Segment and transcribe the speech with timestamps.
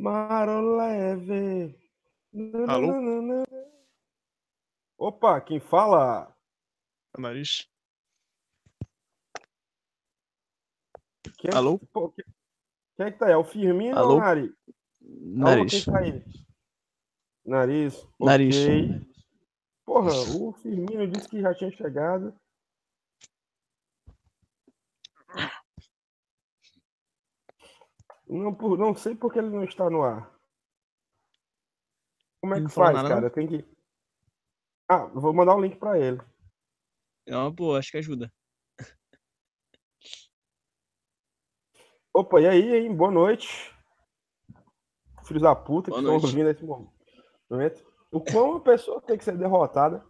[0.00, 1.78] Maroleve.
[2.66, 3.44] Alô?
[4.96, 6.34] Opa, quem fala?
[7.18, 7.68] Nariz.
[11.36, 11.78] Quem, Alô?
[11.92, 12.24] pô, quem,
[12.96, 13.32] quem é que tá aí?
[13.32, 14.14] É o Firmino Alô?
[14.14, 14.52] ou o Nariz?
[15.02, 15.84] Nariz.
[15.84, 15.92] tá?
[17.44, 18.08] Nariz.
[18.18, 18.56] Nariz.
[18.56, 19.10] ok.
[19.84, 22.34] Porra, o Firmino disse que já tinha chegado.
[28.32, 30.32] Não, por- não sei porque ele não está no ar.
[32.40, 33.28] Como é que não faz, nada, cara?
[33.30, 33.64] Tem que.
[34.88, 36.20] Ah, vou mandar o link pra ele.
[37.26, 38.32] É uma boa, acho que ajuda.
[42.14, 42.94] Opa, e aí, hein?
[42.94, 43.74] Boa noite.
[45.24, 46.26] Filhos da puta que Boa estão noite.
[46.26, 47.84] ouvindo esse momento.
[48.10, 50.04] O quão uma pessoa tem que ser derrotada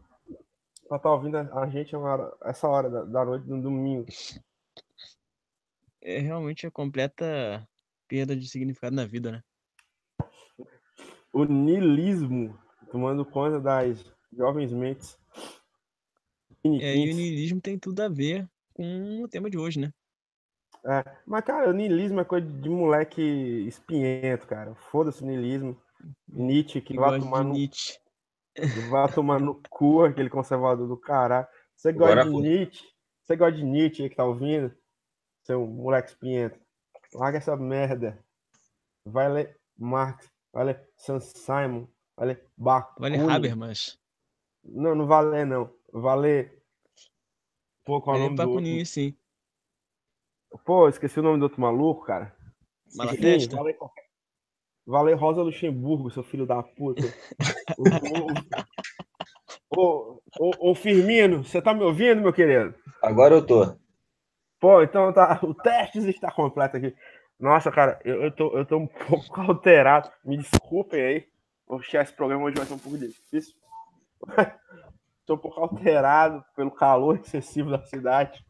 [0.88, 4.06] pra estar ouvindo a gente hora- essa hora da, da noite no domingo.
[6.00, 7.68] É realmente a completa
[8.10, 9.42] perda de significado na vida, né?
[11.32, 12.58] O niilismo
[12.90, 15.16] tomando conta das jovens mentes.
[16.64, 19.92] É, e o niilismo tem tudo a ver com o tema de hoje, né?
[20.84, 24.74] É, mas, cara, o niilismo é coisa de moleque espinhento, cara.
[24.74, 25.80] Foda-se o niilismo.
[26.26, 27.98] Nietzsche, que vai tomar, no, Nietzsche.
[28.90, 31.46] vai tomar no cu aquele conservador do caralho.
[31.76, 32.48] Você gosta Agora de.
[32.48, 32.84] Nietzsche?
[33.22, 34.74] Você gosta de Nietzsche aí que tá ouvindo?
[35.44, 36.58] Seu moleque espinhento.
[37.14, 38.24] Larga essa merda.
[39.04, 43.30] Vai ler Marx, vai ler San Simon, vai ler Vale Bakunin.
[43.30, 43.98] Habermas.
[44.62, 45.74] Não, não vai ler, não.
[45.92, 46.62] Vai ler...
[47.84, 48.54] Pô, qual é o Vale nome do outro?
[48.54, 49.16] Bakunin, sim.
[50.64, 52.36] Pô, esqueci o nome do outro maluco, cara.
[52.94, 53.56] Malatesta?
[54.86, 57.02] Valeu, Rosa Luxemburgo, seu filho da puta.
[59.70, 62.74] Ô, ô, ô, ô, Firmino, você tá me ouvindo, meu querido?
[63.00, 63.78] Agora eu tô.
[64.60, 65.40] Pô, então tá.
[65.42, 66.94] O teste está completo aqui.
[67.38, 70.10] Nossa, cara, eu, eu, tô, eu tô um pouco alterado.
[70.24, 71.26] Me desculpem aí.
[71.78, 73.54] Fechar esse programa hoje vai ser um pouco difícil.
[75.24, 78.44] tô um pouco alterado pelo calor excessivo da cidade.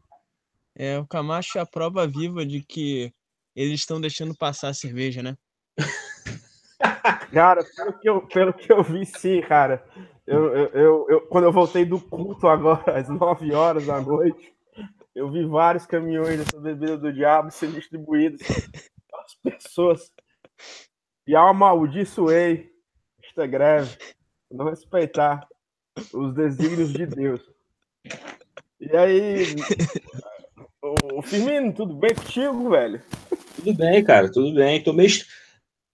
[0.75, 3.13] É, o Camacho é a prova viva de que
[3.55, 5.37] eles estão deixando passar a cerveja, né?
[7.31, 9.83] Cara, pelo que eu, pelo que eu vi, sim, cara.
[10.25, 14.53] Eu, eu, eu, eu- quando eu voltei do culto agora, às 9 horas da noite,
[15.15, 18.41] eu vi vários caminhões dessa bebida do diabo sendo distribuídos
[19.13, 20.11] às pessoas.
[21.27, 22.71] E amaldiçoei
[23.23, 23.95] esta greve,
[24.49, 25.47] por não respeitar
[26.13, 27.41] os desígnios de Deus.
[28.79, 29.45] E aí,
[30.81, 33.01] ô, Firmino, tudo bem contigo, velho?
[33.55, 34.83] Tudo bem, cara, tudo bem.
[34.83, 35.09] Tô meio.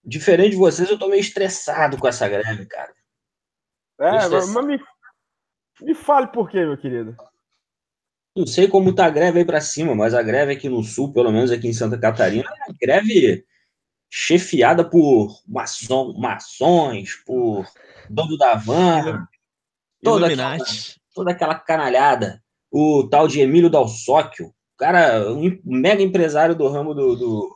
[0.04, 2.94] Diferente de vocês, eu tô meio estressado com essa greve, cara.
[4.00, 4.80] É, mas me,
[5.82, 7.18] me fale por quê, meu querido.
[8.38, 11.12] Não sei como tá a greve aí pra cima, mas a greve aqui no sul,
[11.12, 13.44] pelo menos aqui em Santa Catarina, é uma greve
[14.10, 17.66] chefiada por maçom, maçons, por
[18.10, 19.28] dono da van,
[20.04, 20.58] toda aquela,
[21.16, 22.42] toda aquela canalhada.
[22.72, 27.56] O tal de Emílio Dalsóquio, cara, um mega empresário do ramo do, do,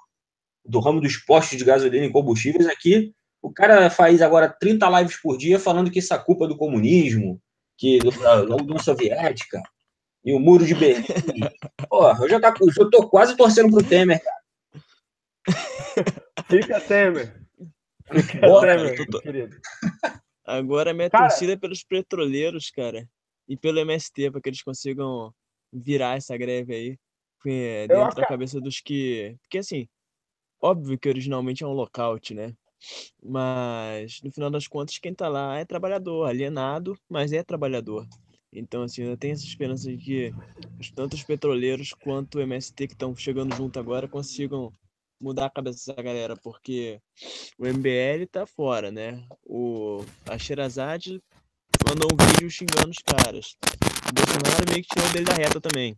[0.66, 3.14] do ramo dos postos de gasolina e combustíveis aqui.
[3.42, 7.40] O cara faz agora 30 lives por dia falando que isso é culpa do comunismo,
[7.78, 9.62] que do- da União Soviética
[10.24, 11.06] e o muro de Berlim.
[11.90, 14.42] Porra, eu já, tá, eu tô quase torcendo pro Temer, cara.
[16.50, 17.42] Fica Temer.
[18.12, 19.58] Fica Boa, cara, Temer, tô- meu querido.
[20.46, 23.08] Agora a minha Cara- torcida é pelos petroleiros, cara.
[23.48, 25.34] E pelo MST, para que eles consigam
[25.72, 26.98] virar essa greve aí.
[27.48, 29.36] é, Eu dentro da cabeça dos que.
[29.42, 29.88] Porque assim,
[30.62, 32.54] óbvio que originalmente é um lockout, né?
[33.24, 38.06] Mas no final das contas, quem tá lá é trabalhador, alienado, mas é trabalhador.
[38.54, 40.34] Então, assim, eu tenho essa esperança de que
[40.80, 44.74] os- tanto os petroleiros quanto o MST que estão chegando junto agora consigam
[45.20, 47.00] mudar a cabeça dessa galera, porque
[47.58, 49.24] o MBL tá fora, né?
[49.46, 51.22] O a Sherazade
[51.88, 53.56] mandou um vídeo xingando os caras.
[54.10, 55.98] O Bolsonaro meio que tirou dele da reta também.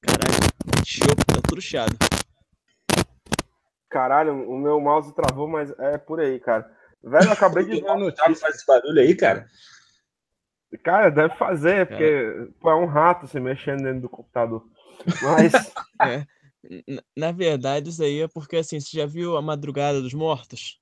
[0.00, 1.96] Caralho, chiou, tá tudo chiado.
[3.88, 6.68] Caralho, o meu mouse travou, mas é por aí, cara.
[7.02, 8.34] Velho, eu acabei de ver a notícia.
[8.34, 9.48] faz esse barulho aí, cara?
[10.82, 14.66] Cara, deve fazer, porque pô, é um rato se mexendo dentro do computador.
[15.22, 15.52] Mas,
[16.02, 16.26] É.
[17.16, 20.80] Na verdade, isso aí é porque assim, você já viu a madrugada dos mortos?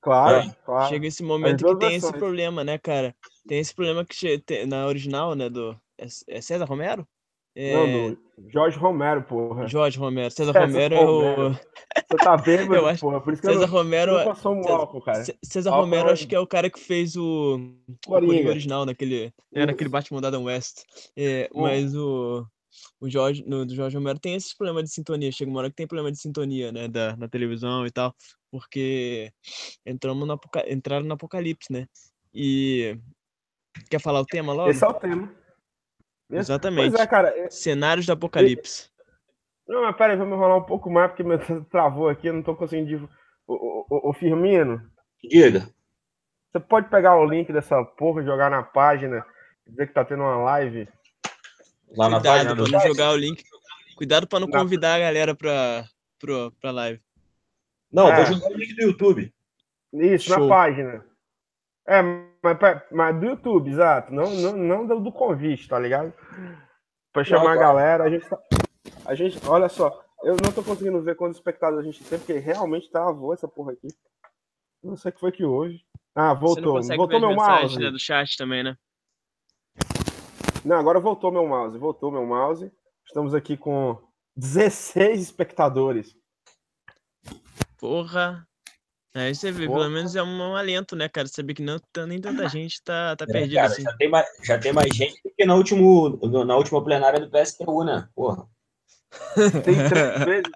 [0.00, 0.56] claro, É.
[0.64, 0.88] claro.
[0.88, 3.16] Chega esse momento que tem esse problema, né, cara?
[3.48, 7.08] Tem esse problema que na original, né, do é é César Romero?
[7.56, 8.16] É,
[8.48, 9.68] Jorge Romero, porra.
[9.68, 10.30] Jorge Romero.
[10.30, 11.60] César, César Romero é o Romero.
[12.10, 13.20] Você tá bêbado, Eu acho- porra.
[13.20, 15.24] Por isso que eu César não, Romero eu é- não passou um César- álcool, cara.
[15.44, 17.56] César Álcool Romero é- acho que é o cara que fez o,
[17.88, 18.32] o Coringa.
[18.32, 20.82] Coringa original naquele, é, naquele Batman da Adam West.
[21.16, 22.44] É, mas o,
[23.00, 25.30] o Jorge, no, do Jorge Romero tem esses problemas de sintonia.
[25.30, 28.12] Chega uma hora que tem problema de sintonia, né, da, na televisão e tal.
[28.50, 29.30] porque
[29.86, 31.86] entramos no, entraram no apocalipse, né?
[32.34, 32.98] E
[33.88, 34.70] quer falar o tema logo?
[34.70, 35.32] Esse é o tema.
[36.30, 36.90] Exatamente.
[36.90, 37.50] Pois é, cara.
[37.50, 38.90] Cenários do apocalipse.
[39.66, 41.38] Não, mas peraí, vamos enrolar um pouco mais, porque meu
[41.70, 43.08] travou aqui, eu não tô conseguindo.
[43.46, 44.80] O, o, o Firmino.
[45.22, 45.68] Diga.
[46.52, 49.24] Você pode pegar o link dessa porra, jogar na página,
[49.66, 50.88] dizer que tá tendo uma live.
[51.96, 53.42] Lá na Cuidado página pra do não jogar o link.
[53.96, 55.84] Cuidado pra não Na- convidar a galera pra,
[56.18, 57.00] pro, pra live.
[57.92, 58.16] Não, É.
[58.24, 59.32] vou jogar o link do YouTube.
[59.92, 60.38] Isso, Show.
[60.40, 61.04] na página.
[61.86, 62.02] É,
[62.44, 64.12] mas, mas do YouTube, exato.
[64.12, 66.12] Não, não, não do, do convite, tá ligado?
[67.12, 68.38] Pra chamar a galera, a gente tá.
[69.06, 72.34] A gente, olha só, eu não tô conseguindo ver quantos espectadores a gente tem, porque
[72.34, 73.88] realmente travou essa porra aqui.
[74.82, 75.82] Não sei o que foi que houve.
[76.14, 76.82] Ah, voltou.
[76.82, 77.78] Voltou meu mensagens mouse.
[77.78, 78.76] né, do chat também, né?
[80.64, 81.78] Não, agora voltou meu mouse.
[81.78, 82.70] Voltou meu mouse.
[83.06, 83.98] Estamos aqui com
[84.36, 86.14] 16 espectadores.
[87.78, 88.46] Porra.
[89.14, 91.28] Aí você vê, pelo menos é um, um alento, né, cara?
[91.28, 93.82] Saber que não, tá- nem tanta gente tá, tá É, perdida cara, assim.
[93.82, 97.30] já, tem mais, já tem mais gente do que na, último, na última plenária do
[97.30, 98.08] PSTU, né?
[98.14, 98.46] Porra.
[99.64, 100.50] Tem três vezes.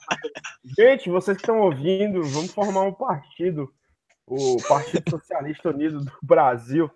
[0.77, 3.73] Gente, vocês que estão ouvindo, vamos formar um partido.
[4.27, 6.91] O Partido Socialista Unido do Brasil.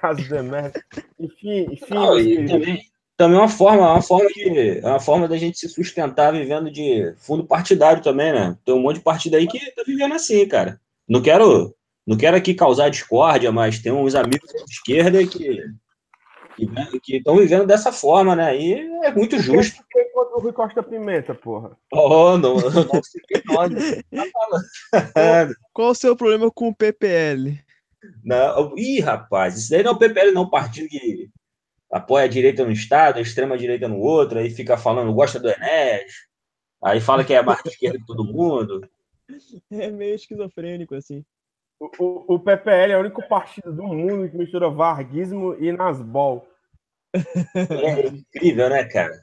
[0.00, 0.82] Caso de merda.
[1.18, 1.94] Enfim, enfim.
[1.94, 2.80] Não, e também,
[3.16, 6.70] também é uma forma, uma forma de, é uma forma da gente se sustentar vivendo
[6.70, 8.56] de fundo partidário também, né?
[8.64, 10.80] Tem um monte de partido aí que tá vivendo assim, cara.
[11.12, 11.76] Não quero,
[12.06, 15.62] não quero aqui causar discórdia, mas tem uns amigos de esquerda que
[17.02, 18.56] que estão vivendo dessa forma, né?
[18.56, 18.74] E
[19.04, 19.82] é muito justo.
[19.90, 21.76] Quem contra o Rui Costa Pimenta, porra?
[21.92, 24.02] Oh, não, não fiquei nome.
[24.10, 25.54] Tá falando.
[25.72, 27.58] Qual o seu problema com o PPL?
[28.24, 31.28] Não, ih, rapaz, isso daí não é o PPL, não, partido que
[31.90, 36.12] apoia a direita no Estado, a extrema-direita no outro, aí fica falando, gosta do Enéas,
[36.82, 38.88] aí fala que é mais de esquerda que todo mundo.
[39.70, 41.24] É meio esquizofrênico, assim.
[41.80, 46.46] O, o, o PPL é o único partido do mundo que mistura varguismo e nasbol.
[47.14, 49.22] É incrível, né, cara?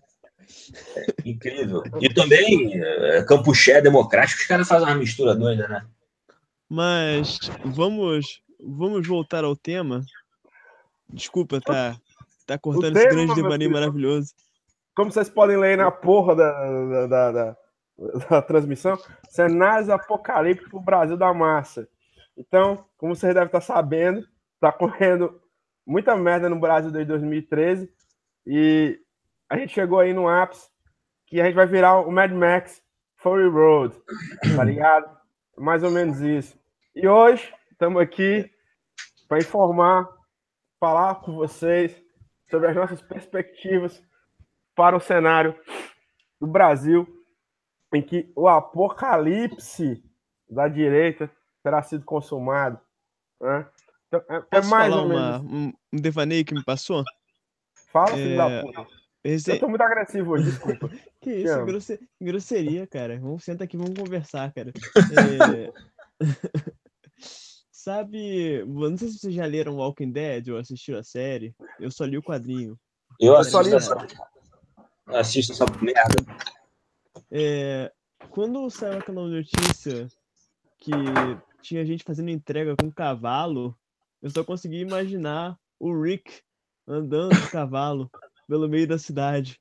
[0.95, 1.83] É incrível.
[2.01, 5.87] E também, é, Campuché democrático, os caras fazem uma mistura doida, né?
[6.67, 10.03] Mas vamos, vamos voltar ao tema.
[11.09, 11.97] Desculpa, tá,
[12.45, 14.33] tá cortando esse tema, grande meu devaneio maravilhoso.
[14.95, 17.57] Como vocês podem ler aí na porra da, da, da, da-
[18.29, 18.97] da transmissão,
[19.29, 21.87] cenários apocalípticos pro Brasil da massa.
[22.37, 24.25] Então, como vocês devem estar sabendo,
[24.59, 25.41] tá correndo
[25.85, 27.91] muita merda no Brasil desde 2013
[28.45, 28.99] e
[29.49, 30.69] a gente chegou aí no ápice
[31.25, 32.81] que a gente vai virar o Mad Max
[33.17, 33.95] Fury Road,
[34.55, 35.17] tá ligado?
[35.57, 36.57] Mais ou menos isso.
[36.95, 38.49] E hoje estamos aqui
[39.27, 40.07] para informar,
[40.79, 42.01] falar com vocês
[42.49, 44.01] sobre as nossas perspectivas
[44.75, 45.55] para o cenário
[46.39, 47.18] do Brasil,
[47.93, 50.03] em que o apocalipse
[50.49, 51.29] da direita
[51.63, 52.79] terá sido consumado.
[53.41, 53.67] né?
[54.07, 55.53] Então, é, é Posso mais falar ou uma- menos.
[55.53, 57.03] um, um devaneio que me passou?
[57.91, 58.87] Fala, filho da É, puta.
[59.23, 60.89] Esse- Eu tô muito agressivo hoje, desculpa.
[61.21, 63.19] Que isso, grosse- grosseria, cara.
[63.19, 64.71] Vamos sentar aqui, vamos conversar, cara.
[64.95, 65.71] É,
[67.71, 71.55] Sabe, não sei se vocês já leram Walking Dead ou assistiram a série.
[71.79, 72.77] Eu só li o quadrinho.
[73.19, 73.95] Eu Eu só li essa,
[75.07, 76.15] assisto essa merda.
[77.31, 77.91] É,
[78.29, 80.07] quando saiu aquela notícia
[80.77, 80.91] que
[81.61, 83.77] tinha gente fazendo entrega com cavalo,
[84.21, 86.41] eu só consegui imaginar o Rick
[86.87, 88.09] andando de cavalo
[88.47, 89.59] pelo meio da cidade.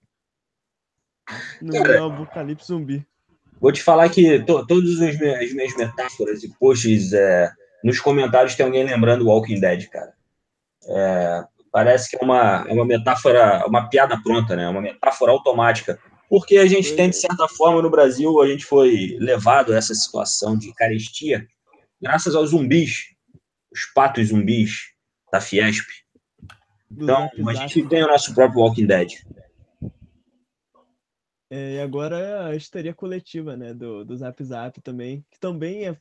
[1.60, 3.06] No do apocalipse zumbi.
[3.60, 7.52] Vou te falar que to, todas as minhas, as minhas metáforas e posts é,
[7.84, 10.14] nos comentários tem alguém lembrando Walking Dead, cara.
[10.87, 14.68] É, parece que é uma, é uma metáfora, uma piada pronta, né?
[14.68, 15.98] Uma metáfora automática.
[16.28, 19.94] Porque a gente tem, de certa forma, no Brasil, a gente foi levado a essa
[19.94, 21.47] situação de carestia
[22.00, 23.14] graças aos zumbis,
[23.73, 24.92] os patos zumbis
[25.32, 25.87] da Fiesp.
[26.90, 29.12] Então, a gente tem o nosso próprio Walking Dead.
[31.50, 33.73] É, e agora a histeria coletiva, né?
[33.73, 35.97] Do, do Zap Zap também, que também é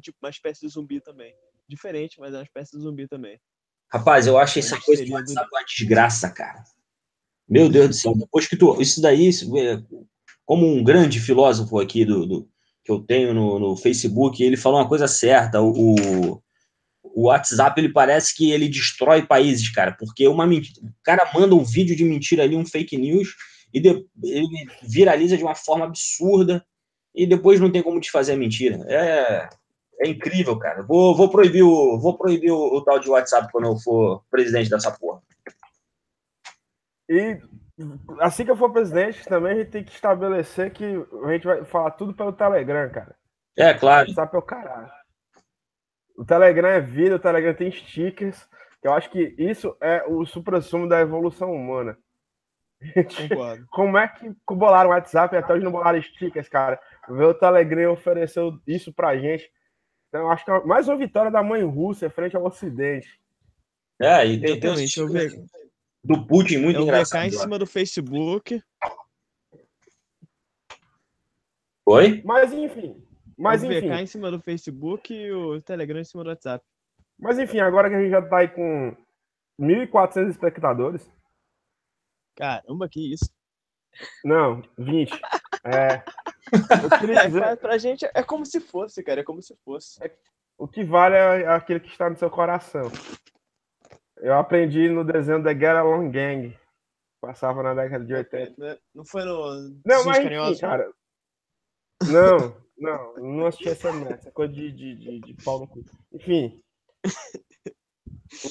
[0.00, 1.34] tipo, uma espécie de zumbi também.
[1.68, 3.40] Diferente, mas é uma espécie de zumbi também.
[3.92, 6.62] Rapaz, eu acho essa coisa do WhatsApp uma desgraça, cara.
[7.48, 8.80] Meu Deus do céu, depois que tu.
[8.80, 9.82] Isso daí, é-
[10.46, 12.48] como um grande filósofo aqui do, do-
[12.84, 15.60] que eu tenho no, no Facebook, ele falou uma coisa certa.
[15.60, 16.42] O, o-
[17.14, 20.80] WhatsApp, ele parece que ele destrói países, cara, porque uma mentira.
[20.86, 23.34] O cara manda um vídeo de mentira ali, um fake news,
[23.72, 24.48] e de- ele
[24.82, 26.64] viraliza de uma forma absurda,
[27.14, 28.84] e depois não tem como desfazer a mentira.
[28.88, 29.48] É.
[30.04, 30.82] É incrível, cara.
[30.82, 34.68] Vou, vou proibir, o, vou proibir o, o tal de WhatsApp quando eu for presidente
[34.68, 35.20] dessa porra.
[37.08, 37.40] E
[38.20, 41.64] assim que eu for presidente, também a gente tem que estabelecer que a gente vai
[41.64, 43.14] falar tudo pelo Telegram, cara.
[43.56, 44.08] É, claro.
[44.08, 44.90] WhatsApp é o caralho.
[46.16, 48.48] O Telegram é vida, o Telegram tem stickers.
[48.82, 51.96] Eu acho que isso é o supra-sumo da evolução humana.
[53.16, 53.66] Concordo.
[53.70, 56.80] Como é que bolaram o WhatsApp e até hoje não bolaram stickers, cara?
[57.08, 59.50] Ver o Telegram ofereceu isso pra gente.
[60.08, 63.20] Então, eu acho que é mais uma vitória da mãe Rússia frente ao Ocidente.
[64.00, 64.92] É, e tem, tem uns
[66.08, 67.20] Eu do Putin muito eu engraçado.
[67.20, 68.62] cá em cima do Facebook.
[71.86, 72.22] Oi?
[72.24, 73.04] Mas enfim.
[73.36, 73.92] Mas o VK enfim.
[73.92, 76.64] em cima do Facebook e o Telegram em cima do WhatsApp.
[77.18, 78.96] Mas enfim, agora que a gente já tá aí com
[79.60, 81.10] 1.400 espectadores.
[82.36, 83.30] Caramba, que isso.
[84.24, 85.12] Não, 20.
[85.64, 86.02] É,
[86.52, 89.20] eu É, dizer, pra, pra gente é como se fosse, cara.
[89.20, 90.00] É como se fosse.
[90.58, 92.90] o que vale é aquele que está no seu coração.
[94.22, 96.56] Eu aprendi no desenho da Get Along Gang.
[97.20, 98.78] Passava na década de 80.
[98.94, 99.70] Não- foi no.
[99.84, 100.90] Não, mas enfim, cara.
[102.10, 104.14] Não, não, não assisti essa merda.
[104.14, 105.84] Essa coisa de, de, de, de pau no cu.
[106.12, 106.60] Enfim.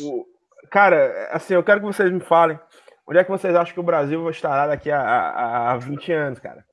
[0.02, 0.26] O-
[0.70, 2.60] cara, assim, eu quero que vocês me falem.
[3.08, 6.12] Onde é que vocês acham que o Brasil vai estar daqui a, a, a 20
[6.14, 6.64] anos, cara?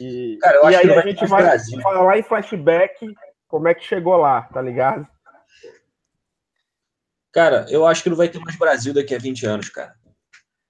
[0.00, 1.80] E, Cara, eu e acho que aí não a gente vai Brasil.
[1.80, 3.14] falar em flashback
[3.48, 5.06] como é que chegou lá, tá ligado?
[7.34, 9.94] Cara, eu acho que não vai ter mais Brasil daqui a 20 anos, cara.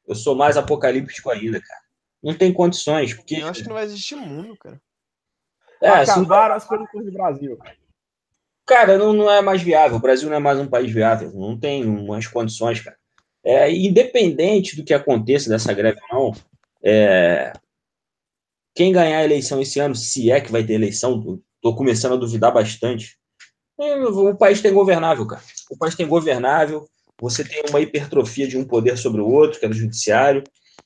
[0.08, 1.80] Eu sou mais apocalíptico ainda, cara.
[2.22, 3.36] Não tem condições, porque.
[3.36, 4.80] Eu acho que não vai existir mundo, cara.
[5.80, 7.58] É, se- Acabaram as coisas do Brasil.
[8.64, 9.98] cara, não, não é mais viável.
[9.98, 11.30] O Brasil não é mais um país viável.
[11.34, 12.96] Não tem umas condições, cara.
[13.44, 16.40] É, independente do que aconteça dessa greve ou não,
[16.82, 17.52] é,
[18.74, 22.18] quem ganhar a eleição esse ano, se é que vai ter eleição, tô começando a
[22.18, 23.18] duvidar bastante.
[23.76, 25.42] O país tem governável, cara.
[25.70, 26.88] O país tem governável.
[27.20, 30.42] Você tem uma hipertrofia de um poder sobre o outro, que é do judiciário,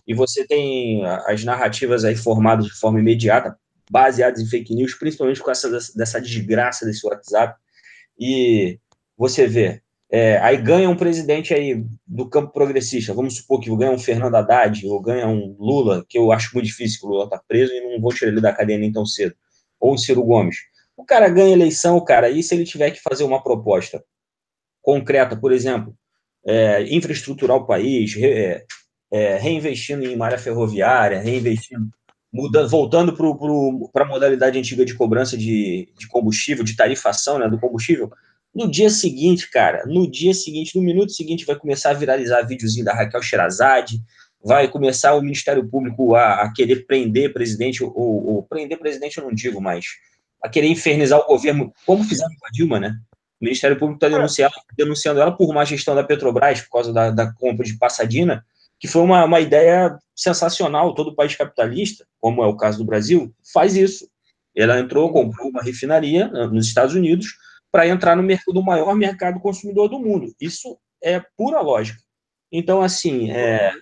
[0.07, 3.59] e você tem as narrativas aí formadas de forma imediata,
[3.91, 7.59] baseadas em fake news, principalmente com essa dessa desgraça desse WhatsApp.
[8.19, 8.79] E
[9.17, 13.93] você vê, é, aí ganha um presidente aí do campo progressista, vamos supor que ganha
[13.93, 17.29] um Fernando Haddad ou ganha um Lula, que eu acho muito difícil que o Lula
[17.29, 19.35] tá preso e não vou tirar ele da cadeia nem tão cedo,
[19.81, 20.57] ou um Ciro Gomes.
[20.97, 24.03] O cara ganha eleição, cara, e se ele tiver que fazer uma proposta
[24.89, 25.95] concreta, por exemplo,
[26.47, 28.65] é, infraestruturar o país, re- é,
[29.13, 31.91] é, reinvestindo em malha ferroviária, reinvestindo,
[32.71, 33.15] voltando
[33.93, 38.11] para a modalidade antiga de cobrança de, de combustível, de tarifação né, do combustível,
[38.55, 42.87] no dia seguinte, cara, no dia seguinte, no minuto seguinte, vai começar a viralizar videozinho
[42.87, 44.01] da Raquel Sherazade,
[44.43, 49.25] vai começar o Ministério Público a, a querer prender presidente, ou, ou prender presidente eu
[49.25, 49.85] não digo, mas
[50.43, 52.99] a querer infernizar o governo, como fizeram com a Dilma, né?
[53.41, 57.11] O Ministério Público está denunciando, denunciando ela por má gestão da Petrobras, por causa da,
[57.11, 58.45] da compra de Passadina,
[58.81, 60.95] que foi uma, uma ideia sensacional.
[60.95, 64.09] Todo país capitalista, como é o caso do Brasil, faz isso.
[64.57, 67.29] Ela entrou, comprou uma refinaria né, nos Estados Unidos
[67.71, 70.35] para entrar no mercado do maior mercado consumidor do mundo.
[70.41, 72.01] Isso é pura lógica.
[72.51, 73.73] Então, assim, é,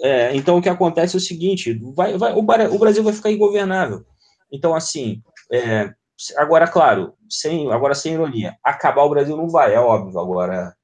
[0.00, 4.04] é, então o que acontece é o seguinte: vai, vai, o Brasil vai ficar ingovernável.
[4.52, 5.92] Então, assim, é,
[6.36, 10.18] agora, claro, sem, agora sem ironia, acabar o Brasil não vai, é óbvio.
[10.18, 10.74] Agora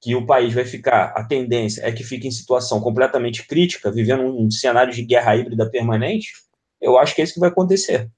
[0.00, 4.22] que o país vai ficar, a tendência é que fique em situação completamente crítica, vivendo
[4.22, 6.32] um cenário de guerra híbrida permanente,
[6.80, 8.10] eu acho que é isso que vai acontecer.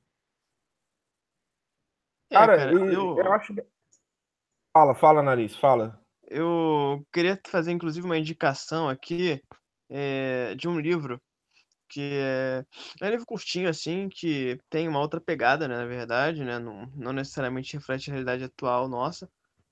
[2.30, 3.64] É, Cara, cara, e eu, eu acho que.
[4.72, 5.98] Fala, fala, nariz, fala.
[6.28, 9.42] eu queria fazer inclusive uma indicação aqui
[9.90, 11.20] é, de um livro
[11.90, 12.64] que é,
[13.00, 16.87] é um livro curtinho assim que tem uma outra pegada, né, na verdade, né, não,
[16.94, 19.28] não necessariamente reflete a realidade atual nossa,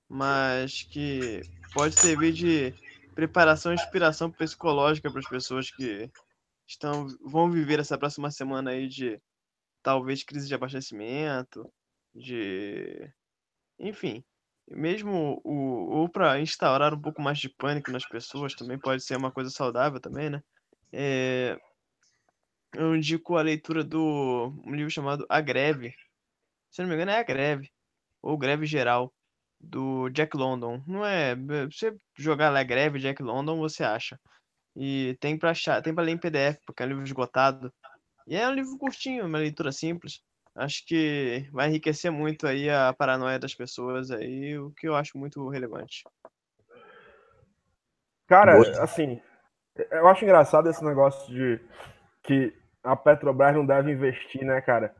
[0.07, 1.41] mas que
[1.73, 2.73] pode servir de
[3.15, 6.09] preparação e inspiração psicológica para as pessoas que
[6.67, 9.19] estão vão viver essa próxima semana aí de
[9.83, 11.71] talvez crise de abastecimento,
[12.13, 13.11] de
[13.79, 14.23] enfim,
[14.69, 19.17] mesmo o ou para instaurar um pouco mais de pânico nas pessoas também pode ser
[19.17, 20.41] uma coisa saudável também, né?
[20.91, 21.57] É,
[22.75, 25.93] eu indico a leitura do um livro chamado A Greve.
[26.69, 27.71] Se não me engano é A Greve
[28.21, 29.13] ou Greve Geral
[29.59, 30.81] do Jack London.
[30.87, 31.35] Não é,
[31.65, 34.19] você jogar lá Greve Jack London, você acha.
[34.75, 37.73] E tem para achar, tem para ler em PDF, porque é um livro esgotado.
[38.27, 40.21] E é um livro curtinho, uma leitura simples.
[40.55, 45.17] Acho que vai enriquecer muito aí a paranoia das pessoas aí, o que eu acho
[45.17, 46.03] muito relevante.
[48.27, 48.83] Cara, Boa.
[48.83, 49.19] assim,
[49.75, 51.59] eu acho engraçado esse negócio de
[52.21, 54.95] que a Petrobras não deve investir, né, cara?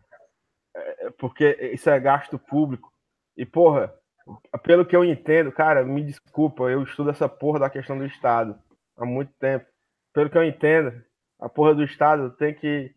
[0.75, 2.91] É, porque isso é gasto público.
[3.37, 3.93] E, porra,
[4.63, 8.57] pelo que eu entendo, cara, me desculpa, eu estudo essa porra da questão do Estado
[8.97, 9.65] há muito tempo.
[10.13, 11.03] Pelo que eu entendo,
[11.39, 12.93] a porra do Estado tem que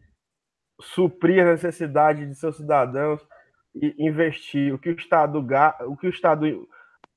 [0.80, 3.24] suprir a necessidade de seus cidadãos
[3.74, 5.46] e investir o que o Estado,
[5.86, 6.46] o que o Estado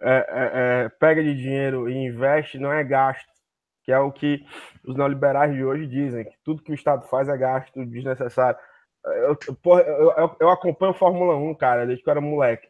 [0.02, 3.32] é, é, é, pega de dinheiro e investe não é gasto,
[3.86, 4.44] que é o que
[4.84, 8.60] os neoliberais de hoje dizem, que tudo que o Estado faz é gasto desnecessário.
[9.06, 12.68] Eu, porra, eu, eu, acompanho Fórmula 1, cara, desde que eu era moleque.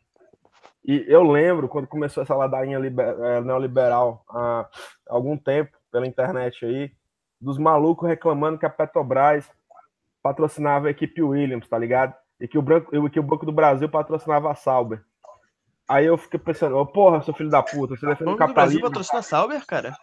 [0.84, 4.68] E eu lembro quando começou essa ladainha liber, é, neoliberal há
[5.08, 6.92] algum tempo pela internet aí,
[7.40, 9.50] dos malucos reclamando que a Petrobras
[10.22, 12.14] patrocinava a equipe Williams, tá ligado?
[12.40, 15.02] E que o, branco, que o Banco do Brasil patrocinava a Sauber.
[15.88, 18.54] Aí eu fiquei pensando, oh, porra, seu filho da puta, você defende o Banco do
[18.54, 19.96] Brasil patrocina a Sauber, cara?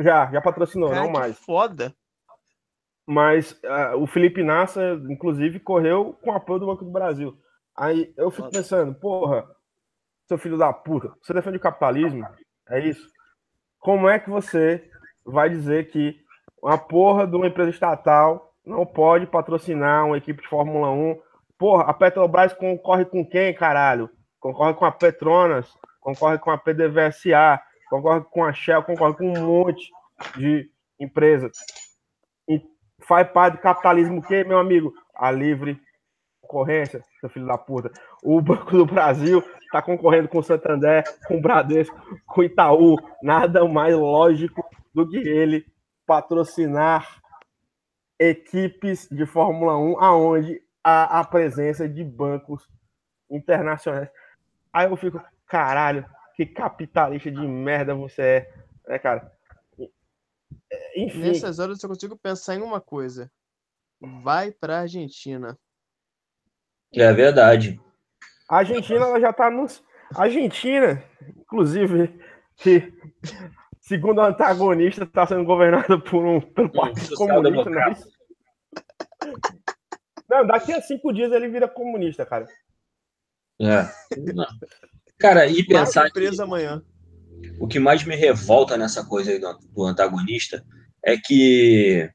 [0.00, 1.38] Já, já patrocinou, cara, não mais.
[1.38, 1.94] foda.
[3.06, 7.38] Mas uh, o Felipe Nassa, inclusive, correu com apoio do Banco do Brasil.
[7.74, 9.48] Aí eu fico pensando, porra,
[10.26, 12.26] seu filho da puta, você defende o capitalismo?
[12.68, 13.08] É isso?
[13.78, 14.90] Como é que você
[15.24, 16.20] vai dizer que
[16.62, 21.18] uma porra de uma empresa estatal não pode patrocinar uma equipe de Fórmula 1?
[21.56, 24.10] Porra, a Petrobras concorre com quem, caralho?
[24.38, 29.46] Concorre com a Petronas, concorre com a PDVSA, concorre com a Shell, concorre com um
[29.46, 29.90] monte
[30.36, 31.52] de empresas.
[32.48, 32.60] E
[33.06, 34.92] faz parte do capitalismo o quê, meu amigo?
[35.14, 35.80] A livre
[36.40, 37.92] concorrência, seu filho da puta.
[38.22, 42.96] O Banco do Brasil está concorrendo com o Santander, com o Bradesco, com o Itaú.
[43.22, 44.64] Nada mais lógico
[44.94, 45.66] do que ele
[46.06, 47.20] patrocinar
[48.18, 52.66] equipes de Fórmula 1 aonde há a presença de bancos
[53.30, 54.08] internacionais.
[54.72, 56.04] Aí eu fico, caralho,
[56.38, 58.54] que capitalista de merda você é,
[58.86, 59.28] né, cara?
[60.94, 61.18] Enfim.
[61.18, 63.28] Nessas horas eu consigo pensar em uma coisa.
[64.22, 65.58] Vai para Argentina.
[66.94, 67.80] É verdade.
[68.48, 69.82] A Argentina ela já está nos.
[70.14, 71.02] A Argentina,
[71.36, 72.16] inclusive,
[72.58, 72.92] que
[73.80, 77.68] segundo o antagonista, está sendo governada por um pelo Partido Comunista.
[77.68, 77.96] Né?
[80.30, 82.46] Não, daqui a cinco dias ele vira comunista, cara.
[83.60, 83.82] É.
[85.18, 86.10] Cara, e pensar.
[86.12, 86.82] Presa amanhã.
[87.60, 90.64] O que mais me revolta nessa coisa aí do, do antagonista
[91.04, 92.10] é que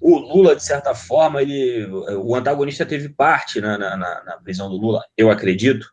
[0.00, 4.76] o Lula, de certa forma, ele, o antagonista teve parte na, na, na prisão do
[4.76, 5.90] Lula, eu acredito,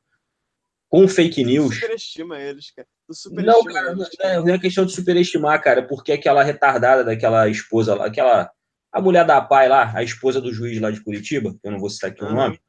[0.90, 1.76] com fake news.
[1.76, 2.88] Superestima eles, cara.
[3.32, 4.42] Não, cara, eles, cara.
[4.42, 8.52] não é questão de superestimar, cara, porque aquela retardada daquela esposa lá, aquela.
[8.92, 11.90] A mulher da pai lá, a esposa do juiz lá de Curitiba, eu não vou
[11.90, 12.60] citar aqui o nome,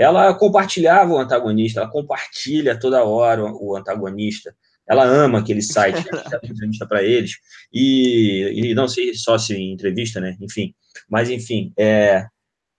[0.00, 4.54] ela compartilhava o antagonista, ela compartilha toda hora o antagonista
[4.90, 7.36] ela ama aquele site que dá entrevista para eles,
[7.72, 10.36] e, e não sei só se em entrevista, né?
[10.40, 10.74] Enfim,
[11.08, 12.26] mas enfim, é,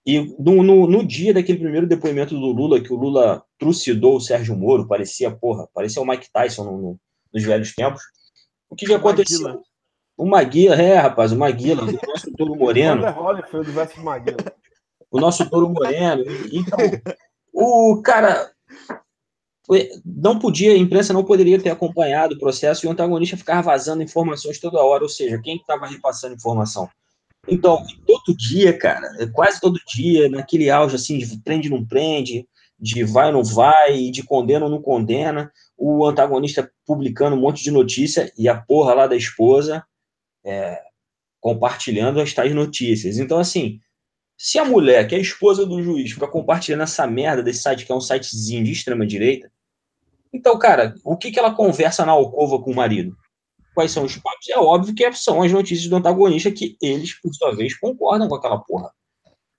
[0.04, 4.20] e no, no, no, dia daquele primeiro depoimento do Lula, que o Lula trucidou o
[4.20, 7.00] Sérgio Moro, parecia, porra, parecia o Mike Tyson no, no,
[7.32, 8.02] nos velhos tempos,
[8.68, 9.40] o que, que aconteceu?
[9.40, 9.62] Maguila.
[10.14, 13.02] O Maguila, é, rapaz, o Maguila, o nosso Toro Moreno.
[13.06, 14.61] o
[15.20, 16.24] nosso Toro Moreno.
[16.52, 16.78] Então,
[17.52, 18.50] o cara,
[20.04, 24.02] não podia, a imprensa não poderia ter acompanhado o processo e o antagonista ficava vazando
[24.02, 26.88] informações toda hora, ou seja, quem estava repassando informação?
[27.48, 32.46] Então, todo dia, cara, quase todo dia, naquele auge assim, de prende não prende,
[32.78, 37.62] de vai ou não vai, de condena ou não condena, o antagonista publicando um monte
[37.62, 39.84] de notícia e a porra lá da esposa
[40.44, 40.80] é,
[41.40, 43.18] compartilhando as tais notícias.
[43.18, 43.80] Então, assim,
[44.36, 47.86] se a mulher, que é a esposa do juiz, fica compartilhando essa merda desse site,
[47.86, 49.50] que é um sitezinho de extrema-direita,
[50.32, 53.14] então, cara, o que, que ela conversa na alcova com o marido?
[53.74, 54.48] Quais são os papos?
[54.48, 58.34] É óbvio que são as notícias do antagonista que eles, por sua vez, concordam com
[58.34, 58.90] aquela porra.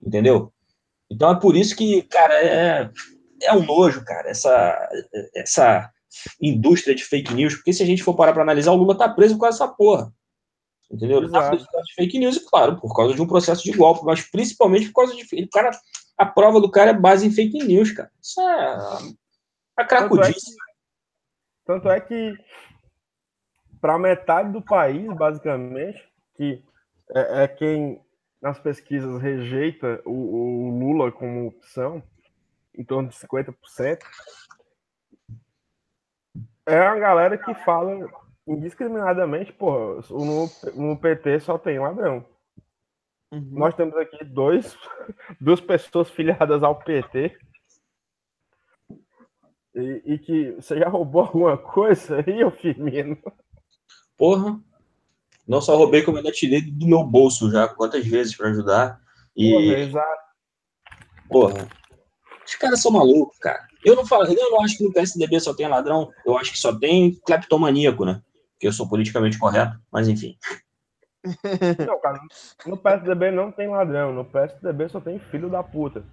[0.01, 0.51] Entendeu?
[1.09, 2.89] Então é por isso que, cara, é,
[3.43, 4.89] é um nojo, cara, essa,
[5.35, 5.91] essa
[6.41, 9.07] indústria de fake news, porque se a gente for parar para analisar, o Lula tá
[9.07, 10.11] preso com essa porra.
[10.93, 11.27] Entendeu?
[11.31, 14.21] Tá preso de fake news, e claro, por causa de um processo de golpe, mas
[14.21, 15.43] principalmente por causa de.
[15.43, 15.71] O cara,
[16.15, 18.11] a prova do cara é base em fake news, cara.
[18.21, 18.77] Isso é
[19.75, 20.55] a cracudice.
[21.65, 22.43] Tanto é que, é que
[23.81, 25.99] para metade do país, basicamente,
[26.35, 26.63] que
[27.09, 27.99] é, é, quem
[28.39, 32.03] nas pesquisas rejeita o, o Lula como opção,
[32.75, 33.99] em torno de 50%,
[36.67, 37.91] é a galera que fala
[38.47, 42.25] indiscriminadamente, pô, no, no PT só tem ladrão.
[43.31, 43.49] Uhum.
[43.51, 44.77] Nós temos aqui dois,
[45.39, 47.37] duas pessoas filiadas ao PT.
[49.75, 53.17] E, e, que você já roubou alguma coisa aí, ô Firmino?
[54.15, 54.61] Porra,
[55.47, 59.01] não só roubei, como ainda tirei do meu bolso já quantas vezes para ajudar.
[59.35, 59.51] E...
[59.51, 60.23] Porra, exato.
[61.27, 61.69] Porra,
[62.45, 63.67] os caras são malucos, cara.
[63.83, 66.59] Eu não falo, eu não acho que no PSDB só tem ladrão, eu acho que
[66.59, 68.21] só tem cleptomaníaco, né?
[68.63, 70.37] Porque eu sou politicamente correto, mas enfim.
[71.85, 72.17] Não, cara,
[72.65, 76.05] no PSDB não tem ladrão, no PSDB só tem filho da puta.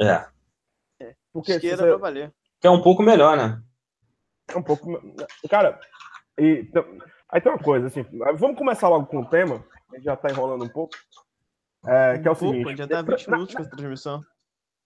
[0.00, 0.26] É.
[1.32, 2.34] Porque Esquerda você- pra valer.
[2.60, 3.62] Que é um pouco melhor, né?
[4.52, 5.00] É um pouco.
[5.48, 5.78] Cara,
[6.36, 6.84] e, então,
[7.28, 8.04] aí tem uma coisa, assim,
[8.36, 10.96] vamos começar logo com o tema, a gente já tá enrolando um pouco.
[11.86, 12.76] É, que é o Pô, seguinte.
[12.76, 14.20] já tá 20 minutos com essa transmissão.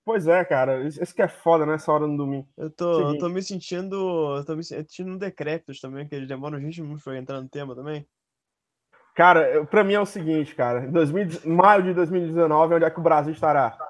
[0.04, 2.48] Pois é, cara, isso que é foda nessa hora no domingo.
[2.56, 4.36] Eu tô, eu tô me sentindo.
[4.36, 7.74] Eu tô me sentindo decrépitos também, que eles demoram 20 minutos pra entrar no tema
[7.74, 8.04] também.
[9.14, 12.90] Cara, eu- pra mim é o seguinte, cara, em 2000 maio de 2019, onde é
[12.90, 13.68] que o Brasil estará?
[13.70, 13.86] Deixa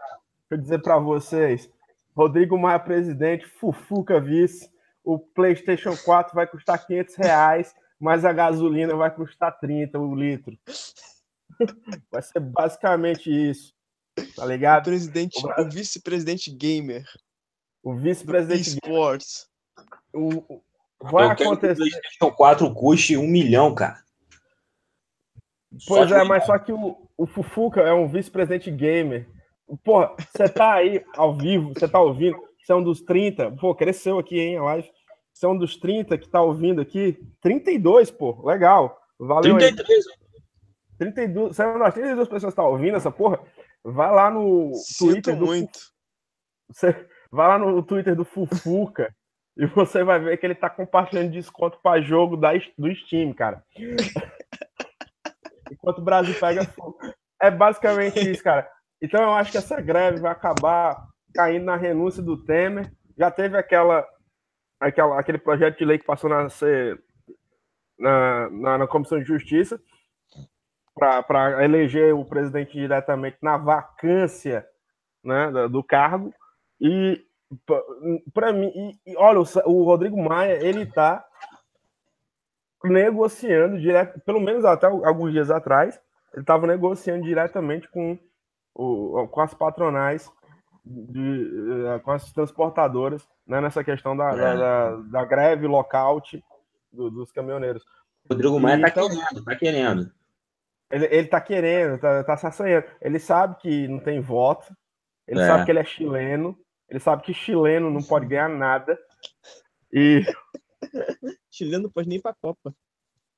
[0.51, 1.71] eu dizer pra vocês,
[2.15, 4.69] Rodrigo Maia presidente, Fufuca vice,
[5.03, 10.59] o PlayStation 4 vai custar 500 reais, mas a gasolina vai custar 30 o litro.
[12.11, 13.73] Vai ser basicamente isso,
[14.37, 14.85] tá O ligado?
[14.85, 17.05] presidente, o Brasil- o vice-presidente gamer
[17.83, 19.47] O vice-presidente, esports.
[20.13, 20.63] o- o-
[21.03, 21.75] vai eu quero que o acontecer.
[21.77, 24.03] PlayStation 4 custe um milhão, cara.
[25.79, 29.27] Só Pois de é, mas só que o, o Fufuca é um vice-presidente gamer.
[29.83, 33.51] Porra, você tá aí ao vivo, você tá ouvindo, você é um dos 30.
[33.53, 34.91] Pô, cresceu aqui, hein, a live.
[35.33, 37.19] Você é um dos 30 que tá ouvindo aqui.
[37.41, 39.01] 32, pô, legal.
[39.19, 39.63] Valeu aí.
[39.63, 40.05] 33.
[40.99, 43.41] 32, você é uma das 32 pessoas que tá ouvindo essa porra.
[43.85, 45.79] Vai lá no Sinto Twitter do muito.
[46.71, 49.13] você vai lá no Twitter do Fufuca
[49.57, 53.65] e você vai ver que ele tá compartilhando desconto para jogo da, do Steam, cara.
[55.71, 56.99] Enquanto o Brasil pega fogo.
[57.41, 58.71] É basicamente isso, cara.
[59.01, 62.93] Então eu acho que essa greve vai acabar caindo na renúncia do Temer.
[63.19, 64.07] Já teve aquela,
[64.79, 66.47] aquela aquele projeto de lei que passou na,
[67.99, 69.81] na, na, na Comissão de Justiça
[70.95, 74.67] para eleger o presidente diretamente na vacância
[75.25, 76.33] né, da- do cargo.
[76.81, 77.25] E
[78.35, 78.73] para mim,
[79.07, 81.25] e- olha, o, Rodrigo Maia, ele tá
[82.85, 86.01] negociando direto, pelo menos até alguns dias atrás,
[86.33, 88.19] ele estava negociando diretamente com,
[88.75, 90.31] o, com as patronais,
[90.85, 94.57] de, eh, com as transportadoras, né, nessa questão da, da, É.
[94.57, 96.43] da- da greve lockout
[96.93, 97.85] do- dos caminhoneiros.
[98.29, 100.11] Rodrigo Maia tá Então- querendo, tá querendo.
[100.93, 102.87] Ele, ele tá querendo, tá, tá se assanhando.
[103.01, 104.73] Ele sabe que não tem voto,
[105.27, 105.47] ele É.
[105.47, 106.57] sabe que ele é chileno,
[106.89, 108.99] ele sabe que chileno não pode ganhar nada.
[109.93, 110.23] E
[111.51, 112.75] Chileno não pode nem ir pra Copa.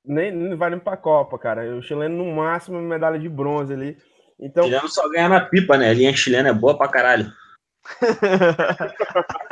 [0.05, 1.77] nem, nem vai nem pra Copa, cara.
[1.77, 3.97] O chileno, no máximo, medalha de bronze ali.
[4.41, 5.91] Então, Chileno só ganha na pipa, né?
[5.91, 7.31] A linha chilena é boa pra caralho.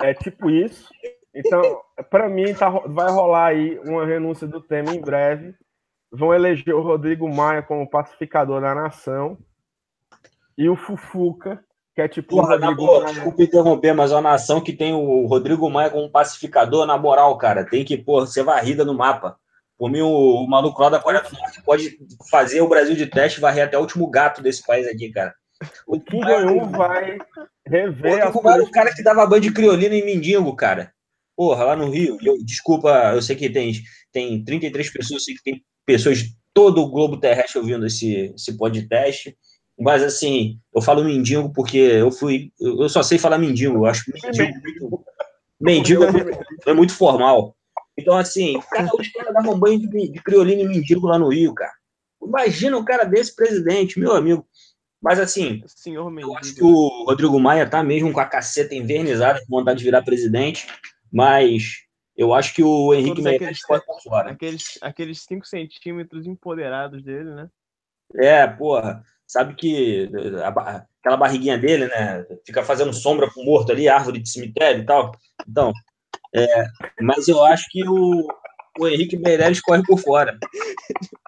[0.00, 0.88] é tipo isso.
[1.34, 1.62] Então,
[2.10, 5.54] para mim, tá, vai rolar aí uma renúncia do Temer em breve.
[6.10, 9.38] Vão eleger o Rodrigo Maia como pacificador da nação.
[10.56, 11.62] E o Fufuca,
[11.94, 13.14] que é tipo Porra, na boa, Maia.
[13.14, 17.36] desculpa interromper, mas é uma nação que tem o Rodrigo Maia como pacificador, na moral,
[17.38, 19.38] cara, tem que, pô, ser varrida no mapa.
[19.76, 20.08] Por mim, o,
[20.44, 21.96] o maluco lá da Coreia do Norte pode
[22.28, 25.32] fazer o Brasil de teste e varrer até o último gato desse país aqui, cara.
[25.86, 27.18] O Kim Jong-un vai
[27.66, 30.92] rever Maia era o cara que dava banho de criolina em mendigo, cara.
[31.36, 32.18] Porra, lá no Rio.
[32.20, 33.72] Eu- desculpa, eu sei que tem,
[34.12, 38.34] tem 33 pessoas, eu sei que tem pessoas de todo o globo terrestre ouvindo esse,
[38.36, 39.34] esse podcast.
[39.80, 42.52] Mas assim, eu falo mendigo porque eu fui.
[42.60, 43.78] Eu só sei falar mendigo.
[43.78, 45.04] Eu acho mendigo muito.
[45.58, 47.56] Mendigo é muito, é muito formal.
[47.96, 51.54] Então, assim, cara, os caras davam banho de, de criolina e mendigo lá no Rio,
[51.54, 51.72] cara.
[52.22, 54.46] Imagina um cara desse presidente, meu amigo.
[55.00, 59.40] Mas assim, Senhor eu acho que o Rodrigo Maia tá mesmo com a caceta invernizada,
[59.40, 60.66] com vontade de virar presidente,
[61.10, 61.87] mas
[62.18, 64.32] eu acho que o Henrique Todos Meirelles aqueles- pode por fora.
[64.32, 67.48] Aqueles, aqueles 5 centímetros empoderados dele, né?
[68.16, 70.10] É, porra, sabe que
[70.44, 74.84] a aquela barriguinha dele, né, fica fazendo sombra pro morto ali, árvore de cemitério e
[74.84, 75.12] tal.
[75.48, 75.72] Então,
[76.34, 76.66] é,
[77.00, 78.26] mas eu acho que o,
[78.78, 80.36] o Henrique Meirelles corre por fora.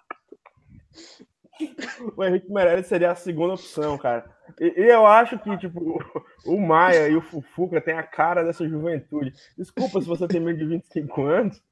[2.17, 4.25] O Henrique Meirelles seria a segunda opção, cara.
[4.59, 5.99] E, e eu acho que, tipo,
[6.47, 9.33] o Maia e o Fufuca têm a cara dessa juventude.
[9.57, 11.63] Desculpa se você tem menos de 25 anos,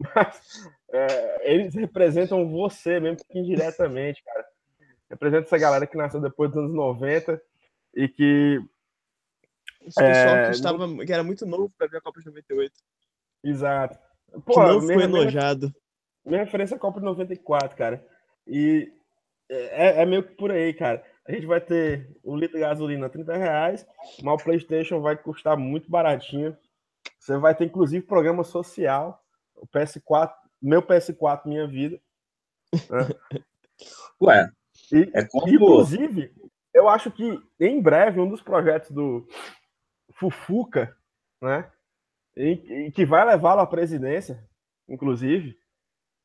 [0.00, 4.44] mas é, eles representam você mesmo que indiretamente, cara.
[5.10, 7.40] Representa essa galera que nasceu depois dos anos 90
[7.94, 8.58] e que,
[9.86, 12.72] Esse pessoal É, que, estava, que era muito novo pra ver a Copa de 98.
[13.44, 13.98] exato.
[14.32, 15.72] Que Pô, não minha, foi minha, enojado.
[16.26, 18.04] minha referência é a Copa de 94, cara.
[18.46, 18.92] E
[19.54, 21.04] é, é meio que por aí, cara.
[21.26, 23.86] A gente vai ter o litro de gasolina a 30 reais,
[24.22, 26.56] mas o PlayStation vai custar muito baratinho.
[27.18, 29.22] Você vai ter, inclusive, programa social.
[29.56, 31.98] O PS4, meu PS4, minha vida.
[34.20, 34.50] Ué,
[34.92, 35.48] E, é como.
[35.48, 36.34] Inclusive,
[36.72, 39.26] eu acho que em breve um dos projetos do
[40.12, 40.96] Fufuca,
[41.40, 41.70] né,
[42.36, 44.44] e, e que vai levá-lo à presidência,
[44.88, 45.56] inclusive,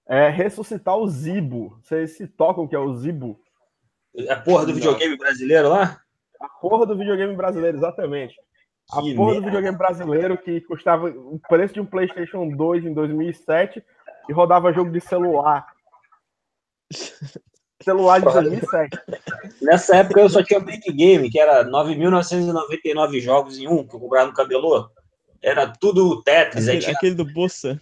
[0.09, 1.79] é ressuscitar o Zibo.
[1.83, 3.39] Vocês se tocam que é o Zibo?
[4.27, 6.01] A porra do videogame brasileiro lá?
[6.41, 8.35] A porra do videogame brasileiro, exatamente.
[8.91, 9.45] A Que porra do merda.
[9.45, 13.83] videogame brasileiro que custava o preço de um PlayStation 2 em 2007
[14.27, 15.65] e rodava jogo de celular.
[17.81, 18.99] Celular de 2007.
[19.61, 23.99] Nessa época eu só tinha Big Game, que era 9.999 jogos em um, que eu
[24.01, 24.89] comprava no cabelô.
[25.41, 26.67] Era tudo Tetris.
[26.67, 26.95] Aí Aquele, tinha...
[26.97, 27.81] aquele do Bossa.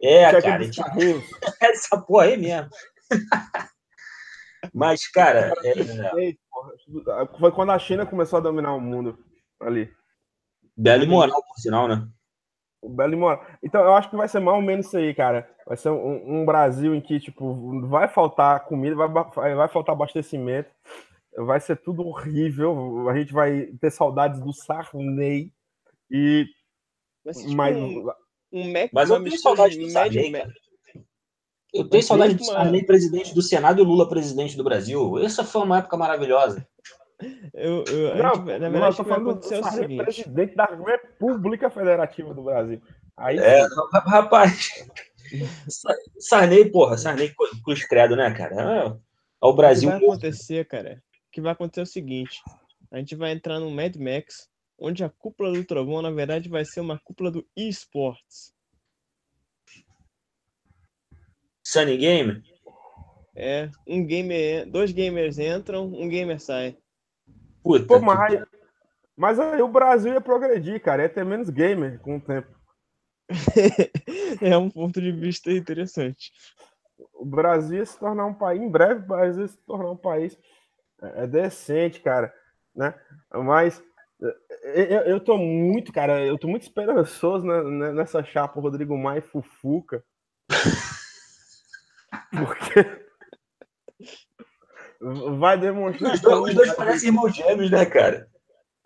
[0.00, 1.24] É, Tinha cara, aqueles tinha carrinhos.
[1.60, 2.68] essa porra aí mesmo.
[4.74, 5.74] Mas, cara, é...
[7.38, 9.18] Foi quando a China começou a dominar o mundo
[9.60, 9.90] ali.
[10.76, 12.08] bela e moral, por sinal, né?
[12.80, 13.44] O Belo e Moral.
[13.62, 15.48] Então, eu acho que vai ser mais ou menos isso aí, cara.
[15.66, 19.94] Vai ser um, um Brasil em que, tipo, vai faltar comida, vai, vai vai faltar
[19.94, 20.70] abastecimento,
[21.36, 23.08] vai ser tudo horrível.
[23.08, 25.52] A gente vai ter saudades do Sarney
[26.10, 26.46] e
[27.32, 27.76] ser tipo mais.
[28.52, 30.32] Um, Mac, Mas eu tenho saudade de do Sarney.
[31.72, 35.18] Eu tenho saudade do Sarney presidente do Senado e o Lula presidente do Brasil.
[35.18, 36.66] Essa foi uma época maravilhosa.
[37.52, 39.58] Eu, eu, Não, gente na não, verdade, eu tô o que vai falando do acontecer
[39.58, 40.02] o Sarney, seguinte.
[40.04, 42.80] presidente da República Federativa do Brasil.
[43.16, 43.66] Aí, É,
[44.06, 44.68] rapaz.
[45.68, 47.34] Sa- Sarney, porra, Sarney
[47.64, 48.54] cruz credo, né, cara?
[48.54, 49.90] É, é o O que Brasil.
[49.90, 51.02] vai acontecer, cara?
[51.28, 52.40] O que vai acontecer é o seguinte:
[52.90, 56.64] a gente vai entrar no Mad Max, onde a cúpula do trovão, na verdade, vai
[56.64, 58.54] ser uma cúpula do esportes.
[61.62, 62.42] Sunny Game.
[63.34, 66.76] É, um gamer, dois gamers entram, um gamer sai.
[67.62, 67.86] Puta.
[67.86, 68.42] pô, mas,
[69.16, 71.02] mas aí o Brasil ia progredir, cara.
[71.02, 72.48] Ia ter menos gamer com o tempo.
[74.40, 76.32] é um ponto de vista interessante.
[77.12, 79.96] o Brasil ia se tornar um país, em breve, o Brasil ia se tornar um
[79.96, 80.38] país
[81.02, 82.32] é, é decente, cara,
[82.74, 82.94] né?
[83.30, 83.82] Mas
[84.20, 89.18] eu, eu tô muito, cara, eu tô muito esperançoso né, né, nessa chapa Rodrigo Maia
[89.18, 90.04] e Fufuca.
[92.30, 93.08] Porque
[95.38, 96.14] vai demonstrar.
[96.14, 98.28] Os dois, os dois parecem irmãos gêmeos, né, cara?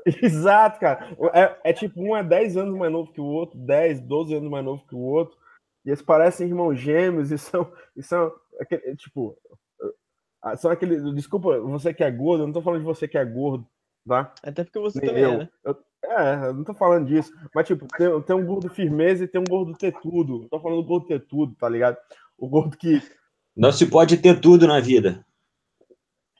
[0.04, 1.16] Exato, cara.
[1.32, 4.50] É, é tipo, um é 10 anos mais novo que o outro, 10, 12 anos
[4.50, 5.36] mais novo que o outro.
[5.84, 9.36] E eles parecem irmãos gêmeos e são, e são aquele, tipo,
[10.42, 11.12] ah, são aquele.
[11.12, 13.66] Desculpa, você que é gordo, eu não tô falando de você que é gordo,
[14.06, 14.32] tá?
[14.42, 15.32] Até porque você Nem também eu.
[15.32, 15.48] é, né?
[15.64, 17.32] Eu- é, eu não tô falando disso.
[17.54, 20.42] Mas, tipo, tem, tem um gordo firmeza e tem um gordo ter tudo.
[20.42, 21.96] Eu tô falando do gordo ter tudo, tá ligado?
[22.36, 23.00] O gordo que.
[23.56, 25.24] Não se pode ter tudo na vida.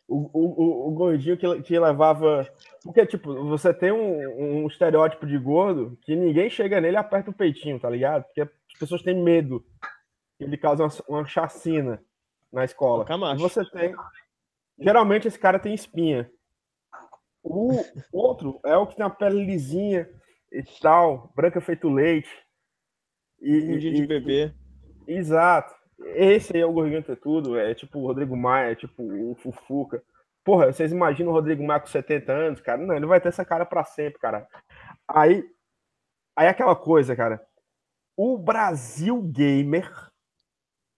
[0.08, 2.46] O, o, o- o gordinho que, que levava.
[2.82, 7.30] Porque, tipo, você tem um, um estereótipo de gordo que ninguém chega nele e aperta
[7.30, 8.24] o peitinho, tá ligado?
[8.24, 9.64] Porque as pessoas têm medo
[10.36, 12.02] que ele causa uma, uma chacina
[12.52, 13.04] na escola.
[13.40, 13.94] Você tem.
[14.78, 16.28] Geralmente esse cara tem espinha.
[17.42, 17.72] O
[18.12, 20.08] outro é o que tem a pele lisinha
[20.50, 22.30] e tal, branca feito leite.
[23.40, 24.54] E, Um dia e- de bebê.
[25.06, 25.74] Exato.
[26.14, 29.34] Esse aí é o Gordinho Ter Tudo, é tipo o Rodrigo Maia, é tipo o
[29.36, 30.02] Fufuca.
[30.44, 32.84] Porra, vocês imaginam o Rodrigo Maia com 70 anos, cara?
[32.84, 34.46] Não, ele vai ter essa cara pra sempre, cara.
[35.08, 35.44] Aí,
[36.36, 37.44] aí aquela coisa, cara.
[38.16, 39.90] O Brasil Gamer,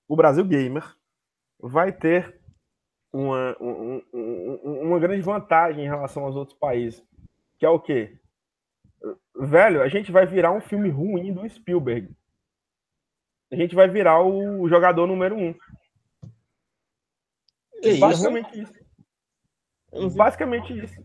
[0.08, 0.84] o Brasil Gamer
[1.60, 2.40] vai ter
[3.14, 7.02] uma, um- um- um- uma grande vantagem em relação aos outros países,
[7.58, 8.18] que é o quê?
[9.36, 12.08] Velho, a gente vai virar um filme ruim do Spielberg
[13.52, 15.54] a gente vai virar o jogador número um.
[17.82, 18.00] Isso?
[18.00, 18.72] Basicamente isso.
[19.92, 21.04] Não, vi- Basicamente isso.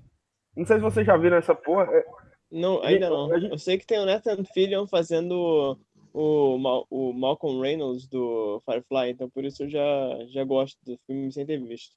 [0.56, 1.84] Não sei se vocês já viram essa porra.
[1.94, 2.06] é-
[2.52, 3.32] não, ainda não.
[3.36, 5.78] Eu sei que tem o Nathan Fillion fazendo
[6.20, 9.82] o, Mal- o Malcolm Reynolds do Firefly, então por isso eu já,
[10.28, 11.96] já gosto do filme sem ter visto.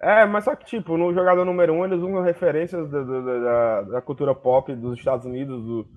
[0.00, 3.82] É, mas só que, tipo, no jogador número um, eles usam referências da, da- da-
[3.82, 5.88] da cultura pop dos Estados Unidos, do,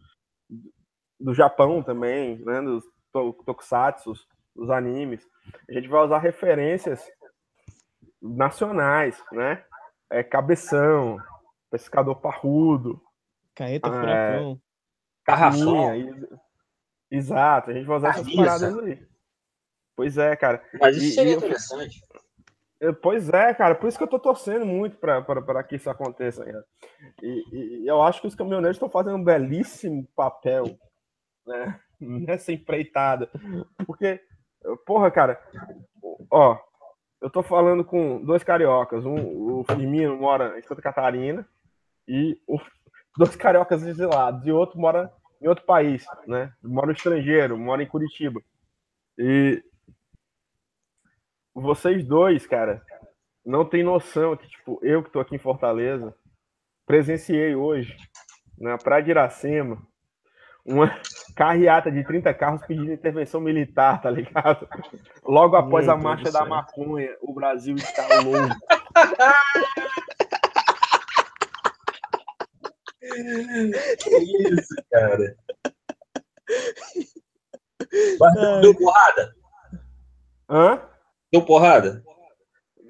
[1.20, 2.62] do Japão também, né?
[2.62, 4.14] Dos to- tokusatsu,
[4.56, 5.26] dos animes.
[5.70, 7.04] A gente vai usar referências
[8.22, 9.64] nacionais, né?
[10.12, 11.18] É, cabeção,
[11.72, 13.02] pescador parrudo,
[13.56, 14.00] Carreta Ah, é.
[14.00, 14.62] Furacão.
[15.24, 15.92] Carrafão.
[17.10, 18.44] Exato, a gente vai usar essas Carniça.
[18.44, 19.08] paradas aí.
[19.96, 20.62] Pois é, cara.
[20.80, 22.02] Mas isso E- seria e interessante.
[22.80, 26.44] Eu- Pois é, cara, por isso que eu tô torcendo muito para que isso aconteça.
[27.22, 30.78] E, e- e eu acho que os caminhoneiros estão fazendo um belíssimo papel
[31.48, 31.80] né?
[32.00, 33.30] nessa empreitada.
[33.88, 34.20] Porque,
[34.86, 35.42] porra, cara,
[36.30, 36.58] ó,
[37.22, 39.06] eu tô falando com dois cariocas.
[39.06, 41.48] Um, o Firmino mora em Santa Catarina
[42.08, 42.60] e o,
[43.18, 44.46] dois cariocas exilados.
[44.46, 46.54] E outro mora em outro país, né?
[46.64, 48.42] Mora no estrangeiro, mora em Curitiba.
[49.18, 49.64] E
[51.54, 52.82] vocês dois, cara,
[53.46, 56.14] não tem noção que, tipo, eu que tô aqui em Fortaleza,
[56.86, 57.96] presenciei hoje,
[58.58, 59.82] na Praia de Iracema,
[60.66, 60.90] uma
[61.36, 64.68] carreata de 30 carros pedindo intervenção militar, tá ligado?
[65.24, 68.56] Logo após Meu a Deus marcha da maconha, o Brasil está louco.
[73.98, 75.38] que isso, cara?
[78.20, 79.36] Mas deu porrada?
[80.50, 80.82] Hã?
[81.32, 82.04] Deu porrada?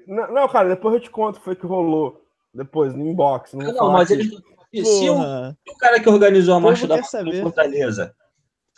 [0.06, 2.22] Não, não, cara, depois eu te conto o que foi que rolou.
[2.54, 3.52] Depois, no inbox.
[3.54, 4.30] Não, Não, mas ele.
[4.72, 5.16] Se o,
[5.50, 7.42] o cara que organizou a marcha da saber.
[7.42, 8.14] Fortaleza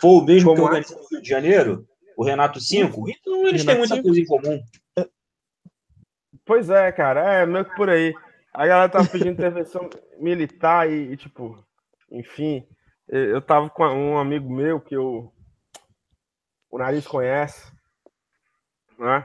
[0.00, 0.78] for o mesmo que Como é?
[0.78, 4.06] organizou no Rio de Janeiro, o Renato Cinco, então eles têm Renato muita Cinco?
[4.06, 4.62] coisa em comum.
[6.44, 8.14] Pois é, cara, é meio que por aí.
[8.58, 11.64] A galera tava pedindo intervenção militar e, e, tipo,
[12.10, 12.66] enfim,
[13.06, 15.32] eu tava com um amigo meu que eu,
[16.68, 17.72] o Nariz conhece,
[18.98, 19.24] né?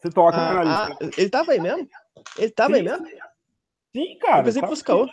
[0.00, 0.72] Se toca, né, Ah, Nariz?
[0.72, 1.88] ah, ele tava aí mesmo?
[2.38, 3.06] Ele tava aí Sim, mesmo?
[3.96, 4.38] Sim, cara.
[4.38, 5.08] Eu pensei que fosse caô.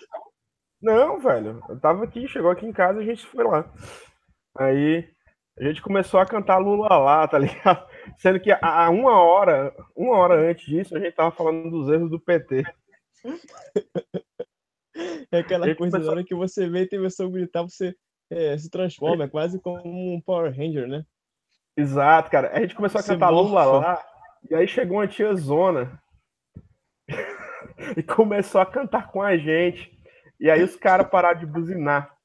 [0.80, 3.74] Não, velho, eu tava aqui, chegou aqui em casa e a gente foi lá.
[4.56, 5.04] Aí
[5.58, 7.88] a gente começou a cantar Lula lá, tá ligado?
[8.20, 12.12] Sendo que há uma hora, uma hora antes disso, a gente tava falando dos erros
[12.12, 12.64] do PT.
[15.32, 17.94] É aquela Ele coisa, na começou- hora que você vê e tem pessoa gritar, você
[18.30, 19.82] é, se transforma, é quase como
[20.16, 21.06] um Power Ranger, né?
[21.76, 22.52] Exato, cara.
[22.54, 24.06] A gente começou a cantar Lula lá,
[24.50, 26.02] e aí chegou uma tia Zona
[27.98, 29.92] e começou a cantar com a gente.
[30.40, 32.16] E aí os caras pararam de buzinar.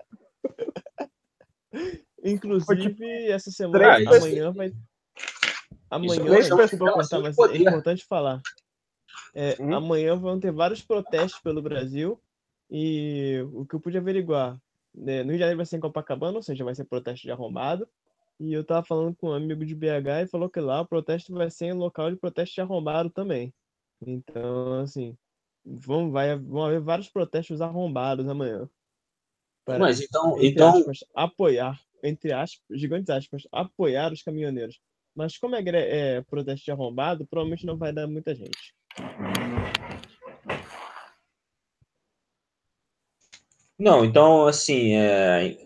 [2.25, 4.73] Inclusive, essa semana, três amanhã vai.
[5.91, 8.41] Amanhã, três desculpa pessoas cortar, mas é importante falar.
[9.35, 9.55] É?
[9.75, 12.21] Amanhã vão ter vários protestos pelo Brasil
[12.71, 14.61] e o que eu pude averiguar,
[14.95, 17.31] né, no Rio de Janeiro vai ser em Copacabana, ou seja, vai ser protesto de
[17.33, 17.89] arrombado.
[18.39, 21.33] E eu tava falando com um amigo de BH e falou que lá o protesto
[21.35, 23.53] vai ser em local de protesto de arrombado também.
[24.05, 25.17] Então, assim,
[25.65, 28.69] vão, vai, vão haver vários protestos arrombados amanhã.
[29.65, 34.81] Para- Mas então, então aspas, apoiar, entre aspas, gigantes aspas, apoiar os caminhoneiros.
[35.15, 38.75] Mas como é, gre- é protesto de arrombado, provavelmente não vai dar muita gente.
[43.79, 45.57] Não, então assim, é,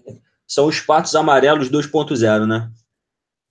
[0.46, 2.70] são os patos amarelos 2.0, né?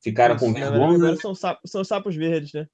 [0.01, 0.95] Ficaram com na verdade, vergonha.
[0.97, 2.67] agora são, sapos, são sapos verdes, né?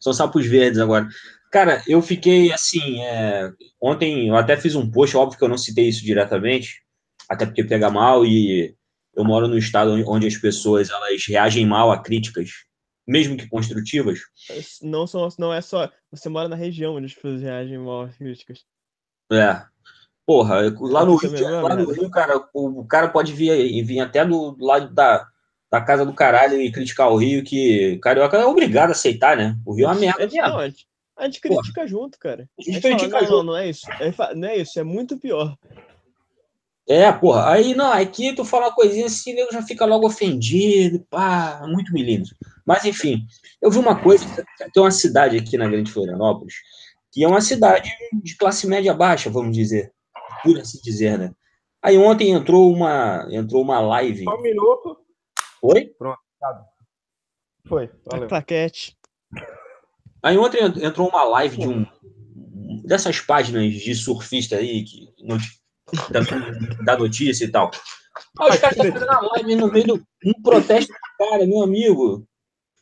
[0.00, 1.08] São sapos verdes agora.
[1.50, 3.02] Cara, eu fiquei assim.
[3.02, 6.82] é, Ontem eu até fiz um post, óbvio que eu não citei isso diretamente,
[7.28, 8.74] até porque pega mal e
[9.14, 12.50] eu moro no estado onde as pessoas elas reagem mal a críticas,
[13.06, 14.20] mesmo que construtivas.
[14.82, 15.90] Não, são, não é só.
[16.10, 18.64] Você mora na região onde as pessoas reagem mal às críticas.
[19.32, 19.62] É.
[20.26, 21.90] Porra, lá no Rio, é lá no.
[21.92, 25.28] Rio, cara, o, o cara pode vir, vir até do, do lado da,
[25.70, 29.58] da casa do caralho e criticar o Rio, que carioca é obrigado a aceitar, né?
[29.66, 30.40] O Rio é uma merda mesmo.
[30.40, 30.86] não, a gente,
[31.16, 31.60] a gente Porra.
[31.60, 32.48] critica junto, cara.
[32.58, 33.36] A gente A gente fala, critica não, junto.
[33.36, 33.86] não, não é isso.
[34.14, 35.54] Fala, Não é isso, é muito pior.
[36.88, 37.50] É, porra.
[37.52, 41.92] Aí, não, aqui tu fala uma coisinha assim, eu já fica logo ofendido, pá, muito
[41.92, 42.34] milímetro.
[42.66, 43.26] Mas, enfim,
[43.60, 44.24] eu vi uma coisa,
[44.72, 46.54] tem uma cidade aqui na Grande Florianópolis,
[47.12, 47.90] que é uma cidade
[48.22, 49.92] de classe média baixa, vamos dizer,
[50.42, 51.34] por assim dizer, né?
[51.82, 54.24] Aí ontem entrou uma, entrou uma live.
[54.24, 54.98] Só um minuto.
[55.62, 55.94] Oi?
[57.66, 58.28] Foi, valeu.
[58.28, 58.96] Claquete.
[60.22, 61.86] Aí ontem entrou uma live de um
[62.84, 65.08] dessas páginas de surfista aí que
[66.84, 67.70] da notícia e tal.
[68.40, 72.26] Aí os caras estão fazendo a live no meio de um protesto, cara, meu amigo.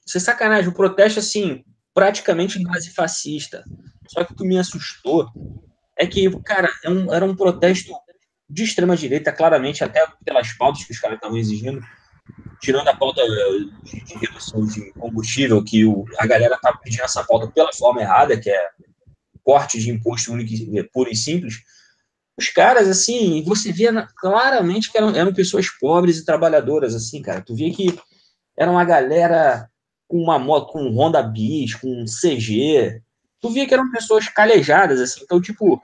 [0.06, 3.64] Isso é sacanagem, um protesto assim, praticamente nazifascista.
[4.08, 5.28] Só que o que me assustou
[5.96, 7.92] é que, cara, é um- era um protesto
[8.48, 11.80] de extrema direita, claramente, até pelas pautas que os caras estavam exigindo,
[12.60, 17.02] tirando a pauta eh, de, de redução de combustível, que o, a galera tá pedindo
[17.04, 18.68] essa pauta pela forma errada, que é
[19.44, 21.56] corte de imposto único, eh, puro e simples.
[22.38, 27.22] Os caras, assim, você via na- claramente que eram, eram pessoas pobres e trabalhadoras, assim,
[27.22, 27.42] cara.
[27.42, 27.98] Tu via que
[28.58, 29.68] era uma galera
[30.12, 33.00] com uma moto, com um Honda Bis, com um CG.
[33.40, 35.22] Tu via que eram pessoas calejadas, assim.
[35.24, 35.82] Então, tipo,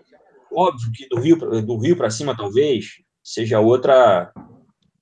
[0.53, 4.31] óbvio que do Rio, pra- do Rio para cima, talvez, seja outra.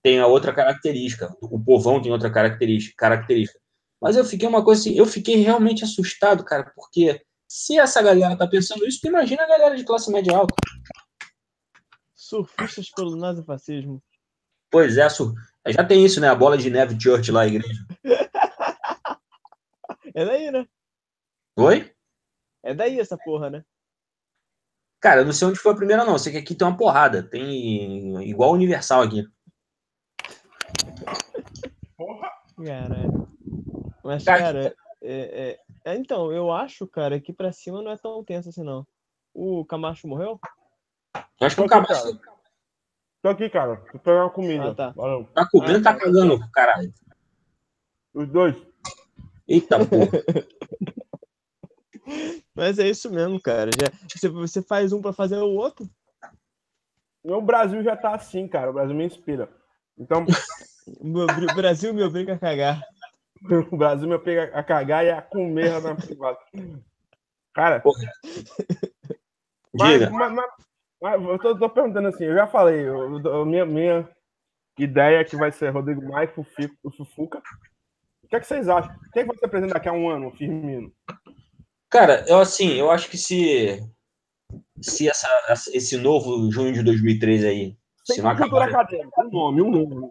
[0.01, 1.37] tenha outra característica.
[1.43, 2.95] O povão tem outra característica.
[2.97, 3.59] característica.
[4.01, 8.37] Mas eu fiquei uma coisa assim, eu fiquei realmente assustado, cara, porque se essa galera
[8.37, 10.55] tá pensando isso, tu imagina a galera de classe média alta.
[12.15, 14.01] Surfistas pelo nazifascismo.
[14.71, 15.35] Pois é, su-
[15.69, 16.29] já tem isso, né?
[16.29, 17.85] A bola de neve Church lá, a igreja.
[20.17, 20.67] É daí, né?
[21.59, 21.93] Oi?
[22.63, 23.63] É daí essa porra, né?
[24.99, 26.15] Cara, eu não sei onde foi a primeira, não.
[26.15, 27.23] Eu sei que aqui tem uma porrada.
[27.23, 29.29] Tem igual Universal aqui.
[32.57, 33.29] Caralho.
[34.03, 37.99] Mas, Cara, cara, é, é- é, então, eu acho, cara, que pra cima não é
[37.99, 38.87] tão tenso assim, não.
[39.35, 40.41] O Camacho morreu?
[41.15, 42.21] Eu acho que o aqui, Camacho
[43.21, 43.77] Tô aqui, cara.
[43.93, 44.71] Tô pegando comida.
[44.71, 44.91] Ah, tá.
[44.93, 45.27] Valeu.
[45.35, 46.91] tá comendo, tá cagando, caralho.
[48.15, 48.66] Os dois.
[49.49, 50.23] Eita porra.
[52.55, 53.71] Mas é isso mesmo, cara.
[53.73, 55.89] Já, você, você faz um pra fazer o outro?
[57.25, 58.71] O Brasil já tá assim, cara.
[58.71, 59.49] O Brasil me inspira.
[59.99, 60.25] Então,
[61.01, 62.81] O Brasil me obriga a cagar.
[63.73, 66.39] o Brasil me obriga a cagar e a comer na privada.
[67.53, 67.83] Cara,
[69.75, 70.11] mas, Diga.
[70.11, 70.51] mas- mas-
[71.03, 74.09] mas eu tô, tô perguntando assim, eu já falei, eu- eu- minha, minha
[74.79, 77.43] ideia é que vai ser Rodrigo Maia e Fufuca.
[78.27, 78.93] O que, é que vocês acham?
[79.13, 80.93] Quem vai ser presidente daqui a um ano, o Firmino?
[81.89, 83.81] Cara, eu assim, eu acho que se,
[84.83, 85.29] se essa,
[85.73, 88.69] esse novo junho de 2013 aí, Sem se não acabar.
[88.69, 90.11] acadêmica, um nome, um nome.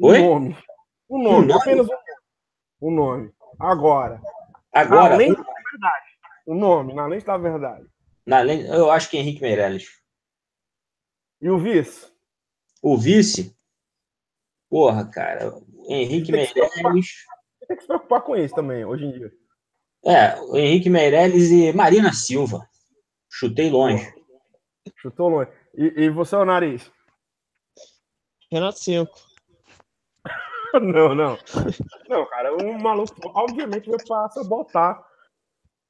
[0.00, 0.18] Um Oi?
[0.22, 0.56] nome.
[1.10, 1.52] Um Um nome, nome?
[1.60, 2.02] apenas um nome.
[2.82, 3.32] Um nome.
[3.58, 4.20] Agora,
[4.72, 6.06] Agora, além da verdade,
[6.46, 7.86] um nome, na lente da verdade.
[8.24, 9.86] na, lei- eu acho que Henrique Meirelles.
[11.42, 12.10] E o vice?
[12.82, 13.54] O vice,
[14.70, 15.52] porra, cara,
[15.88, 16.60] Henrique Tem que.
[16.60, 17.08] Meirelles.
[17.70, 19.30] Tem que se preocupar com isso também, hoje em dia.
[20.04, 22.68] É, o Henrique Meirelles e Marina Silva.
[23.30, 24.12] Chutei longe.
[24.96, 25.52] Chutou longe.
[25.76, 26.90] E, e você, o nariz?
[28.50, 29.08] Renato 5.
[30.82, 31.38] Não, não.
[32.08, 35.00] Não, cara, o maluco, obviamente, vai pra sabotar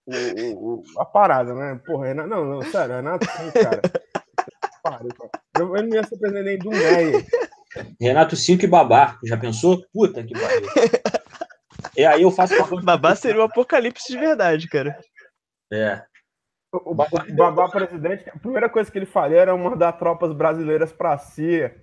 [0.07, 1.81] o, o- o- a parada, né?
[1.87, 3.81] Porra, Renato, não, não, sério, Renato, sim, cara.
[4.83, 5.31] Pariu, cara.
[5.59, 7.27] Eu, eu não ia ser presidente nem do Meia.
[8.01, 9.19] Renato 5 e Babá.
[9.25, 9.83] Já pensou?
[9.93, 10.69] Puta que pariu.
[12.01, 12.55] E aí eu faço.
[12.83, 14.99] Babá seria o apocalipse de verdade, cara.
[15.71, 16.03] É.
[16.73, 21.19] O, o Babá- presidente, a primeira coisa que ele faria era mandar tropas brasileiras pra
[21.19, 21.77] Síria.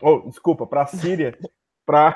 [0.00, 1.36] Ou, desculpa, pra Síria,
[1.84, 2.10] pra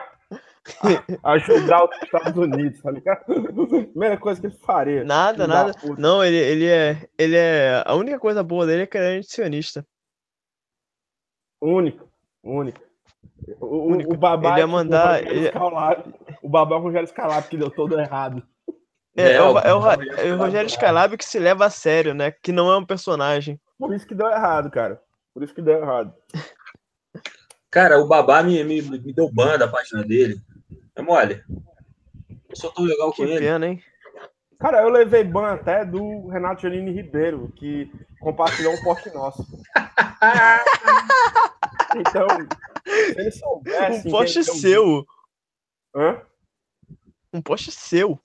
[1.25, 3.25] a- ajudar os Estados Unidos, tá ligado?
[3.25, 5.03] Primeira coisa que ele faria.
[5.03, 5.73] Nada, nada.
[5.99, 7.09] Não, ele, ele é.
[7.19, 7.83] Ele é.
[7.85, 9.85] A única coisa boa dele é que ele é antisionista.
[11.61, 12.09] Único,
[12.45, 12.81] único.
[13.61, 14.15] O, Único.
[14.15, 15.51] o babá Ele ia é tipo mandar- Rogério ele-.
[16.43, 18.43] O babá é o Rogério Scalab que deu todo errado.
[19.17, 22.15] É, é, o, É, é o, é o Rogério Skylab que se leva a sério,
[22.15, 22.31] né?
[22.31, 23.61] Que não é um personagem.
[23.77, 25.01] Por isso que deu errado, cara.
[25.35, 26.15] Por isso que deu errado.
[27.71, 30.41] Cara, o Babá me, me, me deu ban da página dele.
[30.95, 31.43] É mole.
[32.49, 33.41] Eu sou tão legal Que com ele.
[33.41, 33.83] pena, hein?
[34.59, 39.45] Cara, eu levei ban até do Renato Janine Ribeiro, que compartilhou um post nosso.
[41.97, 42.27] Então,
[42.85, 44.07] se ele soubesse.
[44.07, 45.07] Um post seu.
[45.95, 46.23] Hã?
[47.33, 48.19] Um post seu.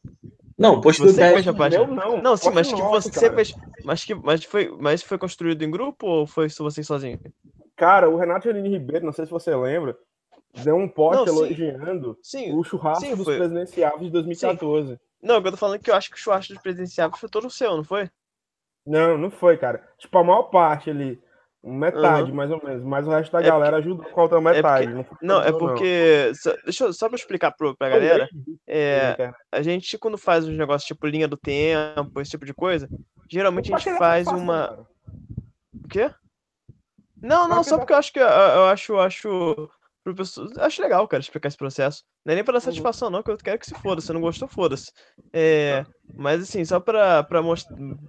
[0.58, 1.86] Não, post do Você Dez- fez a página.
[1.86, 2.22] Meu não.
[2.22, 3.36] Não, sim, mas que nosso, você cara.
[3.36, 3.56] fez.
[3.84, 7.20] Mas que mas foi, mas foi construído em grupo ou foi só você sozinho?
[7.76, 9.98] Cara, o Renato Janine Ribeiro, não sei se você lembra,
[10.64, 11.44] deu um post Não, sim.
[11.46, 12.54] elogiando Sim.
[12.54, 13.38] o churrasco sim, dos foi.
[13.38, 15.00] presidenciáveis de 2014.
[15.22, 17.76] Não, eu tô falando que eu acho que o churrasco dos presidenciáveis foi todo seu,
[17.76, 18.10] não foi?
[18.86, 19.88] Não, não foi, cara.
[19.98, 21.22] Tipo, a maior parte ali,
[21.64, 24.94] metade mais ou menos, mas o resto da É galera ajudou com a outra metade.
[24.94, 26.32] não, foi Não, é todo, porque.
[26.36, 28.28] só- deixa eu só pra explicar pra Eu galera.
[28.68, 32.90] É, a gente, quando faz uns negócios tipo linha do tempo, esse tipo de coisa,
[33.32, 34.86] geralmente a Pra gente faz uma.
[35.84, 36.12] O quê?
[37.22, 39.70] Não, Pra não, só porque eu acho que eu, eu acho, eu acho.
[40.04, 42.04] pro pessoal- Acho legal, cara, explicar esse processo.
[42.26, 42.66] Não é nem pra dar Uhum.
[42.66, 44.02] satisfação, não, que eu quero que se foda.
[44.02, 44.92] Se não gostou, foda-se.
[45.32, 47.66] É, mas assim, só pra, pra mos-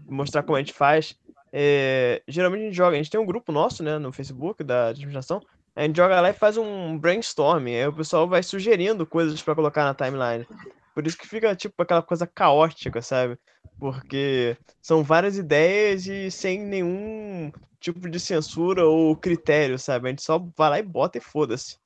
[0.06, 1.14] mostrar como a gente faz.
[1.56, 4.88] É, geralmente a gente joga, a gente tem um grupo nosso, né, no Facebook da
[4.88, 5.40] administração.
[5.76, 7.76] A gente joga lá e faz um brainstorming.
[7.76, 10.44] Aí o pessoal vai sugerindo coisas pra colocar na timeline.
[10.92, 13.38] Por isso que fica, tipo, aquela coisa caótica, sabe?
[13.78, 20.08] Porque são várias ideias e sem nenhum tipo de censura ou critério, sabe?
[20.08, 21.78] A gente só vai lá e bota e foda-se.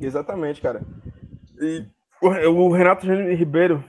[0.00, 0.80] Exatamente, cara.
[1.60, 1.84] E
[2.22, 3.84] o, Renato Ribeiro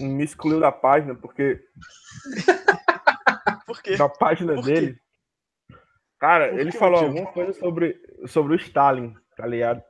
[0.00, 1.60] me excluiu da página, porque
[2.34, 2.54] Por
[3.82, 3.96] quê?
[3.96, 4.72] da página Por quê?
[4.72, 5.00] dele.
[6.18, 7.18] Cara, Por ele falou motivo?
[7.18, 9.82] alguma coisa sobre, sobre o Stalin, tá ligado?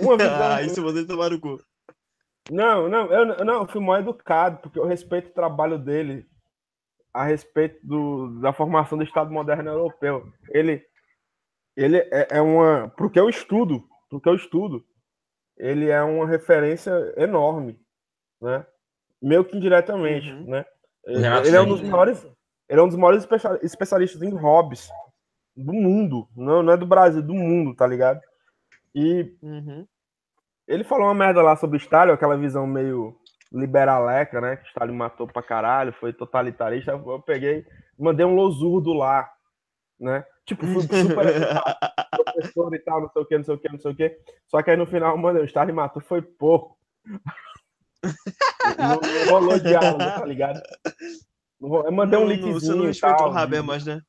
[0.00, 0.42] Uma visão.
[0.42, 1.58] Ah, isso vocês tomaram o cu.
[2.50, 6.26] Não, não, eu, eu não, eu fui mal educado, porque eu respeito o trabalho dele
[7.14, 10.32] a respeito do, da formação do Estado moderno europeu.
[10.48, 10.84] Ele,
[11.76, 12.88] ele é, é uma.
[12.96, 14.84] Porque eu estudo, porque eu estudo,
[15.56, 17.78] ele é uma referência enorme,
[18.40, 18.66] né?
[19.22, 20.50] Meio que indiretamente, Uhum.
[20.50, 20.64] né?
[21.06, 22.26] Renato Ele é um dos maiores,
[22.70, 24.88] ele é um dos maiores especia- especialistas em hobbies
[25.56, 28.20] do mundo, não, não é do Brasil, do mundo, tá ligado?
[28.94, 29.84] E Uhum.
[30.66, 33.16] ele falou uma merda lá sobre Stalin, aquela visão meio
[33.52, 34.56] liberaleca, né?
[34.56, 36.92] Que Stalin matou pra caralho, foi totalitarista.
[36.92, 37.66] Eu eu peguei,
[37.98, 39.28] mandei um losurdo lá,
[39.98, 40.24] né?
[40.46, 40.82] Tipo, fui
[41.18, 41.26] super
[42.24, 44.18] professor e tal, não sei o que, não sei o que, não sei o que.
[44.46, 46.78] Só que aí no final, mano, o Stalin matou, foi pouco.
[48.78, 50.60] não, não rolou diálogo, tá ligado?
[51.60, 53.28] Eu mandei um Não- não- Você não linkzinho e respeitou tal.
[53.28, 54.00] o Rabé de- mais, né?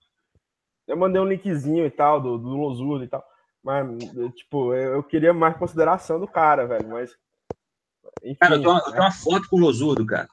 [0.88, 3.24] eu mandei um linkzinho e tal, do, do Losurdo e tal.
[3.64, 3.88] Mas,
[4.36, 6.88] tipo, eu, eu queria mais consideração do cara, velho.
[6.90, 7.12] Mas.
[8.24, 8.82] Enfim, Cara, eu tenho, eu né?
[8.92, 10.28] tenho uma foto com o Losurdo, cara.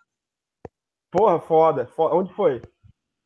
[1.11, 2.15] Porra, foda, foda.
[2.15, 2.63] Onde foi?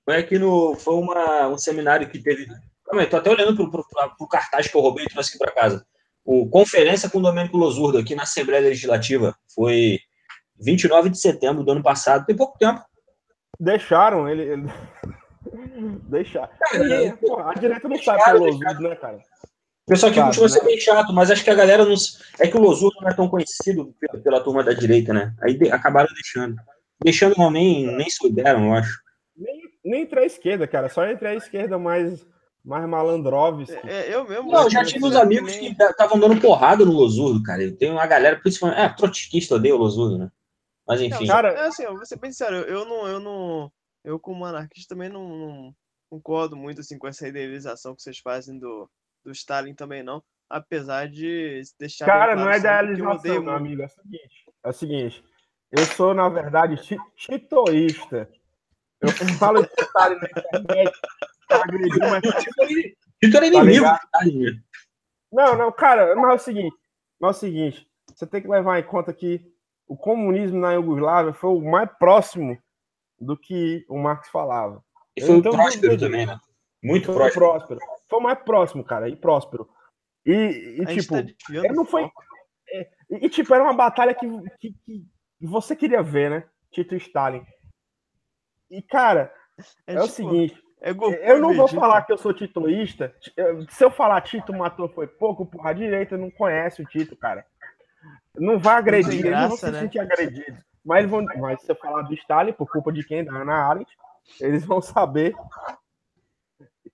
[0.05, 0.75] Foi aqui no.
[0.75, 2.47] Foi uma, um seminário que teve.
[2.85, 3.85] Calma aí, tô até olhando pro, pro,
[4.17, 5.87] pro cartaz que eu roubei e trouxe aqui para casa.
[6.25, 9.37] O Conferência com o Domênico Losurdo, aqui na Assembleia Legislativa.
[9.55, 9.99] Foi
[10.61, 12.83] 29 de setembro do ano passado, tem pouco tempo.
[13.61, 14.43] Deixaram ele.
[14.43, 14.67] ele...
[16.09, 16.49] Deixaram.
[16.75, 19.17] Ninguém, porra, a direita não sabe pelo Losurdo, né, cara?
[19.17, 20.65] O pessoal aqui Sabe, costuma ser né?
[20.67, 21.95] bem chato, mas acho que a galera não.
[22.39, 25.35] É que o Losurdo não é tão conhecido pela, pela turma da direita, né?
[25.43, 26.55] Aí de- acabaram deixando.
[27.03, 29.01] Deixando não, nem, nem souberam, eu acho.
[29.37, 30.89] Nem, nem entre a esquerda, cara.
[30.89, 32.25] Só entre a esquerda mais,
[32.65, 33.77] mais malandrovski.
[33.85, 34.53] É, eu mesmo.
[34.53, 37.69] Não, eu já tive uns sei amigos nem- que estavam dando porrada no Losurdo, cara.
[37.73, 38.81] Tem uma galera, principalmente.
[38.81, 40.31] É, trotskista odeia o Losurdo, né?
[40.93, 41.27] Mas enfim.
[41.27, 43.73] Cara- É assim, eu vou ser bem sincero, eu- não, eu não.
[44.05, 45.75] Eu, como anarquista, também não, não
[46.11, 48.91] concordo muito assim, com essa idealização que vocês fazem do,
[49.25, 50.23] do Stalin também, não.
[50.51, 52.07] Apesar de deixar.
[52.07, 53.51] Cara, claro não é idealização, meu muito.
[53.51, 53.83] amigo.
[53.83, 54.45] É o seguinte.
[54.65, 55.25] É o seguinte.
[55.71, 58.29] Eu sou, na verdade, ti- titoísta.
[59.01, 61.01] Eu falo de Stalin na internet
[61.49, 63.99] pra agredir, mas Tito era Tá inimigo ligado?
[63.99, 64.63] do Stalin, né?
[65.33, 66.77] Não, não, cara, mas é o seguinte,
[67.19, 69.41] mas é o seguinte, você tem que levar em conta que
[69.87, 72.57] o comunismo na Iugoslávia foi o mais próximo
[73.21, 74.83] do que o Marx falava.
[75.17, 76.39] E foi Então, o próspero também, né?
[76.83, 77.47] Muito Foi próspero.
[77.47, 77.81] próspero.
[78.09, 79.69] Foi o mais próximo, cara, e próspero.
[80.27, 80.33] E,
[80.81, 82.23] e, tipo, tá não foi- foco.
[83.11, 84.27] e, e, tipo, era uma batalha que,
[84.59, 85.07] que, que
[85.41, 86.45] você queria ver, né?
[86.73, 87.45] Tito e Stalin.
[88.71, 89.33] E, cara,
[89.87, 93.15] É, é, o tipo, seguinte, é Goku eu não vou falar que eu sou titoísta.
[93.69, 97.47] Se eu falar Tito matou foi pouco, porra, a direita não conhece o Tito, cara.
[98.37, 99.81] Não vai agredir, tem eles não vão graça, se né?
[99.81, 100.61] sentir agredidos.
[100.85, 103.25] Mas, eles vão, mas se eu falar do Stalin, por culpa de quem?
[103.25, 103.91] Da Ana Arendt,
[104.41, 105.35] eles vão saber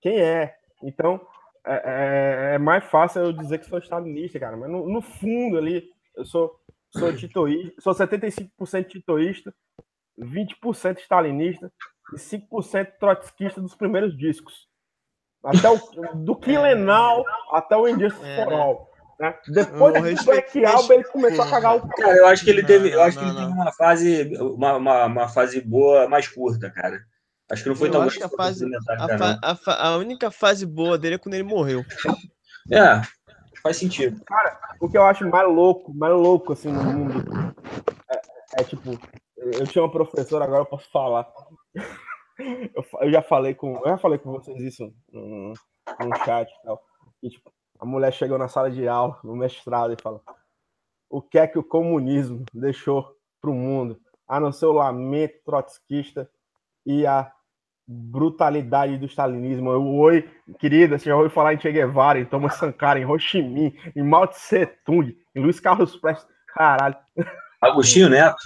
[0.01, 0.55] quem é.
[0.83, 1.19] Então,
[1.65, 4.55] é, é- é mais fácil eu dizer que sou stalinista, cara.
[4.55, 9.53] Mas no, no fundo ali, eu sou, sou titoísta, sou 75% titoísta,
[10.17, 11.71] 20% stalinista
[12.13, 14.67] e 5% trotskista dos primeiros discos.
[15.43, 15.77] Até o,
[16.15, 18.88] do Quilenal até o Injustice É, for
[19.19, 19.35] né?
[19.47, 21.89] Depois do respeito- Black Album, ele começou a cagar o pau.
[21.89, 24.37] Cara, eu acho que ele Não, teve, eu não, acho que ele teve uma fase,
[24.39, 26.99] uma, uma, uma fase boa mais curta, cara.
[27.51, 28.65] Acho que não foi Eu tão acho que a fase-
[28.97, 31.83] A, fa- a fa- a única fase boa dele é quando ele morreu.
[32.71, 33.01] É,
[33.63, 34.21] faz sentido.
[34.79, 37.53] O que eu acho mais louco, mais louco assim no mundo
[38.11, 38.91] é, é, tipo,
[39.35, 41.27] eu tinha uma professora, agora eu posso falar.
[42.73, 45.49] Eu, eu já falei com, eu já falei com vocês isso no,
[45.99, 46.81] no chat e tal.
[47.21, 50.21] E, tipo, a mulher chegou na sala de aula, no mestrado, e fala:
[51.09, 53.99] O que é que o comunismo deixou para o mundo?
[54.27, 56.29] A não ser o lamento trotskista
[56.85, 57.31] e a
[57.87, 59.71] brutalidade do stalinismo.
[59.71, 63.17] Eu, oi, querida, você já ouviu falar em Che Guevara, em Thomas Sankara, em Ho
[63.17, 66.27] Chi Minh, em Mao Tse Tung, em Luiz Carlos Prestes.
[66.47, 66.95] Caralho.
[67.59, 68.37] Agostinho Neto.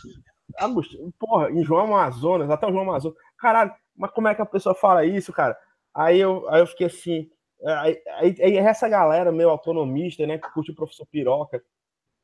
[0.58, 3.18] Agostinho, porra, em João Amazonas, até o João Amazonas.
[3.38, 5.58] Caralho, mas como é que a pessoa fala isso, cara?
[5.94, 7.30] Aí eu, aí eu fiquei assim.
[7.66, 11.62] Aí, aí, aí essa galera meio autonomista, né, que curte o professor Piroca,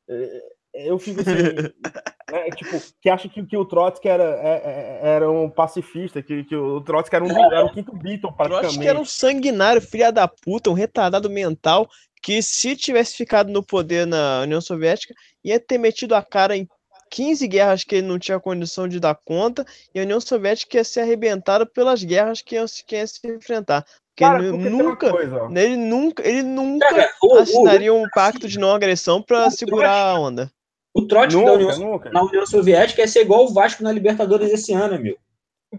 [0.08, 0.42] é,
[0.74, 1.32] eu fico assim,
[2.30, 6.44] né, tipo, que acha que, que o Trotsky era, é- é- era um pacifista, que,
[6.44, 8.78] que o Trotsky era, um, era o quinto Beatle, Eu acho praticamente.
[8.80, 11.88] que era um sanguinário, filha da puta, um retardado mental,
[12.22, 16.68] que se tivesse ficado no poder na União Soviética, ia ter metido a cara em
[17.10, 19.64] 15 guerras que ele não tinha condição de dar conta,
[19.94, 23.84] e a União Soviética ia ser arrebentada pelas guerras que se- que ia se enfrentar.
[24.20, 28.46] Porque Cara, ele nunca, coisa, ele nunca, ele nunca Cara, o, o, assinaria um pacto
[28.46, 30.52] de não agressão pra o segurar a onda.
[30.94, 32.10] o Trotsky da União, Nunca, nunca.
[32.10, 35.16] na União Soviética ia ser igual o Vasco na Libertadores esse ano, meu.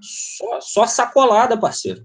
[0.01, 2.03] Só, só sacolada, parceiro.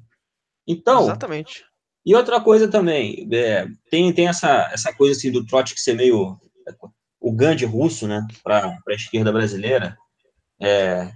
[0.66, 1.64] Então, Exatamente.
[2.05, 6.37] E outra coisa também, é, tem, tem essa, essa coisa assim do Trotsky ser meio
[7.18, 9.97] o Gandhi russo, né, para a esquerda brasileira,
[10.61, 11.11] é,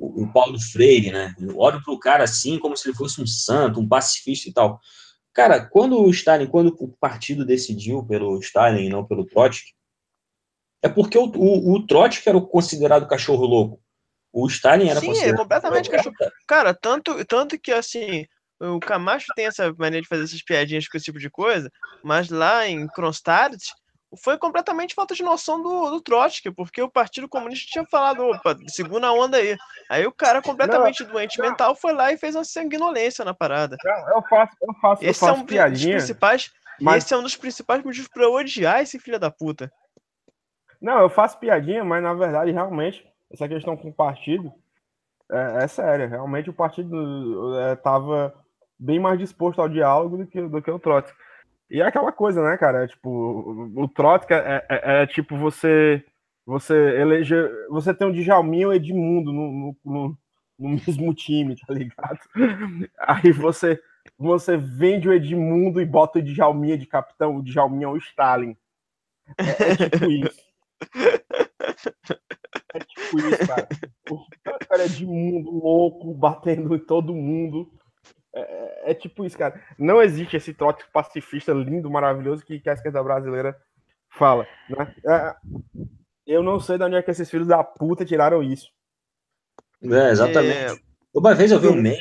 [0.00, 3.20] o, o Paulo Freire, né, eu olho para o cara assim como se ele fosse
[3.20, 4.80] um santo, um pacifista e tal.
[5.32, 9.72] Cara, quando o Stalin, quando o partido decidiu pelo Stalin e não pelo Trotsky,
[10.82, 13.80] é porque o, o, o Trotsky era o considerado cachorro louco.
[14.32, 16.14] O Stalin era Sim, é considerado completamente cachorro.
[16.48, 18.24] Cara, tanto, tanto que assim,
[18.60, 21.70] o Camacho tem essa maneira de fazer essas piadinhas com esse tipo de coisa,
[22.02, 23.56] mas lá em Kronstadt
[24.18, 28.56] foi completamente falta de noção do, do Trotsky, porque o Partido Comunista tinha falado, opa,
[28.68, 29.56] segunda onda aí.
[29.88, 31.48] Aí o cara completamente doente não.
[31.48, 33.76] mental foi lá e fez uma sanguinolência na parada.
[33.84, 35.96] Não, eu faço, eu faço, eu Esse é faço um dos piadinha.
[35.96, 36.50] principais,
[36.80, 39.72] mas- esse é um dos principais motivos pra eu odiar esse filho da puta.
[40.80, 44.52] Não, eu faço piadinha, mas na verdade, realmente, essa questão com o partido
[45.30, 46.08] é, é séria.
[46.08, 48.34] Realmente o partido estava
[48.78, 51.16] bem mais disposto ao diálogo do que, do que o Trotsky.
[51.70, 52.86] E é aquela coisa, né, cara?
[52.88, 56.04] Tipo, o, o Trotsky é, é- é tipo você
[56.44, 57.48] você eleger.
[57.70, 60.18] Você tem um Djalminha ou Edmundo no, no,
[60.58, 62.18] no, mesmo time, tá ligado?
[62.98, 63.80] Aí você,
[64.18, 68.56] você vende o Edmundo e bota o Djalminha de capitão, o Djalminha é o Stalin.
[69.38, 70.40] É, é tipo isso.
[72.74, 73.68] É tipo isso, cara.
[74.10, 74.26] O
[74.68, 77.70] cara é de mundo louco, batendo em todo mundo.
[78.34, 79.60] É, é, tipo isso, cara.
[79.78, 83.56] Não existe esse trote pacifista lindo, maravilhoso que, que a esquerda brasileira
[84.10, 84.46] fala.
[84.68, 84.94] Né?
[85.06, 85.36] É,
[86.26, 88.68] eu não sei de onde é que esses filhos da puta tiraram isso.
[89.82, 90.56] É, exatamente.
[90.56, 90.90] É...
[91.12, 91.98] Uma vez eu vi um meme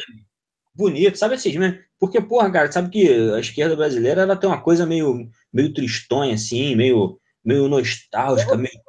[0.75, 1.83] bonito, sabe assim, né?
[1.99, 6.35] Porque, porra, cara, sabe que a esquerda brasileira ela tem uma coisa meio, meio tristonha,
[6.35, 8.79] assim, meio, meio nostálgica, meio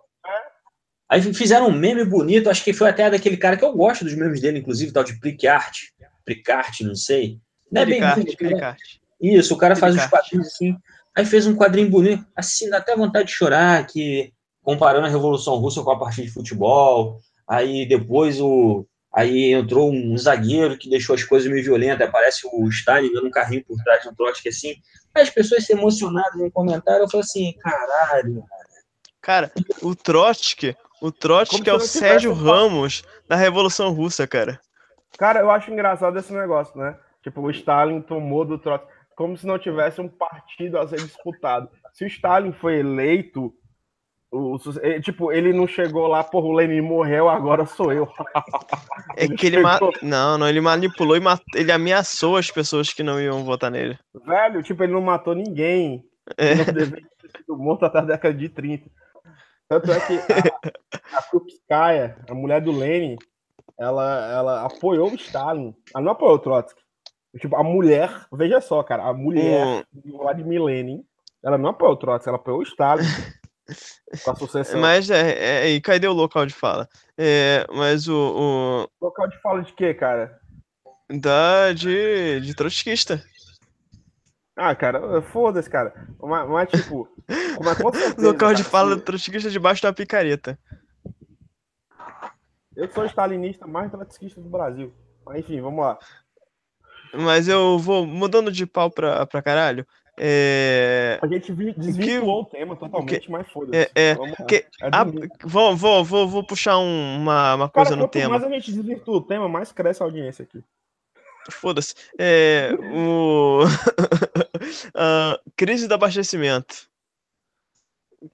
[1.11, 4.15] Aí fizeram um meme bonito, acho que foi até daquele cara que eu gosto dos
[4.15, 5.77] memes dele, inclusive, tal de Pricart.
[6.25, 7.39] Pricart, não sei.
[7.71, 8.01] Não é bem
[9.21, 10.77] Isso, o cara faz uns quadrinhos assim.
[11.17, 15.57] Aí fez um quadrinho bonito, assim, dá até vontade de chorar, que comparando a Revolução
[15.57, 17.21] Russa com a partida de futebol.
[17.49, 18.87] Aí depois o.
[19.13, 22.09] Aí entrou um zagueiro que deixou as coisas meio violentas.
[22.09, 24.77] Aparece o Stalin dando um carrinho por trás de um trote que assim.
[25.15, 27.03] Aí as pessoas se emocionadas no comentário.
[27.03, 28.45] Eu falei assim, caralho.
[29.21, 29.53] Cara,
[29.83, 34.61] o Trotsky, o Trotsky é o Sérgio Ramos da Revolução Russa, cara.
[35.19, 36.97] Cara, eu acho engraçado esse negócio, né?
[37.23, 38.91] Tipo, o Stalin tomou do Trotsky
[39.21, 41.69] como se não tivesse um partido a ser disputado.
[41.93, 43.53] Se o Stalin foi eleito,
[44.33, 48.09] o, é, tipo, ele não chegou lá, porra, o Lenin morreu, agora sou eu.
[49.17, 49.79] É ele que ele ma...
[50.03, 51.43] Não, não, ele manipulou e mat...
[51.55, 53.99] ele ameaçou as pessoas que não iam votar nele.
[54.25, 56.03] Velho, tipo, ele não matou ninguém.
[56.39, 56.53] É.
[56.53, 58.89] Ele não deveria ter sido morto até a década de 30.
[59.69, 63.17] Tanto é que a, a Krupskaya, a mulher do Lenin,
[63.81, 65.75] ela, ela apoiou o Stalin.
[65.95, 66.81] Ela não apoiou o Trotsky.
[67.41, 70.35] Tipo, a mulher, veja só, cara, a mulher hum.
[70.35, 71.03] de Lenin,
[71.43, 73.05] ela não apoiou o Trotsky, ela apoiou o Stalin.
[74.81, 76.89] Mas é, é, é, cadê o local de fala?
[77.17, 78.89] É, mas o, o.
[79.01, 80.41] Local de fala de quê, cara?
[81.09, 83.23] Da de, de trotskista.
[84.57, 85.95] Ah, cara, foda-se, cara.
[86.21, 87.09] Mas, mas tipo,
[87.65, 87.79] mas
[88.19, 90.59] Local de fala do trotskista debaixo da picareta.
[92.77, 94.93] Eu sou o stalinista mais trotskista do Brasil.
[95.25, 95.99] Mas enfim, vamos lá.
[97.13, 99.87] Mas eu vou mudando de pau pra, pra caralho.
[100.23, 101.19] É...
[101.23, 102.51] A gente desvirtuou que...
[102.51, 103.31] o tema totalmente, que...
[103.31, 103.77] mas foda-se.
[103.77, 104.15] É, é...
[104.15, 104.57] Vamos, que...
[104.57, 105.05] é a...
[105.45, 108.39] vou, vou, vou, vou puxar um, uma, uma coisa Cara, no tema.
[108.39, 110.63] mais a gente desvirtua o tema, mais cresce a audiência aqui.
[111.51, 111.95] Foda-se.
[112.19, 113.65] É, o...
[114.95, 116.89] uh, crise do abastecimento.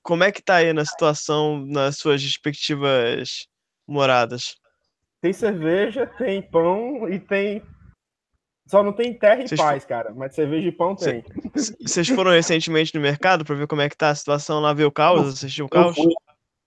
[0.03, 3.47] Como é que tá aí na situação nas suas respectivas
[3.87, 4.57] moradas?
[5.21, 7.63] Tem cerveja, tem pão e tem.
[8.67, 10.13] Só não tem terra e Cês paz, cara.
[10.15, 11.25] Mas cerveja e pão tem.
[11.81, 14.85] Vocês foram recentemente no mercado para ver como é que tá a situação lá, ver
[14.85, 15.97] o caos, assistir o caos?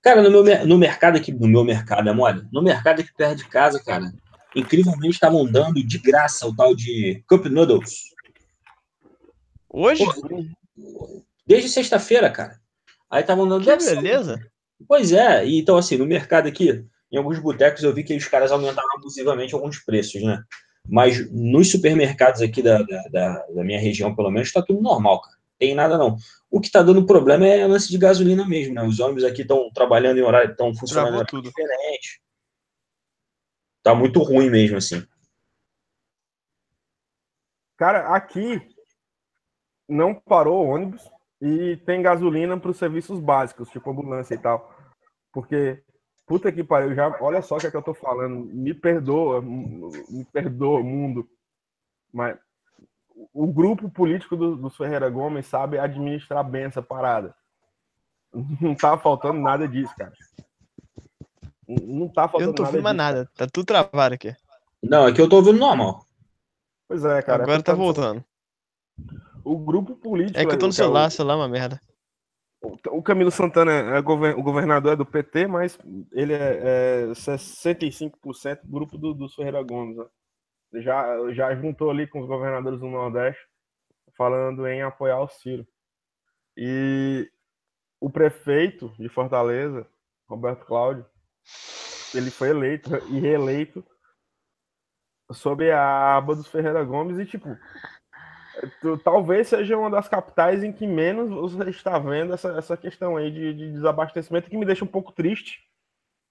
[0.02, 2.48] Cara, no, meu, no mercado aqui, no meu mercado, é mole?
[2.54, 4.12] No mercado aqui perto de casa, cara,
[4.56, 8.10] incrivelmente estavam dando de graça o tal de Cup Noodles.
[9.70, 10.04] Hoje?
[11.46, 12.60] Desde sexta-feira, cara.
[13.10, 13.64] Aí estavam dando.
[13.64, 14.40] Que beleza.
[14.88, 18.52] Pois é, então assim, no mercado aqui, em alguns botecos eu vi que os caras
[18.52, 20.44] aumentaram abusivamente alguns preços, né?
[20.88, 25.38] Mas nos supermercados aqui da, da, da minha região, pelo menos, está tudo normal, cara.
[25.60, 26.16] Tem nada não.
[26.50, 28.84] O que está dando problema é lance de gasolina mesmo, né?
[28.84, 32.22] Os ônibus aqui estão trabalhando em horário, estão funcionando em horário diferente.
[33.84, 35.06] Tá muito ruim mesmo, assim.
[37.78, 38.62] Cara, aqui
[39.88, 41.02] não parou o ônibus
[41.42, 44.76] e tem gasolina para os serviços básicos, tipo ambulância e tal.
[45.32, 45.82] Porque,
[46.30, 48.46] puta que pariu, já, olha só o que, é que eu tô falando.
[48.46, 51.28] Me perdoa, me perdoa, mundo.
[52.14, 52.38] Mas
[53.34, 57.34] o grupo político do, dos Ferreira Gomes sabe administrar bem essa parada.
[58.62, 60.14] Não tá faltando nada disso, cara.
[61.68, 64.36] Não tá faltando Eu não tô mais nada, tá tudo travado aqui.
[64.84, 66.06] Não, é que eu tô ouvindo normal.
[66.88, 67.42] Pois é, cara.
[67.42, 68.24] Agora é tá voltando.
[69.44, 70.40] O grupo político.
[70.40, 71.12] É que eu tô no celular, o...
[71.12, 71.82] celular é uma merda.
[72.62, 75.80] O Camilo Santana é o governador é do PT, mas
[76.12, 79.96] ele é, é 65% grupo do, do Ferreira Gomes.
[79.96, 80.06] Né?
[80.82, 83.42] Já, já juntou ali com os governadores do Nordeste,
[84.18, 85.66] falando em apoiar o Ciro.
[86.58, 87.32] E
[88.00, 89.88] o prefeito de Fortaleza,
[90.28, 91.06] Roberto Cláudio,
[92.14, 93.86] ele foi eleito e reeleito
[95.32, 97.48] sob a aba dos Ferreira Gomes e, tipo,
[99.04, 103.32] talvez seja uma das capitais em que menos você está vendo essa, essa questão aí
[103.32, 105.60] de, de desabastecimento que me deixa um pouco triste,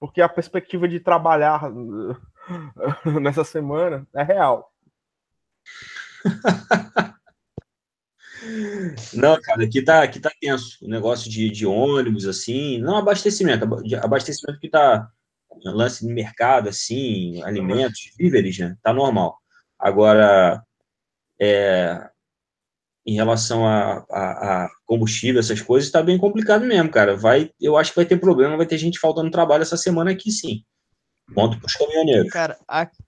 [0.00, 1.62] porque a perspectiva de trabalhar
[3.20, 4.72] nessa semana é real.
[9.14, 10.84] Não, cara, aqui tá, aqui tá tenso.
[10.84, 13.64] O negócio de, de ônibus, assim, não abastecimento,
[14.00, 15.10] abastecimento que tá,
[15.64, 18.76] lance de mercado, assim, alimentos, víveres, né?
[18.82, 19.38] Tá normal.
[19.78, 20.62] Agora,
[21.40, 22.08] é,
[23.08, 27.16] em relação a, a, a, combustível, essas coisas, está bem complicado mesmo, cara.
[27.16, 30.30] Vai, eu acho que vai ter problema, vai ter gente faltando trabalho essa semana aqui,
[30.30, 30.62] sim.
[31.34, 32.30] Ponto para os caminhoneiros.
[32.30, 33.02] Cara, aqui,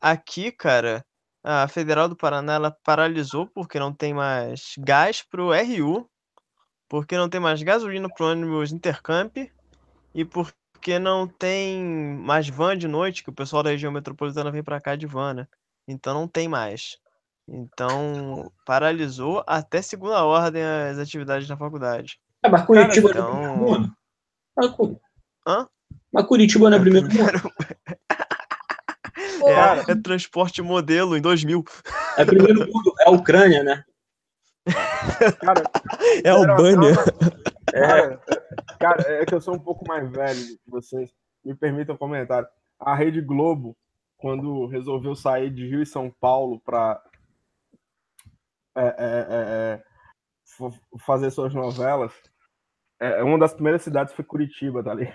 [0.00, 1.04] aqui, cara,
[1.44, 6.10] a Federal do Paraná ela paralisou porque não tem mais gás para o RU,
[6.88, 9.36] porque não tem mais gasolina para o ônibus Intercamp
[10.12, 14.64] e porque não tem mais van de noite, que o pessoal da região metropolitana vem
[14.64, 15.48] para cá de van, né?
[15.86, 16.98] Então não tem mais.
[17.48, 22.18] Então, paralisou até segunda ordem as atividades da faculdade.
[22.42, 23.34] Ah, mas Curitiba Cara, então...
[23.34, 23.94] não é primeiro
[24.78, 25.00] mundo?
[25.46, 25.68] Hã?
[26.12, 27.16] Mas Curitiba não é, é primeiro mundo?
[29.46, 31.64] é, é, transporte modelo em 2000.
[32.16, 33.84] É primeiro mundo, é a Ucrânia, né?
[35.40, 35.62] Cara,
[36.24, 36.94] é Albânia.
[37.74, 38.16] É,
[38.78, 41.10] cara, é que eu sou um pouco mais velho que vocês.
[41.44, 42.48] Me permitam um comentário.
[42.78, 43.76] A Rede Globo,
[44.16, 47.02] quando resolveu sair de Rio e São Paulo para
[48.76, 49.82] é, é, é, é
[50.98, 52.12] fazer suas novelas,
[53.00, 55.12] é, uma das primeiras cidades foi Curitiba, tá ali.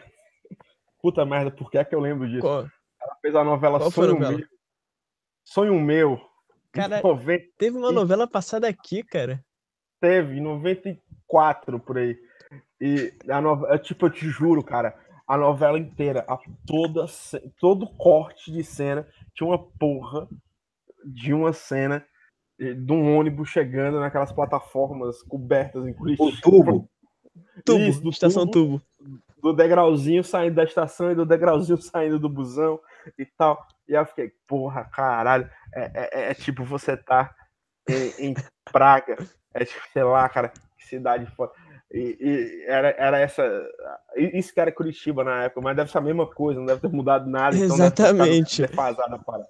[1.01, 2.41] Puta merda, por que é que eu lembro disso?
[2.41, 2.59] Qual?
[2.62, 4.38] Ela fez a novela Qual Sonho novela?
[4.38, 4.47] Meu.
[5.43, 6.22] Sonho Meu.
[6.72, 7.45] Cara, 90...
[7.57, 9.43] teve uma novela passada aqui, cara.
[9.99, 12.18] Teve, em 94, por aí.
[12.80, 14.97] E a novela, tipo, eu te juro, cara,
[15.28, 17.05] a novela inteira, a toda,
[17.59, 20.28] todo corte de cena tinha uma porra
[21.03, 22.05] de uma cena
[22.62, 26.30] de um ônibus chegando naquelas plataformas cobertas em Curitiba.
[26.30, 26.89] O tubo.
[27.66, 29.22] Tubo, Isso, do estação tubo, tubo.
[29.41, 32.80] Do degrauzinho saindo da estação e do degrauzinho saindo do busão
[33.18, 33.66] e tal.
[33.88, 35.49] E aí eu fiquei, porra, caralho.
[35.74, 37.34] É, é, é, é tipo você tá
[37.89, 38.36] em, em,
[38.72, 39.18] Praga.
[39.53, 41.51] É tipo, sei lá, cara, que cidade foda.
[41.91, 43.43] E, e, era, era essa.
[44.16, 46.89] Isso que era Curitiba na época, mas deve ser a mesma coisa, não deve ter
[46.89, 47.55] mudado nada.
[47.55, 48.62] Então Exatamente.
[48.62, 49.47] Então a parada.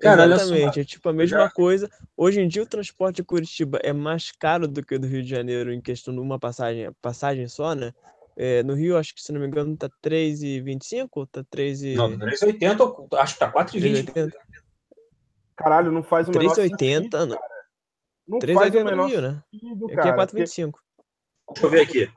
[0.00, 1.50] Cara, Exatamente, é tipo a mesma já...
[1.50, 1.90] coisa.
[2.16, 5.22] Hoje em dia o transporte de Curitiba é mais caro do que o do Rio
[5.22, 7.92] de Janeiro em questão de uma passagem, passagem só, né?
[8.36, 11.94] É, no Rio, acho que se não me engano, tá 3,25 ou tá 3 e...
[11.94, 14.32] Não, 3,80, acho que tá 4,20.
[15.56, 17.38] Caralho, não faz o menor 3,80, não.
[18.26, 19.42] Não 3,80 faz o menor no Rio, né?
[19.50, 20.72] Sentido, aqui é 4,25.
[21.52, 22.10] Deixa eu ver aqui.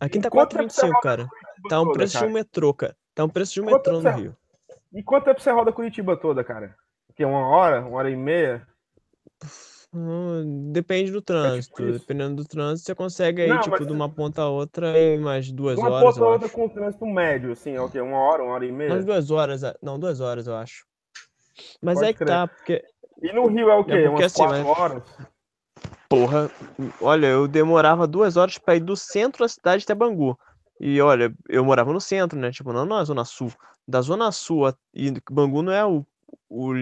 [0.00, 1.28] Aqui tá 4,25, cara.
[1.68, 2.96] Tá um preço de um metrô, cara.
[3.14, 4.36] Tá um preço de um metrô no Rio.
[4.94, 6.76] E quanto tempo você roda Curitiba toda, cara?
[7.08, 8.66] Porque uma hora, uma hora e meia?
[9.92, 11.82] Hum, depende do trânsito.
[11.82, 14.98] É tipo Dependendo do trânsito, você consegue aí, não, tipo, de uma ponta a outra
[14.98, 16.02] em mais duas uma horas.
[16.02, 18.00] Uma ponta a outra com trânsito médio, assim, é o quê?
[18.00, 18.92] Uma hora, uma hora e meia?
[18.92, 20.84] Umas duas horas, não, duas horas, eu acho.
[21.82, 22.82] Mas Pode é que tá, porque.
[23.22, 23.92] E no Rio é o quê?
[23.92, 24.78] É Umas assim, quatro mas...
[24.78, 25.02] horas?
[26.08, 26.50] Porra,
[27.00, 30.38] olha, eu demorava duas horas para ir do centro da cidade até Bangu.
[30.80, 32.50] E olha, eu morava no centro, né?
[32.50, 33.52] Tipo, não na Zona Sul.
[33.86, 34.74] Da Zona Sul, a...
[34.92, 36.04] e Bangu não é o,
[36.48, 36.72] o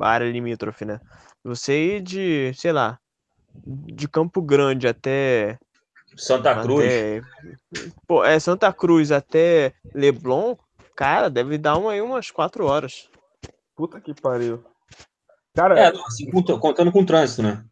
[0.00, 1.00] a área limítrofe, né?
[1.42, 2.98] Você ir de, sei lá,
[3.54, 5.58] de Campo Grande até.
[6.16, 6.84] Santa Cruz.
[6.84, 7.22] Até,
[8.06, 10.56] pô, é Santa Cruz até Leblon,
[10.96, 13.10] cara, deve dar uma, aí umas quatro horas.
[13.74, 14.64] Puta que pariu.
[15.54, 17.64] Cara, é, assim, contando com o trânsito, né?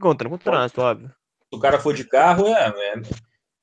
[0.00, 1.08] Contando com o trânsito, óbvio.
[1.08, 3.02] Se o cara for de carro, é, é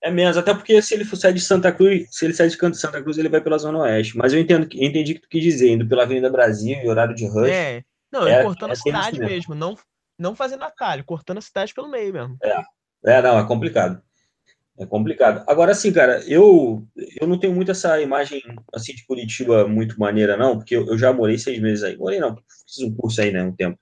[0.02, 2.78] é menos, até porque se ele for sair de Santa Cruz, se ele sair de
[2.78, 4.18] Santa Cruz, ele vai pela Zona Oeste.
[4.18, 6.88] Mas eu entendo, eu entendi o que tu quis dizer, indo pela Avenida Brasil e
[6.88, 7.50] horário de rush.
[7.50, 9.78] É, não, é, cortando é a cidade mesmo, não,
[10.18, 12.38] não fazendo atalho, cortando a cidade pelo meio mesmo.
[12.42, 12.64] É,
[13.06, 14.02] é, não, é complicado.
[14.78, 15.44] É complicado.
[15.46, 16.82] Agora, assim, cara, eu,
[17.20, 18.42] eu não tenho muito essa imagem,
[18.74, 21.98] assim, de Curitiba muito maneira, não, porque eu, eu já morei seis meses aí.
[21.98, 23.78] Morei não, fiz um curso aí, né, um tempo.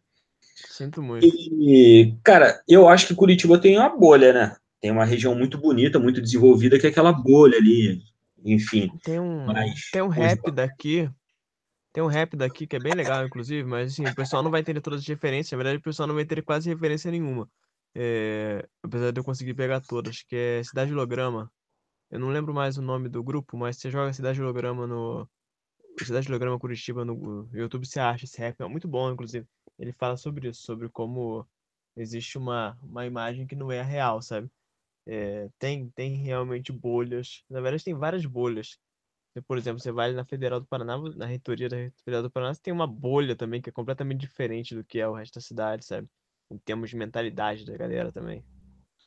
[0.71, 1.25] Sinto muito.
[1.25, 4.55] E, cara, eu acho que Curitiba tem uma bolha, né?
[4.81, 8.03] Tem uma região muito bonita, muito desenvolvida, que é aquela bolha ali,
[8.43, 8.91] enfim.
[9.03, 11.09] Tem um, mas, tem um rap daqui,
[11.91, 14.61] tem um rap daqui que é bem legal, inclusive, mas assim, o pessoal não vai
[14.61, 17.49] entender todas as referências, na verdade o pessoal não vai ter quase referência nenhuma.
[17.99, 21.51] É, apesar de eu conseguir pegar todas, que é Cidade Holograma.
[22.11, 25.27] Eu não lembro mais o nome do grupo, mas você joga Cidade Holograma no.
[25.99, 28.61] Cidade Holograma Curitiba no YouTube, você acha esse rap.
[28.61, 29.47] É muito bom, inclusive.
[29.79, 31.45] Ele fala sobre isso, sobre como
[31.95, 34.47] existe uma, uma imagem que não é a real, sabe?
[35.07, 37.43] É, tem, tem realmente bolhas.
[37.49, 38.77] Na verdade, tem várias bolhas.
[39.47, 42.61] Por exemplo, você vai na Federal do Paraná, na reitoria da Federal do Paraná, você
[42.61, 45.85] tem uma bolha também que é completamente diferente do que é o resto da cidade,
[45.85, 46.07] sabe?
[46.51, 48.43] Em termos de mentalidade da galera também.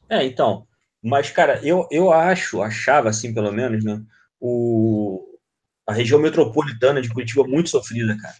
[0.08, 0.66] É, então.
[1.02, 4.02] Mas, cara, eu, eu acho, achava assim, pelo menos, né?
[4.38, 5.38] O,
[5.86, 8.36] a região metropolitana de Curitiba muito sofrida, cara.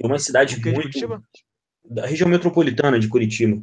[0.00, 1.22] É uma cidade muito.
[1.84, 3.62] Da região metropolitana de Curitiba.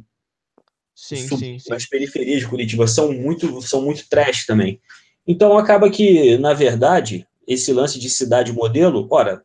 [0.94, 1.72] Sim, sim, sim.
[1.72, 4.80] As periferias de Curitiba são muito, são muito trash também.
[5.26, 9.44] Então acaba que, na verdade, esse lance de cidade modelo, ora,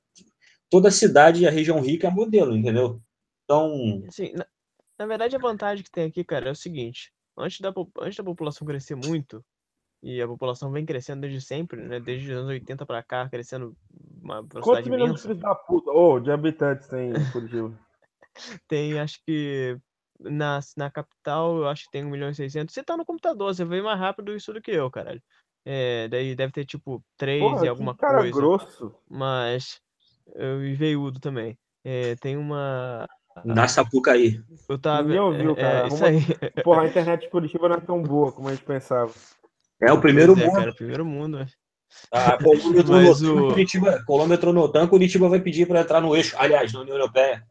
[0.70, 3.02] toda cidade e a região rica é modelo, entendeu?
[3.44, 4.04] Então.
[4.08, 4.46] Assim, na,
[4.98, 8.24] na verdade, a vantagem que tem aqui, cara, é o seguinte: antes da, antes da
[8.24, 9.44] população crescer muito,
[10.04, 12.00] e a população vem crescendo desde sempre, né?
[12.00, 13.76] Desde os anos 80 para cá, crescendo
[14.22, 15.92] uma velocidade Quantos milhões de filhos da puta?
[15.92, 17.74] Ô, de habitantes tem em Curitiba?
[18.70, 19.78] Tem, acho que
[20.20, 22.74] na, na capital, eu acho que tem 1 milhão e 600.
[22.74, 25.22] Você tá no computador, você vê mais rápido isso do que eu, caralho.
[25.66, 28.34] É, daí deve ter tipo 3 Porra, e que alguma cara coisa.
[28.34, 28.96] grosso.
[29.10, 29.80] Mas.
[30.36, 31.58] Eu, e veiudo também.
[31.84, 33.08] É, tem uma.
[33.44, 34.42] Na Sapucaí.
[34.68, 35.04] Eu tava.
[35.04, 35.84] Ninguém ouviu, é, cara.
[35.84, 36.20] é, isso aí.
[36.64, 39.12] Porra, a internet de Curitiba não é tão boa como a gente pensava.
[39.82, 40.58] É o primeiro Pois é, mundo.
[40.58, 41.46] cara, primeiro mundo.
[42.12, 46.36] A colômetro Mas Notan, o- Curitiba, colômetro Notan, Curitiba vai pedir para entrar no eixo.
[46.38, 47.44] Aliás, na União Europeia.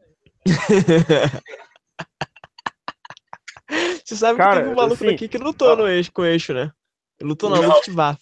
[4.09, 6.25] Você sabe Cara, que teve um maluco assim, daqui que lutou no eixo, com o
[6.25, 6.71] eixo, né?
[7.21, 7.59] Lutou na.
[7.59, 8.19] Luftwaffe.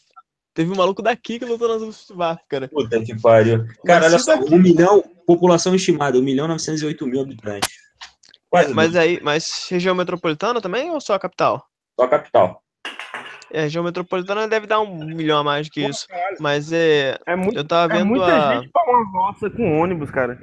[0.53, 2.67] Teve um maluco daqui que lutou na Luftwaffe, cara.
[2.67, 3.65] Puta que pariu.
[3.85, 7.69] Cara, Mas olha só, daqui- um milhão, população estimada, 1 milhão e 908 mil habitantes.
[8.49, 11.65] Quase Mas dois, aí, mas região metropolitana também ou só a capital?
[11.97, 12.61] só a capital.
[13.49, 16.05] É, região metropolitana deve dar um milhão a mais que isso.
[16.07, 16.35] caralho.
[16.41, 17.17] Mas é.
[17.25, 18.55] É, muito, Eu tava é vendo muita a.
[18.55, 20.37] gente pra uma roça com ônibus, cara.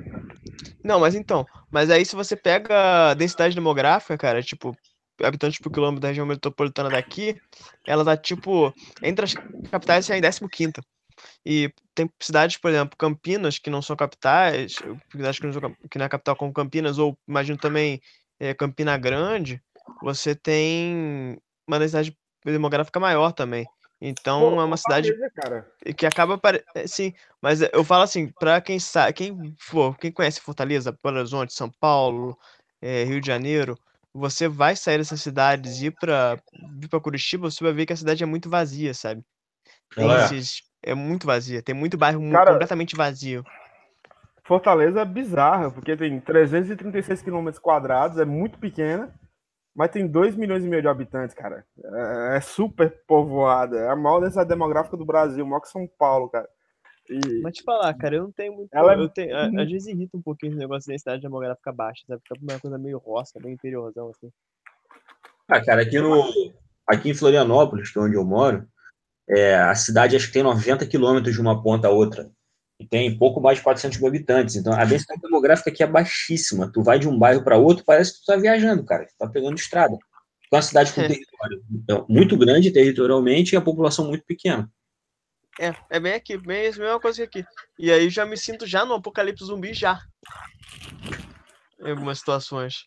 [0.83, 1.45] Não, mas então.
[1.71, 4.75] Mas aí se você pega a densidade demográfica, cara, tipo,
[5.23, 7.41] habitantes por quilômetro da região metropolitana daqui,
[7.87, 8.73] ela tá tipo.
[9.03, 9.35] Entre as
[9.71, 10.73] capitais é em 15.
[11.45, 14.75] E tem cidades, por exemplo, Campinas, que não são capitais,
[15.13, 18.01] cidades que não, são, que não é capital como Campinas, ou imagino também
[18.41, 19.63] eh, Campina Grande,
[20.03, 23.67] você tem uma densidade demográfica maior também.
[24.01, 25.15] Então Pô, é uma cidade
[25.97, 26.63] que acaba pare...
[26.75, 31.19] é, sim, mas eu falo assim, para quem sabe, quem for, quem conhece Fortaleza, Belo
[31.19, 32.37] Horizonte, São Paulo,
[32.83, 33.79] eh, Rio de Janeiro,
[34.15, 36.39] você vai sair dessas cidades e ir para
[36.79, 39.25] vir para Curitiba, você vai ver que a cidade é muito vazia, sabe?
[39.95, 40.25] Tem é.
[40.25, 43.45] esses, é muito vazia, tem muito bairro Cara, completamente vazio.
[44.45, 49.13] Fortaleza é bizarra, porque tem 336 quilômetros quadrados, é muito pequena,
[49.75, 51.65] mas tem 2 milhões e meio de habitantes, cara.
[51.83, 56.29] É, é super povoada, é a maior densidade demográfica do Brasil, maior que São Paulo,
[56.29, 56.49] cara.
[57.11, 58.69] E Mas te falar, cara, eu não tenho muito.
[58.73, 61.23] Ela é eu tenho, a- muito- às vezes irrita um pouquinho esse negócio da densidade
[61.23, 62.23] demográfica baixa, sabe?
[62.27, 64.33] Fica uma coisa meio roça, meio interiorzão, assim.
[65.49, 66.23] Ah, cara, aqui, no,
[66.87, 68.67] aqui em Florianópolis, que é onde eu moro,
[69.29, 72.31] é, a cidade acho que tem 90 quilômetros de uma ponta a outra.
[72.81, 74.57] E tem pouco mais de 400 mil habitantes.
[74.57, 76.71] Então, a densidade demográfica aqui é baixíssima.
[76.73, 79.07] Tu vai de um bairro para outro, parece que tu tá viajando, cara.
[79.07, 79.95] Tu tá pegando estrada.
[79.95, 80.09] Então,
[80.53, 81.09] é uma cidade com É.
[81.09, 84.69] território é, muito grande territorialmente e a população muito pequena.
[85.61, 87.49] É, é bem aqui, bem a mesma coisa que aqui.
[87.79, 90.01] E aí já me sinto já no apocalipse zumbi já.
[91.81, 92.87] Em algumas situações.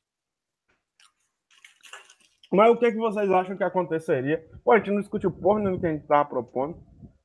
[2.51, 4.45] Mas o que, que vocês acham que aconteceria?
[4.63, 6.81] Pô, a gente não discutiu porra nenhuma que a gente tava propondo,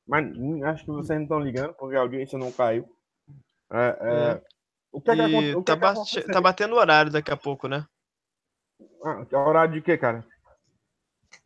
[0.07, 0.25] mas
[0.65, 2.85] acho que vocês não estão ligando, porque a audiência não caiu.
[3.71, 4.41] É, é, É.
[4.91, 6.27] O que, que, acon- E o que tá, que ba- aconteceria?
[6.33, 7.83] tá batendo o horário daqui a pouco, né?
[9.03, 10.23] Ah, que horário de quê, cara?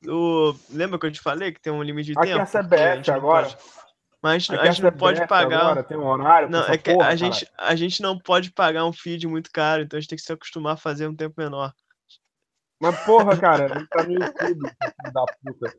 [0.05, 0.53] O...
[0.69, 2.39] Lembra que eu te falei que tem um limite de Aqui tempo?
[2.39, 3.47] é a CBF agora.
[3.49, 3.86] pode-
[4.21, 5.61] Mas a a gente não pode pagar.
[5.61, 8.85] Agora, tem um horário Não, é que porra, a gente, a gente não pode pagar
[8.85, 11.35] um feed muito caro, então a gente tem que se acostumar a fazer um tempo
[11.37, 11.71] menor.
[12.79, 15.77] Mas porra, cara, não tá YouTube, filho da puta.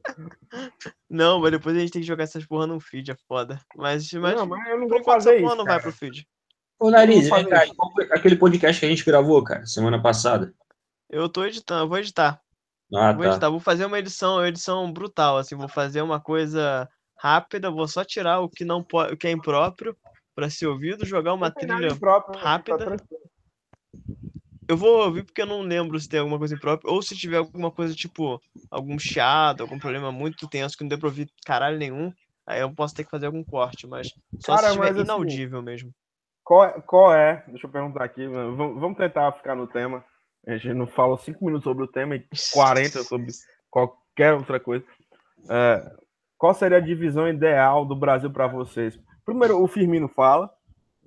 [1.09, 3.61] Não, mas depois a gente tem que jogar essas porra num feed, é foda.
[3.77, 6.27] Mas, mas Não, mas eu não vou fazer porra isso, não vai pro feed.
[6.81, 10.01] Ô, Nariz, vem cá, fazer qual foi aquele podcast que a gente gravou, cara, semana
[10.01, 10.55] passada.
[11.11, 12.41] Eu tô editando, eu vou editar.
[12.95, 13.31] Ah, Vou tá.
[13.31, 17.89] editar, vou fazer uma edição, uma edição brutal, assim, vou fazer uma coisa rápida, vou
[17.89, 19.97] só tirar o que não pode, o que é impróprio
[20.35, 21.89] para ser ouvido, jogar uma trilha.
[21.89, 22.97] impróprio, tá rápida.
[24.69, 27.39] Eu vou ouvir porque eu não lembro se tem alguma coisa imprópria ou se tiver
[27.39, 28.41] alguma coisa tipo
[28.71, 32.13] algum chiado, algum problema muito tenso que não deu pra ouvir caralho nenhum,
[32.47, 35.05] aí eu posso ter que fazer algum corte, mas só Cara, se tiver mas assim,
[35.05, 35.91] inaudível mesmo.
[36.45, 37.45] Qual, é- qual é?
[37.49, 38.27] Deixa eu perguntar aqui.
[38.27, 40.05] Vamos, vamos tentar ficar no tema.
[40.47, 43.33] A gente não fala 5 minutos sobre o tema e 40 sobre
[43.71, 44.85] qualquer outra coisa.
[45.51, 45.97] É,
[46.39, 48.99] qual seria a divisão ideal do Brasil para vocês?
[49.25, 50.51] Primeiro o Firmino fala,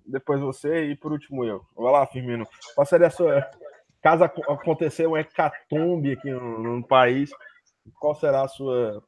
[0.05, 1.61] depois você e por último eu.
[1.75, 2.47] Vai lá, Firmino.
[2.75, 3.49] Qual seria a sua.
[4.01, 7.29] Caso ac- acontecer um hecatombe aqui no, no país,
[7.99, 9.03] qual será a sua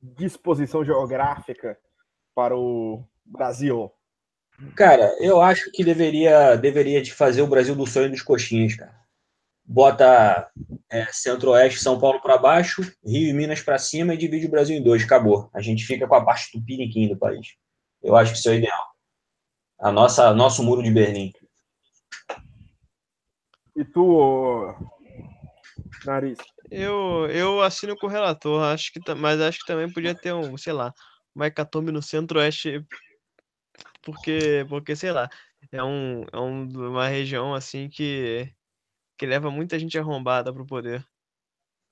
[0.00, 1.78] disposição geográfica
[2.34, 3.90] para o Brasil?
[4.74, 8.94] Cara, eu acho que deveria, deveria de fazer o Brasil do sonho dos coxinhas, cara.
[9.66, 10.48] Bota
[10.90, 14.76] é, Centro-Oeste, São Paulo para baixo, Rio e Minas para cima e divide o Brasil
[14.76, 15.02] em dois.
[15.04, 15.50] Acabou.
[15.52, 17.54] A gente fica com a parte do piniquim do país.
[18.02, 18.86] Eu acho que isso é o ideal.
[19.80, 21.32] A nossa, nosso muro de Berlim.
[23.74, 24.74] E tu,
[26.04, 26.38] Nariz?
[26.70, 30.56] Eu, eu assino com o relator, acho que, mas acho que também podia ter um,
[30.56, 30.92] sei lá,
[31.34, 32.84] uma hecatombe no centro-oeste
[34.02, 35.28] porque, porque sei lá,
[35.72, 38.48] é, um, é um, uma região assim que,
[39.16, 41.04] que leva muita gente arrombada pro poder.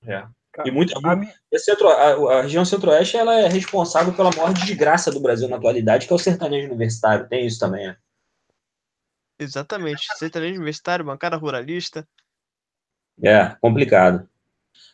[0.05, 0.27] É.
[0.63, 5.19] E muito, a, centro, a, a, região centro-oeste ela é responsável pela maior desgraça do
[5.19, 7.27] Brasil na atualidade, que é o sertanejo universitário.
[7.27, 7.97] Tem isso também, né?
[9.37, 10.07] Exatamente.
[10.15, 12.07] Sertanejo universitário, bancada ruralista.
[13.21, 14.29] É, complicado.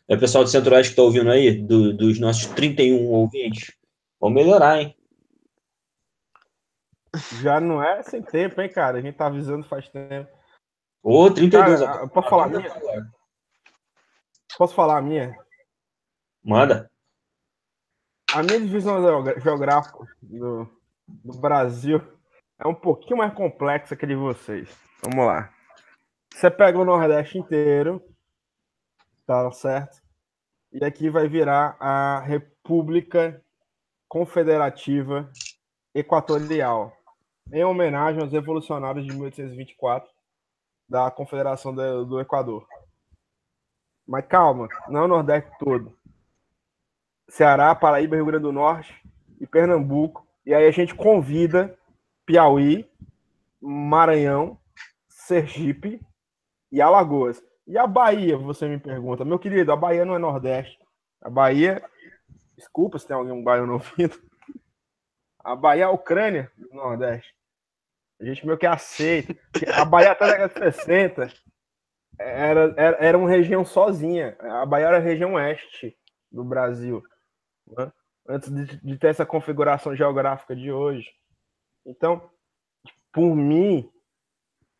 [0.07, 3.71] É o pessoal do centro-oeste que tá ouvindo aí, do, dos nossos 31 ouvintes.
[4.19, 4.95] Vamos melhorar, hein?
[7.41, 8.97] Já não é sem tempo, hein, cara?
[8.97, 10.40] A gente tá avisando faz tempo.
[11.03, 11.81] Ô, 32.
[11.81, 13.11] Cara, posso falar a minha?
[14.57, 15.35] Posso falar a minha?
[16.43, 16.91] Manda.
[18.33, 19.01] A minha divisão
[19.39, 20.69] geográfica do,
[21.07, 22.01] do Brasil
[22.59, 24.69] é um pouquinho mais complexa que a de vocês.
[25.03, 25.51] Vamos lá.
[26.31, 28.01] Você pega o Nordeste inteiro,
[29.25, 30.01] tá certo?
[30.71, 33.43] E aqui vai virar a República
[34.07, 35.29] Confederativa
[35.93, 36.95] Equatorial,
[37.51, 40.10] em homenagem aos revolucionários de 1824
[40.91, 42.67] da Confederação do, do Equador.
[44.05, 45.97] Mas calma, não é o Nordeste todo.
[47.29, 48.93] Ceará, Paraíba, Rio Grande do Norte
[49.39, 50.27] e Pernambuco.
[50.45, 51.79] E aí a gente convida
[52.25, 52.85] Piauí,
[53.61, 54.59] Maranhão,
[55.07, 56.05] Sergipe
[56.69, 57.41] e Alagoas.
[57.65, 59.23] E a Bahia, você me pergunta.
[59.23, 60.77] Meu querido, a Bahia não é Nordeste.
[61.21, 61.81] A Bahia,
[62.57, 64.19] desculpa se tem alguém baiano ouvindo.
[65.41, 67.33] A Bahia é a Ucrânia do Nordeste.
[68.21, 69.35] A gente meio que aceita.
[69.75, 71.27] A Bahia até a década de 60
[72.19, 74.37] era, era, era uma região sozinha.
[74.39, 75.97] A Bahia era a região oeste
[76.31, 77.01] do Brasil
[77.67, 77.91] né?
[78.29, 81.09] antes de, de, ter essa configuração geográfica de hoje.
[81.83, 82.29] Então,
[83.11, 83.91] por mim,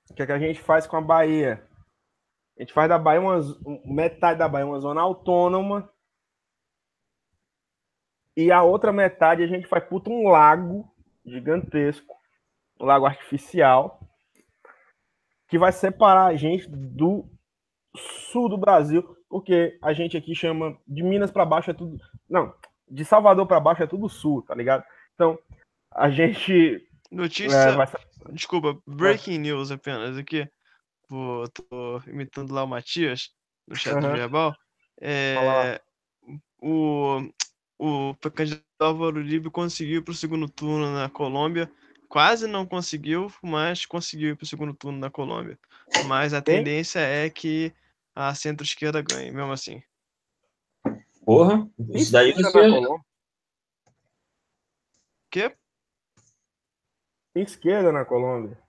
[0.09, 1.67] o que, é que a gente faz com a Bahia?
[2.57, 3.39] A gente faz da Bahia uma
[3.85, 5.91] metade da Bahia uma zona autônoma
[8.37, 10.89] e a outra metade a gente faz puta um lago
[11.25, 12.15] gigantesco,
[12.81, 13.99] um lago artificial
[15.47, 17.29] que vai separar a gente do
[17.95, 21.97] sul do Brasil, porque a gente aqui chama de Minas para baixo é tudo,
[22.29, 22.53] não,
[22.89, 24.83] de Salvador para baixo é tudo sul, tá ligado?
[25.13, 25.37] Então,
[25.93, 26.87] a gente.
[27.11, 27.55] Notícia.
[27.55, 27.87] É, vai...
[28.31, 30.49] Desculpa, breaking news apenas aqui.
[31.09, 33.29] Vou, tô imitando lá o Matias,
[33.67, 34.13] no chat uhum.
[34.13, 34.55] verbal.
[35.01, 35.81] É,
[36.61, 37.29] o,
[37.77, 41.69] o candidato Álvaro Uribe conseguiu para o segundo turno na Colômbia.
[42.11, 45.57] Quase não conseguiu, mas conseguiu para o segundo turno na Colômbia.
[46.07, 47.73] Mas a tendência é que
[48.13, 49.81] a centro-esquerda ganhe, mesmo assim.
[51.23, 53.01] Porra, isso daí vai ser.
[55.31, 55.55] Quê?
[57.33, 58.61] Tem esquerda na Colômbia.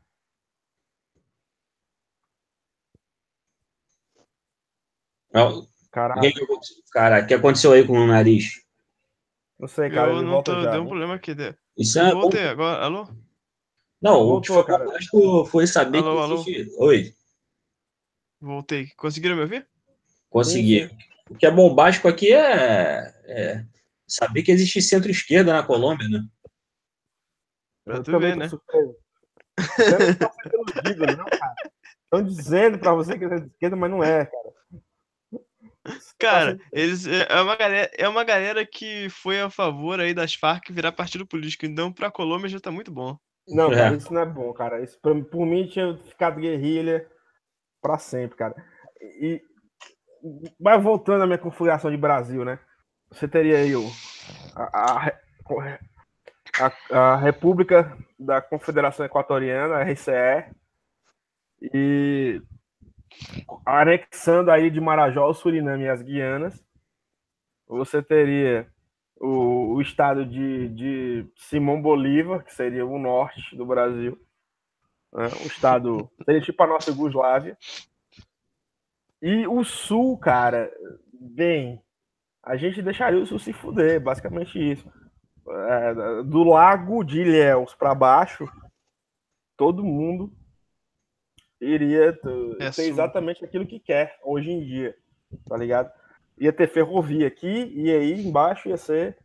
[5.34, 5.66] Não.
[5.90, 6.20] Caraca.
[6.20, 6.32] O que,
[6.93, 8.64] cara, o que aconteceu aí com o nariz?
[9.59, 10.12] Não sei, cara.
[10.12, 10.90] Eu não tô, já, deu um né?
[10.90, 11.34] problema aqui.
[11.76, 12.84] Isso é voltei agora.
[12.84, 13.09] Alô?
[14.03, 14.86] Não, o que foi cara.
[15.46, 16.86] foi saber alô, que alô.
[16.86, 17.14] Oi.
[18.40, 18.88] Voltei.
[18.96, 19.68] Conseguiram me ouvir?
[20.28, 20.90] Consegui.
[21.30, 23.64] O que é bombástico aqui é, é
[24.07, 26.26] saber que existe centro-esquerda na Colômbia, né?
[27.84, 28.46] Pra tu ver, né?
[32.05, 34.53] Estão dizendo pra você que é centro-esquerda, mas não é, cara.
[36.18, 40.34] Cara, eles é, é uma galera, é uma galera que foi a favor aí das
[40.34, 43.18] Farc virar partido político, então pra Colômbia já tá muito bom.
[43.49, 43.76] Não, é.
[43.76, 44.82] cara, isso não é bom, cara.
[44.82, 47.07] Isso pra, por mim tinha ficado guerrilha
[47.80, 48.55] pra sempre, cara.
[49.01, 49.43] E,
[50.61, 52.59] mas voltando à minha configuração de Brasil, né?
[53.11, 53.84] Você teria aí o,
[54.55, 55.12] a, a,
[56.90, 60.55] a, a República da Confederação Equatoriana, a RCE,
[61.61, 62.40] e
[63.66, 66.64] anexando aí de Marajó o Suriname e as Guianas.
[67.68, 68.72] Você teria
[69.23, 74.20] o, o estado de, de Simão Bolívar, que seria o norte do Brasil.
[75.12, 75.27] Né?
[75.45, 77.57] O estado seria tipo a nossa Yugoslávia.
[79.23, 80.68] E o Sul, cara,
[81.12, 81.81] bem,
[82.43, 84.93] a gente deixaria o Sul se fuder, basicamente isso.
[85.49, 88.45] É, do Lago de Ilhéus para baixo,
[89.57, 90.33] todo mundo
[91.61, 92.18] iria
[92.59, 94.97] é ter exatamente aquilo que quer hoje em dia,
[95.49, 95.93] tá ligado?
[96.43, 99.16] Ia ter ferrovia aqui e aí embaixo ia ser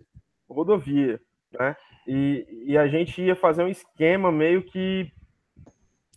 [0.47, 1.19] rodovia,
[1.51, 1.75] né?
[2.07, 5.11] E, e a gente ia fazer um esquema meio que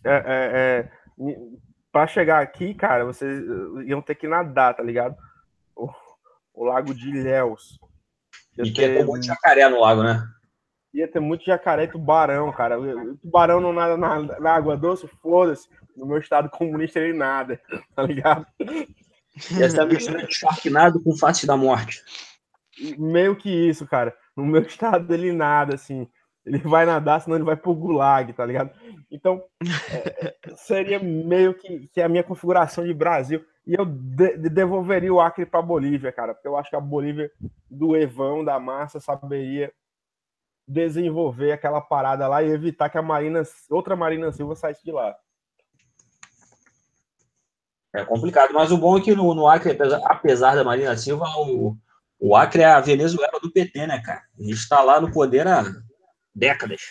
[0.05, 0.91] é, é, é
[1.91, 5.15] para chegar aqui, cara, vocês eh, iam ter que nadar, tá ligado?
[5.75, 5.89] O,
[6.53, 7.79] o lago de Ilhéus.
[8.59, 10.23] E que ia ter muito jacaré no lago, né?
[10.93, 12.79] Ia ter muito jacaré e tubarão, cara.
[12.79, 15.67] O tubarão não nada na, na água doce, foda-se.
[15.97, 17.59] No meu estado comunista ele nada,
[17.95, 18.45] tá ligado?
[19.51, 22.03] E essa mistura de Sharknado com face da morte.
[22.97, 24.15] Meio que isso, cara.
[24.35, 26.07] No meu estado ele nada, assim.
[26.45, 28.71] ele vai nadar, senão ele vai pro gulag, tá ligado?
[29.09, 29.43] Então,
[29.89, 33.43] é, seria meio que, que a minha configuração de Brasil.
[33.65, 37.31] E eu de, devolveria o Acre para Bolívia, cara, porque eu acho que a Bolívia
[37.69, 39.71] do Evão, da Massa, saberia
[40.67, 45.15] desenvolver aquela parada lá e evitar que a Marina, outra Marina Silva saísse de lá.
[47.93, 51.25] É complicado, mas o bom é que no, no Acre, apesar, apesar da Marina Silva,
[51.37, 51.75] o,
[52.19, 54.21] o Acre é a Venezuela do PT, né, cara?
[54.39, 55.63] A gente está lá no poder há
[56.33, 56.81] décadas.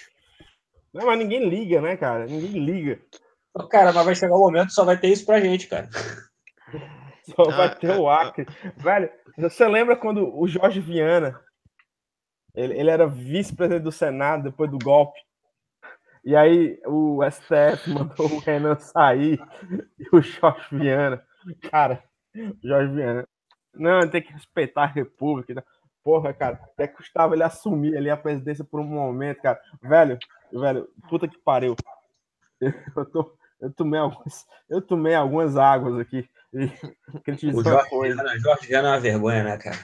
[0.92, 2.26] Não, mas ninguém liga, né, cara?
[2.26, 3.00] Ninguém liga.
[3.70, 5.88] Cara, mas vai chegar o um momento só vai ter isso pra gente, cara.
[7.36, 8.44] Só vai ah, ter o Acre.
[8.76, 11.38] Velho, você lembra quando o Jorge Viana
[12.54, 15.20] ele, ele era vice-presidente do Senado depois do golpe?
[16.24, 19.40] E aí o STF mandou o Renan sair
[19.98, 21.22] e o Jorge Viana.
[21.70, 22.02] Cara,
[22.62, 23.26] Jorge Viana.
[23.74, 25.54] Não, tem que respeitar a República.
[25.54, 25.62] Né?
[26.02, 29.60] Porra, cara, até custava ele assumir ali a presidência por um momento, cara.
[29.82, 30.18] Velho,
[30.52, 31.76] velho, puta que pariu.
[32.94, 36.28] Eu, tô, eu, tomei, algumas, eu tomei algumas águas aqui.
[36.52, 36.70] E,
[37.26, 38.22] eu te dizer o Jorge, coisa.
[38.22, 39.78] Viana, Jorge Viana é uma vergonha, né, cara?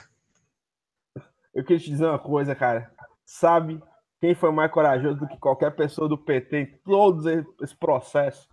[1.55, 2.91] Eu queria te dizer uma coisa, cara.
[3.25, 3.81] Sabe
[4.19, 7.29] quem foi mais corajoso do que qualquer pessoa do PT em todo
[7.61, 8.47] esse processo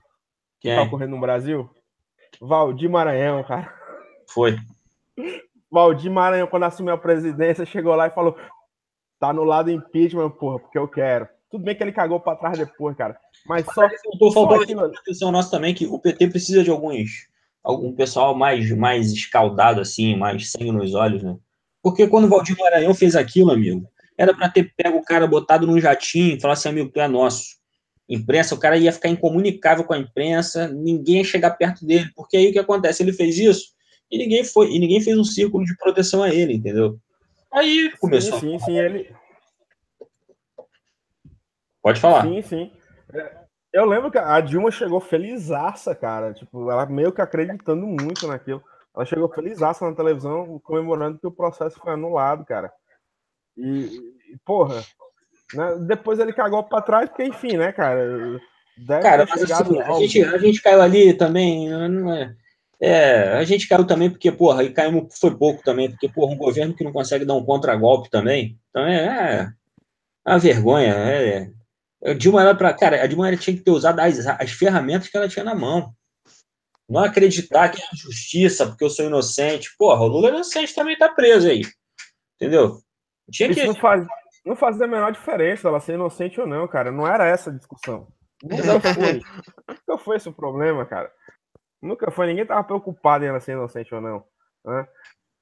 [0.61, 1.69] que está ocorrendo no Brasil?
[2.41, 3.73] Valdir Maranhão, cara.
[4.29, 4.57] Foi.
[5.71, 8.37] Valdir Maranhão, quando assumiu a presidência, chegou lá e falou:
[9.19, 11.29] tá no lado impeachment, porra, porque eu quero.
[11.51, 13.17] Tudo bem que ele cagou para trás depois, cara.
[13.47, 13.89] Mas só.
[13.89, 14.85] Faltou, faltou aquilo...
[14.85, 17.29] atenção nossa também que o PT precisa de alguns.
[17.63, 21.37] Algum pessoal mais, mais escaldado, assim, mais sangue nos olhos, né?
[21.83, 25.67] Porque quando o Valdir Maranhão fez aquilo, amigo, era para ter pego o cara botado
[25.67, 27.63] num jatinho e falar assim, amigo, tu é nosso.
[28.09, 32.37] Imprensa, o cara ia ficar incomunicável com a imprensa, ninguém ia chegar perto dele, porque
[32.37, 33.03] aí o que acontece?
[33.03, 33.75] Ele fez isso
[34.11, 36.99] e ninguém foi, e ninguém fez um círculo de proteção a ele, entendeu?
[37.53, 38.39] Aí começou.
[38.39, 39.15] Sim, sim, sim ele.
[41.83, 42.23] Pode falar.
[42.23, 42.73] Sim, sim.
[43.13, 43.37] É,
[43.73, 46.33] eu lembro que a Dilma chegou felizaça, cara.
[46.33, 48.63] Tipo, ela meio que acreditando muito naquilo.
[48.95, 52.73] Ela chegou felizaça na televisão, comemorando que o processo foi anulado, cara.
[53.57, 54.01] E,
[54.33, 54.85] e porra,
[55.55, 55.77] né?
[55.87, 58.41] depois ele cagou para trás, porque enfim, né, cara?
[58.77, 62.35] Deve cara, mas assim, a, gente, a gente caiu ali também, não é.
[62.81, 66.37] É, a gente caiu também porque, porra, e caímos foi pouco também, porque, porra, um
[66.37, 69.53] governo que não consegue dar um contragolpe também, então é,
[70.27, 71.51] é uma vergonha, é,
[72.05, 75.17] a Dilma era para, cara, a Dilma tinha que ter usado as, as ferramentas que
[75.17, 75.95] ela tinha na mão.
[76.87, 79.75] Não acreditar que é a justiça, porque eu sou inocente.
[79.79, 81.63] Porra, o Lula é inocente também tá preso aí.
[82.37, 82.83] Entendeu?
[83.31, 83.67] Tinha Isso que...
[83.67, 84.07] não, faz,
[84.45, 86.91] não faz a menor diferença ela ser inocente ou não, cara.
[86.91, 88.09] Não era essa a discussão.
[88.43, 89.21] Nunca foi.
[89.69, 91.11] Nunca foi esse o problema, cara.
[91.81, 92.27] Nunca foi.
[92.27, 94.25] Ninguém tava preocupado em ela ser inocente ou não.
[94.65, 94.89] Né?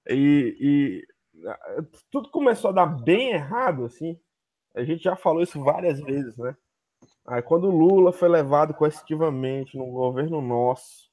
[0.08, 1.06] E, e
[2.10, 4.18] tudo começou a dar bem errado, assim.
[4.74, 6.56] A gente já falou isso várias vezes, né?
[7.26, 11.11] Aí quando o Lula foi levado coercitivamente no governo nosso,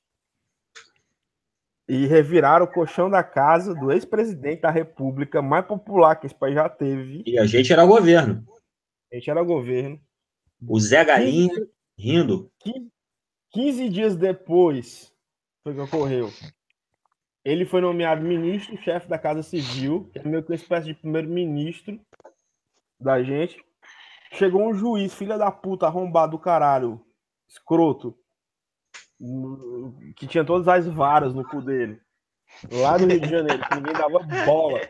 [1.90, 6.54] e reviraram o colchão da casa do ex-presidente da república mais popular que esse país
[6.54, 7.24] já teve.
[7.26, 8.46] E a gente era governo.
[9.12, 10.00] A gente era governo.
[10.68, 12.52] O Zé Galinha 15, rindo.
[13.52, 15.12] 15 dias depois
[15.64, 16.30] foi que ocorreu.
[17.44, 22.00] Ele foi nomeado ministro-chefe da Casa Civil, que é meio que uma espécie de primeiro-ministro
[23.00, 23.58] da gente.
[24.34, 27.04] Chegou um juiz, filha da puta, arrombado do caralho,
[27.48, 28.16] escroto,
[30.16, 32.02] que tinha todas as varas no cu dele.
[32.72, 34.82] Lá no Rio de Janeiro, que ninguém dava bola.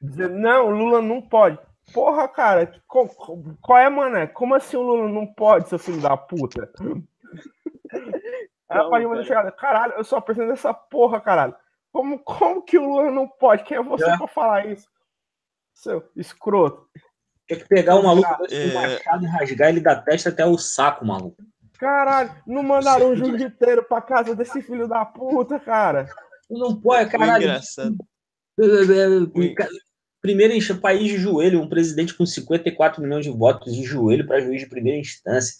[0.00, 1.58] Dizendo, não, o Lula não pode.
[1.92, 3.08] Porra, cara, qual,
[3.60, 4.26] qual é, mané?
[4.26, 6.70] Como assim o Lula não pode, seu filho da puta?
[8.68, 11.54] Aí a página chegada, caralho, eu só preciso dessa porra, caralho.
[11.92, 13.64] Como, como que o Lula não pode?
[13.64, 14.16] Quem é você é.
[14.16, 14.88] pra falar isso?
[15.74, 16.88] Seu escroto.
[17.46, 18.72] Tem que pegar o maluco, é...
[18.72, 21.36] machado e rasgar ele da testa até o saco, maluco.
[21.82, 26.06] Caralho, não mandaram um jiu-jiteiro pra casa desse filho da puta, cara.
[26.48, 27.42] Não pode, caralho.
[27.42, 27.96] Engraçado.
[30.20, 34.40] Primeiro em país de joelho, um presidente com 54 milhões de votos de joelho para
[34.40, 35.56] juiz de primeira instância.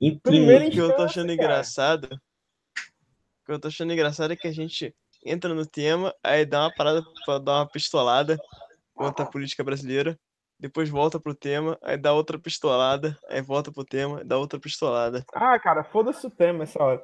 [0.00, 1.34] Em primeira instância, o que eu tô achando cara.
[1.34, 6.46] engraçado, o que eu tô achando engraçado é que a gente entra no tema, aí
[6.46, 8.38] dá uma parada para dar uma pistolada
[8.94, 10.18] contra a política brasileira
[10.60, 15.24] depois volta pro tema, aí dá outra pistolada, aí volta pro tema, dá outra pistolada.
[15.32, 17.02] Ah, cara, foda-se o tema essa hora.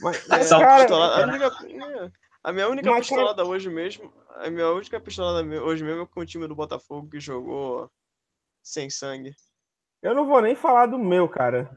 [0.00, 1.24] Mas, é, cara, pistolada, é...
[1.24, 2.12] a, única,
[2.42, 3.48] a, minha única Mas, pistolada cara...
[3.48, 7.20] hoje mesmo, a minha única pistolada hoje mesmo é com o time do Botafogo que
[7.20, 7.90] jogou
[8.62, 9.34] sem sangue.
[10.02, 11.70] Eu não vou nem falar do meu, cara.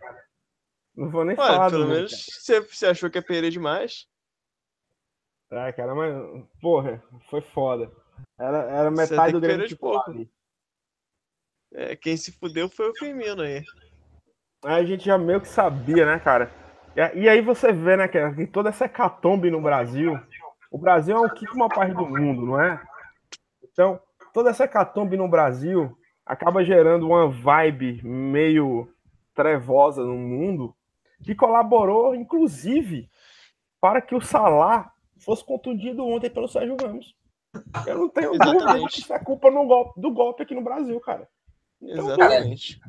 [0.96, 4.08] Não vou nem Ué, falar pelo do menos você, você achou que é perder demais.
[5.52, 6.14] Ah, cara, mas,
[6.62, 7.91] porra, foi foda.
[8.38, 10.10] Era, era metade do grande pouco.
[10.10, 10.32] Ali.
[11.74, 13.64] É, quem se fudeu foi o Firmino aí.
[14.64, 16.52] A gente já meio que sabia, né, cara?
[17.16, 20.20] E, aí você vê, né, que toda essa hecatombe no Brasil.
[20.72, 22.82] O Brasil é um quinto uma parte do mundo, não é?
[23.72, 24.00] Então,
[24.34, 28.88] toda essa hecatombe no Brasil acaba gerando uma vibe meio
[29.34, 30.76] trevosa no mundo
[31.24, 33.10] que colaborou, inclusive,
[33.80, 37.16] para que o Salah fosse contundido ontem pelo Sérgio Ramos.
[37.86, 41.28] Eu não tenho dúvida que isso é culpa golpe, do golpe aqui no Brasil, cara.
[41.81, 42.80] Então, Exatamente.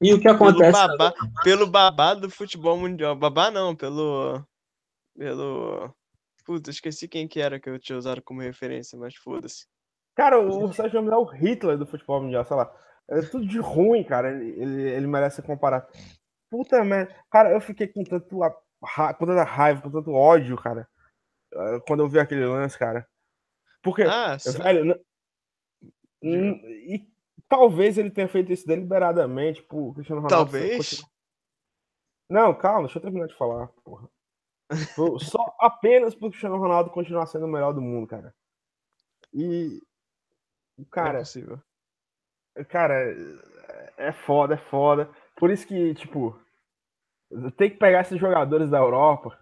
[0.00, 0.72] E o que acontece?
[0.72, 3.14] Pelo babá, pelo babá do futebol mundial.
[3.16, 4.44] Babá não, pelo.
[5.16, 5.94] Pelo.
[6.44, 9.66] Puta, esqueci quem que era que eu tinha usado como referência, mas foda-se.
[10.14, 12.72] Cara, o Sérgio Ramos é o Hitler do futebol mundial, sei lá.
[13.08, 14.30] É tudo de ruim, cara.
[14.30, 15.86] Ele, ele, ele merece ser comparado.
[16.50, 17.14] Puta merda.
[17.30, 20.86] Cara, eu fiquei com, tanto, com tanta raiva, com tanto ódio, cara.
[21.52, 23.06] Eh, quando eu vi aquele lance, cara.
[23.82, 24.98] Porque, ah, velho,
[26.22, 27.06] e
[27.54, 30.50] talvez ele tenha feito isso deliberadamente pro Cristiano Ronaldo.
[30.50, 31.04] Talvez.
[32.28, 34.08] Não, calma, deixa eu terminar de falar, porra.
[35.20, 38.34] Só apenas pro Cristiano Ronaldo continuar sendo o melhor do mundo, cara.
[39.32, 39.80] E.
[40.90, 41.22] Cara.
[42.56, 42.94] É cara,
[43.96, 45.08] é foda, é foda.
[45.36, 46.36] Por isso que, tipo,
[47.56, 49.38] tem que pegar esses jogadores da Europa,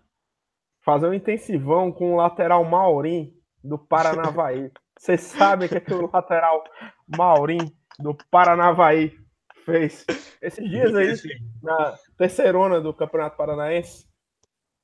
[0.84, 3.34] fazer um intensivão com o lateral Maurim
[3.64, 4.70] do Paranavaí.
[4.98, 6.62] Vocês sabem que, é que o lateral
[7.06, 9.18] Maurim do Paranavaí
[9.64, 10.04] fez
[10.40, 11.14] esses dias aí,
[11.62, 14.06] na terceirona do Campeonato Paranaense?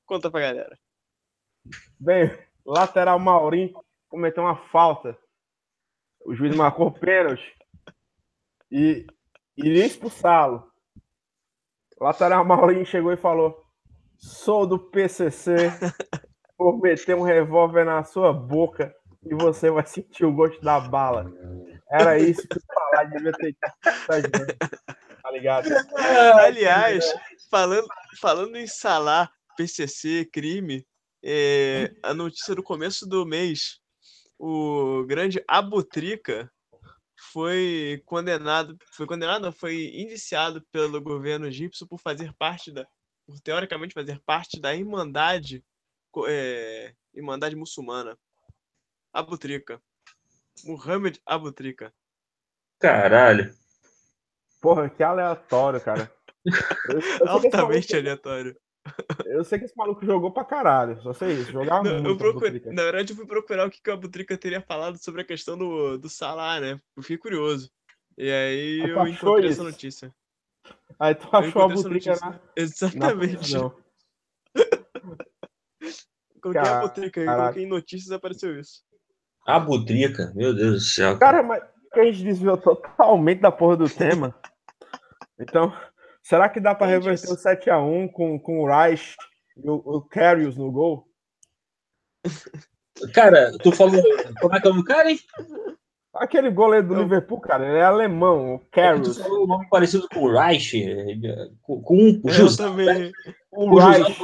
[0.07, 0.79] Conta pra galera.
[1.99, 2.31] Bem,
[2.65, 3.73] lateral Maurim
[4.09, 5.19] cometeu uma falta.
[6.25, 7.55] O juiz marcou pênalti
[8.71, 9.07] e
[9.57, 10.71] iria expulsá-lo.
[12.01, 13.65] Lateral Maurinho chegou e falou:
[14.17, 15.71] Sou do PCC,
[16.57, 18.95] vou meter um revólver na sua boca
[19.25, 21.31] e você vai sentir o gosto da bala.
[21.91, 22.61] Era isso que
[23.33, 23.57] ter
[25.23, 25.69] tá ligado?
[26.41, 27.05] Aliás,
[27.51, 27.89] falando,
[28.21, 30.87] falando em salar PCC, crime,
[31.23, 33.81] é, a notícia do começo do mês,
[34.39, 36.51] o grande Abutrica
[37.33, 42.87] foi condenado, foi condenado, foi indiciado pelo governo egípcio por fazer parte da,
[43.27, 45.65] por teoricamente fazer parte da Irmandade,
[46.27, 48.17] é, Irmandade Muçulmana.
[49.13, 49.83] Abutrica.
[50.65, 51.93] Muhammad Abutrica.
[52.79, 53.55] Caralho.
[54.61, 56.11] Porra, que aleatório, cara.
[56.89, 58.57] Eu, eu Altamente aleatório.
[59.27, 61.53] Eu sei que esse maluco jogou pra caralho, só sei isso.
[61.53, 62.09] Jogava não, muito.
[62.09, 65.21] Eu procurei, na verdade, eu fui procurar o que, que o Abutrica teria falado sobre
[65.21, 66.81] a questão do, do Salah, né?
[66.97, 67.71] Eu fiquei curioso.
[68.17, 69.61] E aí, aí eu encontrei isso.
[69.61, 70.15] essa notícia.
[70.99, 72.41] Aí tu achou a Abutrica na...
[72.57, 73.53] Exatamente.
[73.53, 73.71] Na
[76.41, 76.67] coloquei Car...
[76.67, 78.83] a Abutrica aí, coloquei em notícias e apareceu isso.
[79.47, 80.33] Abutrica?
[80.35, 81.19] Meu Deus do céu.
[81.19, 81.63] Cara, mas
[81.95, 84.35] a gente desviou totalmente da porra do tema.
[85.41, 85.73] Então,
[86.29, 89.17] Será que dá para reverter o 7x1 com, com o Reich
[89.57, 91.09] e o, o Carrius no gol?
[93.15, 94.03] Cara, tu falou.
[94.39, 95.19] Como é que é o cara, hein?
[96.15, 97.03] Aquele goleiro do Eu...
[97.05, 99.19] Liverpool, cara, ele é alemão, o Carrius.
[99.19, 100.85] É tu falou um nome parecido com o Reich,
[101.63, 102.63] com, com o José.
[102.63, 103.11] Também.
[103.49, 104.17] Com o José,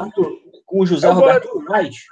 [0.66, 2.04] com o José Roberto Reich.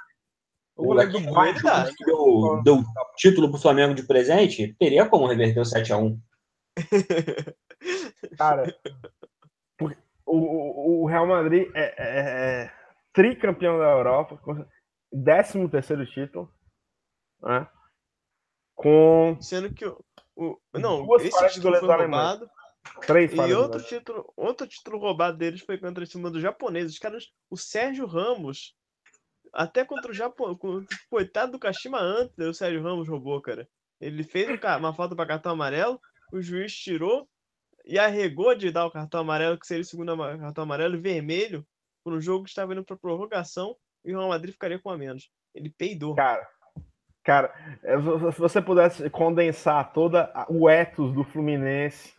[0.75, 1.59] O goleiro do Bayern
[1.95, 2.83] que deu, deu
[3.15, 6.19] título pro Flamengo de presente, teria como reverter o 7x1.
[8.37, 8.75] Cara,
[10.25, 12.73] o, o Real Madrid é, é, é, é
[13.13, 14.39] tricampeão da Europa,
[15.11, 16.51] 13 terceiro título,
[17.41, 17.67] né?
[18.73, 20.03] Com sendo que o,
[20.35, 22.49] o não, esse título foi roubado.
[23.05, 26.91] Três e outro título, outro título roubado deles foi contra cima do japonês.
[26.91, 28.75] Os caras, o Sérgio Ramos,
[29.53, 30.57] até contra o Japão,
[31.09, 33.67] coitado do Kashima antes, o Sérgio Ramos roubou, cara.
[34.01, 34.49] Ele fez
[34.79, 35.99] uma falta para cartão amarelo,
[36.31, 37.27] o juiz tirou,
[37.85, 41.65] e arregou de dar o cartão amarelo, que seria o segundo cartão amarelo, vermelho,
[42.03, 44.97] por um jogo que estava indo para prorrogação e o Real Madrid ficaria com a
[44.97, 45.29] menos.
[45.53, 46.15] Ele peidou.
[46.15, 46.47] Cara,
[47.23, 47.95] cara, é,
[48.31, 52.13] se você pudesse condensar toda o ethos do Fluminense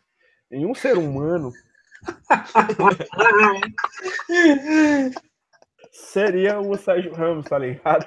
[0.50, 1.52] em um ser humano,
[5.94, 8.04] seria o Sérgio Ramos, tá ligado?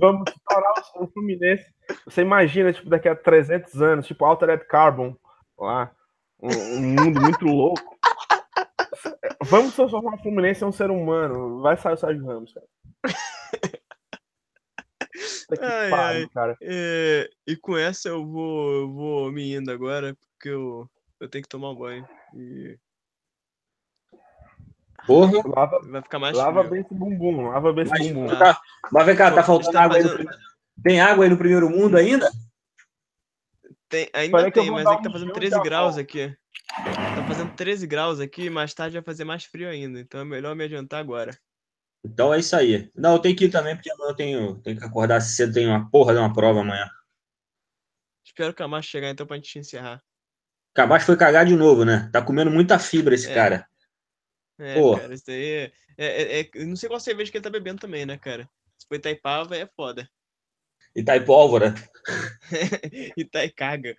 [0.00, 1.64] Vamos estourar o Fluminense.
[2.06, 5.14] Você imagina, tipo, daqui a 300 anos, tipo, Altered Carbon
[5.58, 5.92] lá,
[6.42, 7.98] um, mundo muito louco.
[9.44, 11.60] Vamos transformar o Fluminense em um ser humano.
[11.60, 12.66] Vai sair o Sérgio Ramos, cara.
[15.60, 16.28] Ai, ai.
[16.28, 16.56] cara.
[16.62, 20.88] É, e com essa eu vou, eu vou me indo agora, porque eu,
[21.18, 22.08] eu tenho que tomar um banho.
[22.34, 22.78] E...
[25.10, 25.42] Porra.
[25.44, 28.28] Lava, vai ficar mais lava bem esse bumbum, lava bem esse mas, bumbum.
[28.28, 28.60] Tá,
[28.92, 30.18] mas vem cá, tá faltando água fazendo...
[30.18, 30.30] aí no...
[30.84, 32.30] Tem água aí no primeiro mundo ainda?
[33.88, 36.36] Tem, ainda Parece que tem, mas é que tá fazendo giro 13 já graus aqui.
[36.68, 39.98] Tá fazendo 13 graus aqui, mais tarde vai fazer mais frio ainda.
[39.98, 41.36] Então é melhor me adiantar agora.
[42.04, 42.88] Então é isso aí.
[42.94, 45.70] Não, eu tenho que ir também, porque amanhã eu tenho, tenho que acordar cedo, tenho
[45.70, 46.88] uma porra de uma prova amanhã.
[48.24, 50.00] Espero o Camacho chegar então pra gente encerrar.
[50.72, 52.08] Camacho foi cagar de novo, né?
[52.12, 53.34] Tá comendo muita fibra esse É.
[53.34, 53.66] cara.
[54.60, 54.96] É, Pô.
[54.98, 57.80] cara, isso daí é, é, é- é- Não sei qual cerveja que ele tá bebendo
[57.80, 58.48] também, né, cara?
[58.78, 60.08] Se for Itaipava, é foda.
[60.94, 61.72] E tá em pólvora.
[63.16, 63.96] Itaicaga.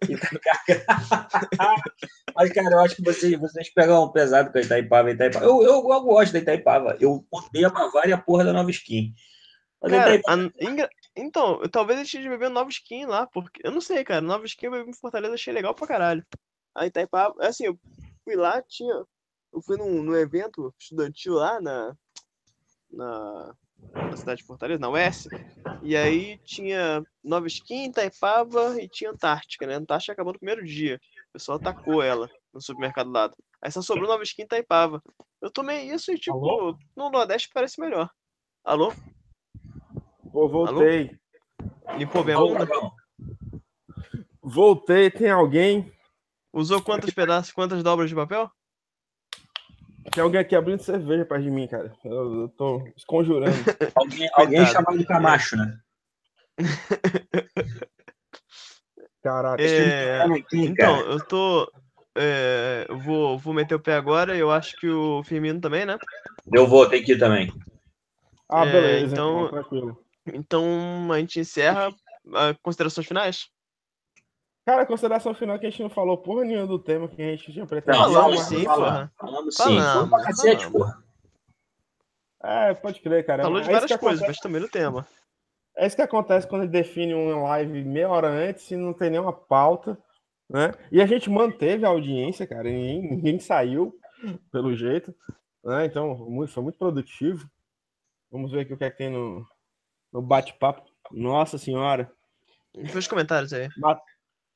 [2.34, 5.10] Mas, cara, eu acho que vocês, vocês pegam um pesado com a Itaipava.
[5.10, 5.44] e Itaipava.
[5.44, 6.96] Eu, eu, eu gosto da Itaipava.
[7.00, 9.14] Eu odeio a Bavária e a porra da nova skin.
[9.80, 13.60] Mas Cara, Itaipava- a- engra- então, eu- talvez eu esteja bebendo nova skin lá, porque.
[13.64, 14.20] Eu não sei, cara.
[14.20, 16.24] Nova skin eu bebi em Fortaleza, achei legal pra caralho.
[16.74, 17.78] A Itaipava, assim, eu
[18.24, 19.04] fui lá, tinha.
[19.52, 21.96] Eu fui num, num evento estudantil lá na.
[22.90, 23.54] Na,
[23.94, 25.26] na cidade de Fortaleza, na UES.
[25.82, 29.74] E aí tinha Nova Skin, Itaipava e tinha Antártica, né?
[29.74, 31.00] Antártica acabou no primeiro dia.
[31.30, 33.34] O pessoal atacou ela no supermercado do lado.
[33.62, 35.02] Aí só sobrou Nova Skin e Itaipava.
[35.40, 36.78] Eu tomei isso e, tipo, Alô?
[36.94, 38.10] no Nordeste parece melhor.
[38.62, 38.92] Alô?
[40.30, 41.18] Pô, voltei.
[41.96, 42.66] Limpou bem a Ô, bunda?
[42.66, 42.92] Gabão,
[44.42, 45.92] Voltei, tem alguém?
[46.52, 48.50] Usou quantos pedaços, quantas dobras de papel?
[50.10, 51.92] Tem alguém aqui abrindo cerveja perto de mim, cara.
[52.04, 53.54] Eu, eu tô esconjurando.
[53.94, 55.78] Alguém, alguém chamado de Camacho, né?
[59.22, 59.62] Caraca.
[59.62, 61.70] É, Aqui, então, eu tô.
[62.16, 64.36] é, eu vou, vou meter o pé agora.
[64.36, 65.96] Eu acho que o Firmino também, né?
[66.52, 67.52] Eu vou, tem que ir também.
[68.50, 69.12] Ah, é, beleza.
[69.14, 70.04] então- Então, tranquilo.
[70.26, 71.92] Então a gente encerra.
[72.34, 73.48] ah, considerações finais?
[74.64, 77.20] Cara, a consideração final é que a gente não falou porra nenhuma do tema que
[77.20, 78.04] a gente tinha pretendido.
[78.04, 79.12] Não, Falamos sim, porra.
[79.18, 79.62] Falamos sim.
[79.80, 81.02] Falamos, pra cacete, porra.
[82.44, 83.42] É, pode crer, cara.
[83.42, 85.06] Falou de é várias coisas, acontece- mas também no tema.
[85.76, 89.10] É isso que acontece quando ele define uma live meia hora antes e não tem
[89.10, 89.96] nenhuma pauta,
[90.48, 90.72] né?
[90.90, 92.64] E a gente manteve a audiência, cara.
[92.64, 93.96] Ninguém, ninguém saiu,
[94.52, 95.14] pelo jeito.
[95.64, 95.86] Né?
[95.86, 97.48] Então, muito- foi muito produtivo.
[98.30, 99.46] Vamos ver aqui o que é que tem no,
[100.12, 100.82] no bate-papo.
[101.10, 102.10] Nossa senhora.
[102.74, 103.68] Os comentários aí.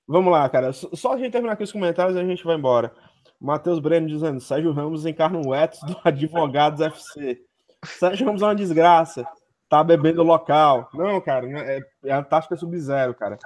[0.09, 0.73] Vamos lá, cara.
[0.73, 2.93] Só a gente terminar aqui os comentários e a gente vai embora.
[3.41, 7.41] Matheus Breno dizendo: Sérgio Ramos encarna o Etos do Advogados FC.
[7.85, 9.27] Sérgio Ramos é uma desgraça.
[9.69, 10.89] Tá bebendo local.
[10.95, 13.37] Não, cara, é, é Antártica Sub-Zero, cara.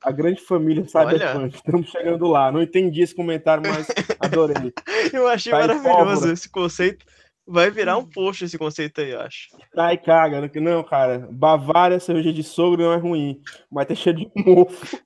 [0.00, 1.56] A grande família Cyberpunk.
[1.56, 2.52] Estamos chegando lá.
[2.52, 3.88] Não entendi esse comentário, mas
[4.20, 4.72] adorei.
[5.12, 7.04] Eu achei Tá maravilhoso esse conceito.
[7.44, 9.48] Vai virar um post esse conceito aí, eu acho.
[9.74, 10.50] Tá e caga.
[10.60, 11.26] Não, cara.
[11.32, 13.40] Bavária, cerveja de sogro não é ruim.
[13.72, 14.98] Mas tá cheio de mofo.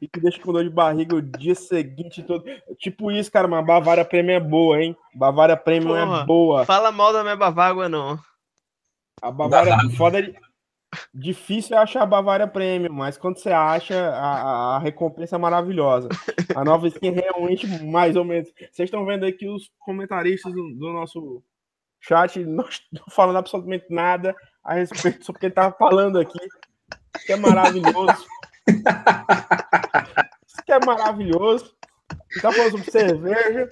[0.00, 2.44] E que deixa com dor de barriga o dia seguinte todo.
[2.78, 3.46] Tipo isso, cara.
[3.48, 4.96] Mas Bavária Premium é boa, hein?
[5.14, 6.24] Bavária Premium é Porra.
[6.24, 6.64] boa.
[6.66, 8.18] Fala mal da minha bavágua, não.
[9.22, 10.34] A Bavária foda de...
[11.14, 16.08] Difícil é achar a Bavária Premium, mas quando você acha, a, a- recompensa é maravilhosa.
[16.56, 18.48] A nova skin é realmente mais ou menos.
[18.72, 21.44] Vocês estão vendo aqui os comentaristas do, do nosso
[22.00, 24.34] chat não estão falando absolutamente nada
[24.64, 26.36] a respeito sobre o que ele tava falando aqui.
[27.16, 28.26] Isso que é maravilhoso.
[30.46, 31.74] Isso que é maravilhoso.
[32.40, 33.68] Tá falando sobre cerveja.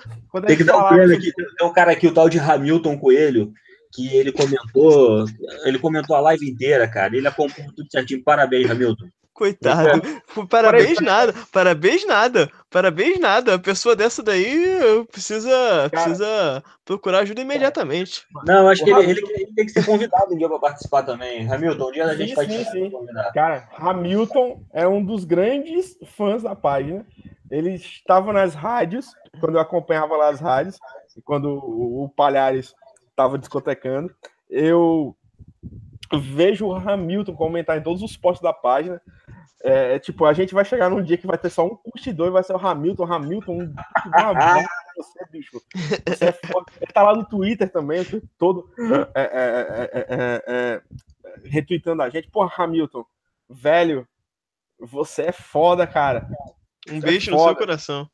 [0.46, 1.32] Tem que dar um prêmio aqui.
[1.32, 3.52] Tem um cara aqui, o tal de Hamilton Coelho,
[3.94, 5.24] que ele comentou,
[5.64, 7.16] ele comentou a live inteira, cara.
[7.16, 8.22] Ele acompanhou tudo certinho.
[8.22, 9.08] Parabéns, Hamilton.
[9.38, 10.02] Coitado.
[10.50, 11.32] Parabéns nada.
[11.52, 12.50] Parabéns nada.
[12.68, 13.54] Parabéns nada.
[13.54, 14.68] A pessoa dessa daí
[15.12, 18.22] precisa, precisa procurar ajuda imediatamente.
[18.44, 20.58] Não, eu acho que O ele, ele- ele tem que ser convidado um dia para
[20.58, 21.50] participar também.
[21.50, 22.90] Hamilton, um dia a gente Sim, vai sim, te sim.
[22.90, 23.32] convidar.
[23.32, 27.06] Cara, Hamilton é um dos grandes fãs da página.
[27.50, 29.06] Ele estava nas rádios,
[29.40, 30.76] quando eu acompanhava lá as rádios,
[31.16, 32.74] e quando o, o Palhares
[33.08, 34.12] estava discotecando.
[34.50, 35.14] Eu
[36.16, 39.00] vejo o Hamilton comentar em todos os posts da página.
[39.60, 42.30] É, tipo, a gente vai chegar num dia que vai ter só um curtidor e
[42.30, 43.04] vai ser o Hamilton.
[43.04, 43.74] Hamilton, um
[44.96, 45.60] você, bicho.
[46.06, 46.66] Você é foda.
[46.80, 48.04] Ele tá lá no Twitter também,
[48.36, 48.70] todo
[49.14, 50.82] é, é, é, é, é, é,
[51.44, 52.30] retweetando a gente.
[52.30, 53.04] Pô, Hamilton,
[53.48, 54.06] velho,
[54.78, 56.28] você é foda, cara.
[56.90, 58.10] Um é beijo no seu coração.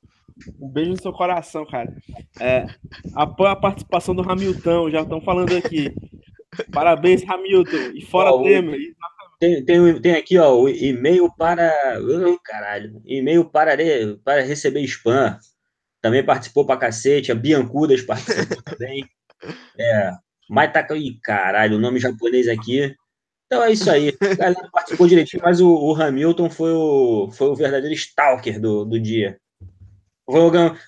[0.60, 1.94] Um beijo no seu coração, cara.
[2.40, 2.66] É,
[3.14, 5.94] apoia a participação do Hamilton, já estão falando aqui.
[6.72, 7.92] Parabéns, Hamilton.
[7.94, 8.78] E fora Ó, o- Temer.
[9.40, 11.68] Tem, tem, tem aqui, ó, o e-mail para.
[11.70, 13.02] Ai, caralho.
[13.04, 13.72] E-mail para,
[14.24, 15.38] para receber spam.
[16.00, 17.32] Também participou pra cacete.
[17.32, 19.04] A Biancudas participou também.
[19.78, 20.12] É.
[20.48, 20.86] Mas tá.
[20.96, 22.94] Ih, caralho, o nome japonês aqui.
[23.46, 24.16] Então é isso aí.
[24.20, 28.84] A galera participou direitinho, mas o, o Hamilton foi o, foi o verdadeiro stalker do,
[28.84, 29.38] do dia.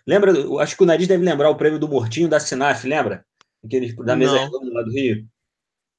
[0.07, 0.33] Lembra?
[0.61, 3.25] Acho que o Nariz deve lembrar o prêmio do Mortinho da Sinaf, lembra?
[3.65, 5.27] Aquele da mesa redonda lá do Rio.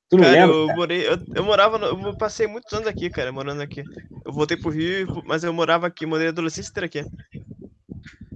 [0.09, 0.55] Tu não cara, lembra?
[0.55, 0.77] eu cara?
[0.77, 3.83] morei, eu, eu morava, no- eu passei muitos anos aqui, cara, morando aqui.
[4.25, 7.03] Eu voltei pro Rio, mas eu morava aqui, morei a adolescência inteira aqui.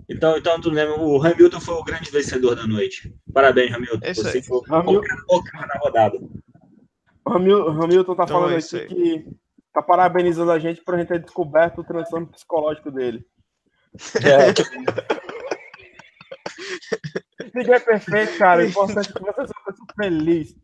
[0.09, 3.13] Então, então tu lembra, o Hamilton foi o grande vencedor da noite.
[3.33, 3.99] Parabéns, Hamilton.
[4.05, 4.43] É isso Você aí.
[4.43, 6.19] foi o Hamil- o cara na rodada.
[7.25, 8.87] O Hamil- o Hamilton tá Então falando é aqui isso aí.
[8.87, 9.25] que
[9.73, 13.25] tá parabenizando a gente por a gente ter descoberto o transtorno psicológico dele.
[14.21, 14.51] É,
[17.53, 18.61] Ninguém é perfeito, cara.
[18.61, 20.55] O importante é que você seja uma pessoa feliz.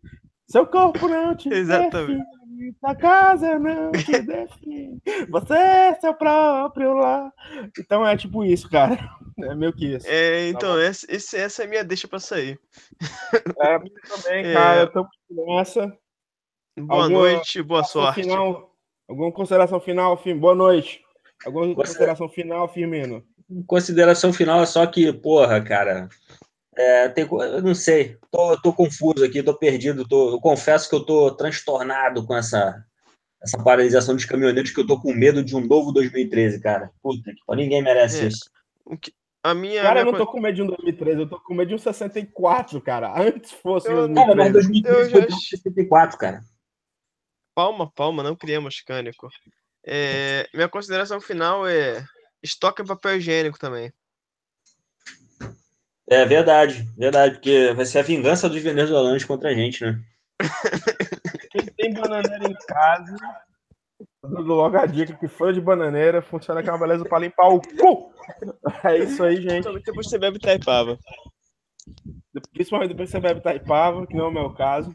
[0.49, 2.23] Seu corpo não te Exatamente.
[2.23, 5.01] define, sua casa não te define.
[5.29, 7.31] Você é seu próprio lar.
[7.79, 8.97] Então é tipo isso, cara.
[9.39, 10.07] É meio que isso.
[10.09, 10.79] É, então, bom.
[10.79, 12.59] essa, esse- essa é a minha deixa pra sair.
[13.61, 14.53] É, a minha também, É.
[14.55, 14.79] cara.
[14.81, 15.95] Eu tô nessa.
[16.79, 18.23] Boa Alguma noite, boa sorte.
[18.23, 18.75] Final,
[19.07, 20.35] alguma consideração final, Fim?
[20.35, 21.01] Boa noite.
[21.45, 23.23] Alguma consideração final, Firmino?
[23.67, 26.09] consideração final é só que, porra, cara.
[26.77, 30.95] É, tem, eu não sei, tô, tô confuso aqui, tô perdido, tô, eu confesso que
[30.95, 32.85] eu tô transtornado com essa,
[33.41, 36.91] essa paralisação dos caminhoneiros, que eu tô com medo de um novo 2013, cara.
[37.01, 38.27] Puta que pariu, ninguém merece É.
[38.27, 38.49] isso.
[38.85, 39.11] O que-
[39.43, 39.81] A minha.
[39.81, 41.75] Cara, minha eu não tô com medo de um 2013, eu tô com medo de
[41.75, 43.11] um 64, cara.
[43.19, 44.53] Antes fosse Eu- um Cara, mas 2013.
[44.53, 46.41] 2013 Eu foi já- tão 64, cara.
[47.55, 49.29] Palma, palma, não criamos cânico.
[49.83, 52.05] É, minha consideração final é
[52.43, 53.91] estoque papel higiênico também.
[56.09, 60.01] É verdade, verdade, porque vai ser a vingança dos venezuelanos contra a gente, né?
[61.51, 63.15] Quem tem bananeira em casa,
[64.23, 67.61] logo a dica que folha de bananeira funciona que é uma beleza pra limpar o
[67.61, 68.13] cu.
[68.83, 69.63] É isso aí, gente.
[69.63, 70.97] Principalmente depois você bebe taipava.
[72.53, 74.93] Principalmente depois você bebe Taipava, que não é o meu caso.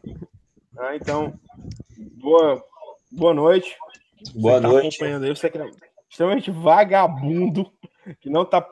[0.77, 1.33] Ah, então,
[2.21, 2.63] boa,
[3.11, 3.75] boa noite.
[4.35, 4.87] Boa Você tá noite.
[4.87, 5.69] acompanhando aí, você que é
[6.09, 7.71] extremamente vagabundo,
[8.21, 8.65] que não tá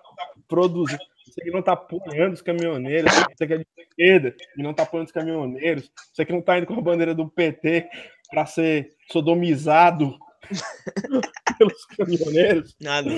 [0.48, 4.74] produzindo, você que não tá apoiando os caminhoneiros, você que é de esquerda e não
[4.74, 7.90] tá apoiando os caminhoneiros, você que não tá indo com a bandeira do PT
[8.30, 10.18] para ser sodomizado
[11.58, 12.76] pelos caminhoneiros.
[12.82, 13.10] Nada.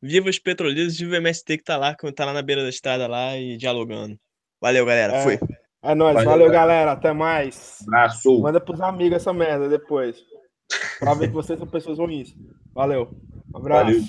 [0.00, 2.68] Viva os petroleiros, viva o MST que tá lá, que tá lá na beira da
[2.68, 4.18] estrada lá e dialogando.
[4.60, 5.14] Valeu, galera.
[5.16, 5.22] É.
[5.22, 5.38] Fui.
[5.82, 6.58] É nóis, Valeu, valeu, cara.
[6.58, 7.78] galera, até mais.
[7.88, 8.38] Abraço.
[8.40, 10.22] Manda pros amigos essa merda depois.
[10.98, 12.34] Pra ver que vocês são pessoas ruins.
[12.74, 13.10] Valeu.
[13.52, 13.86] Um abraço.
[13.86, 14.02] Valeu.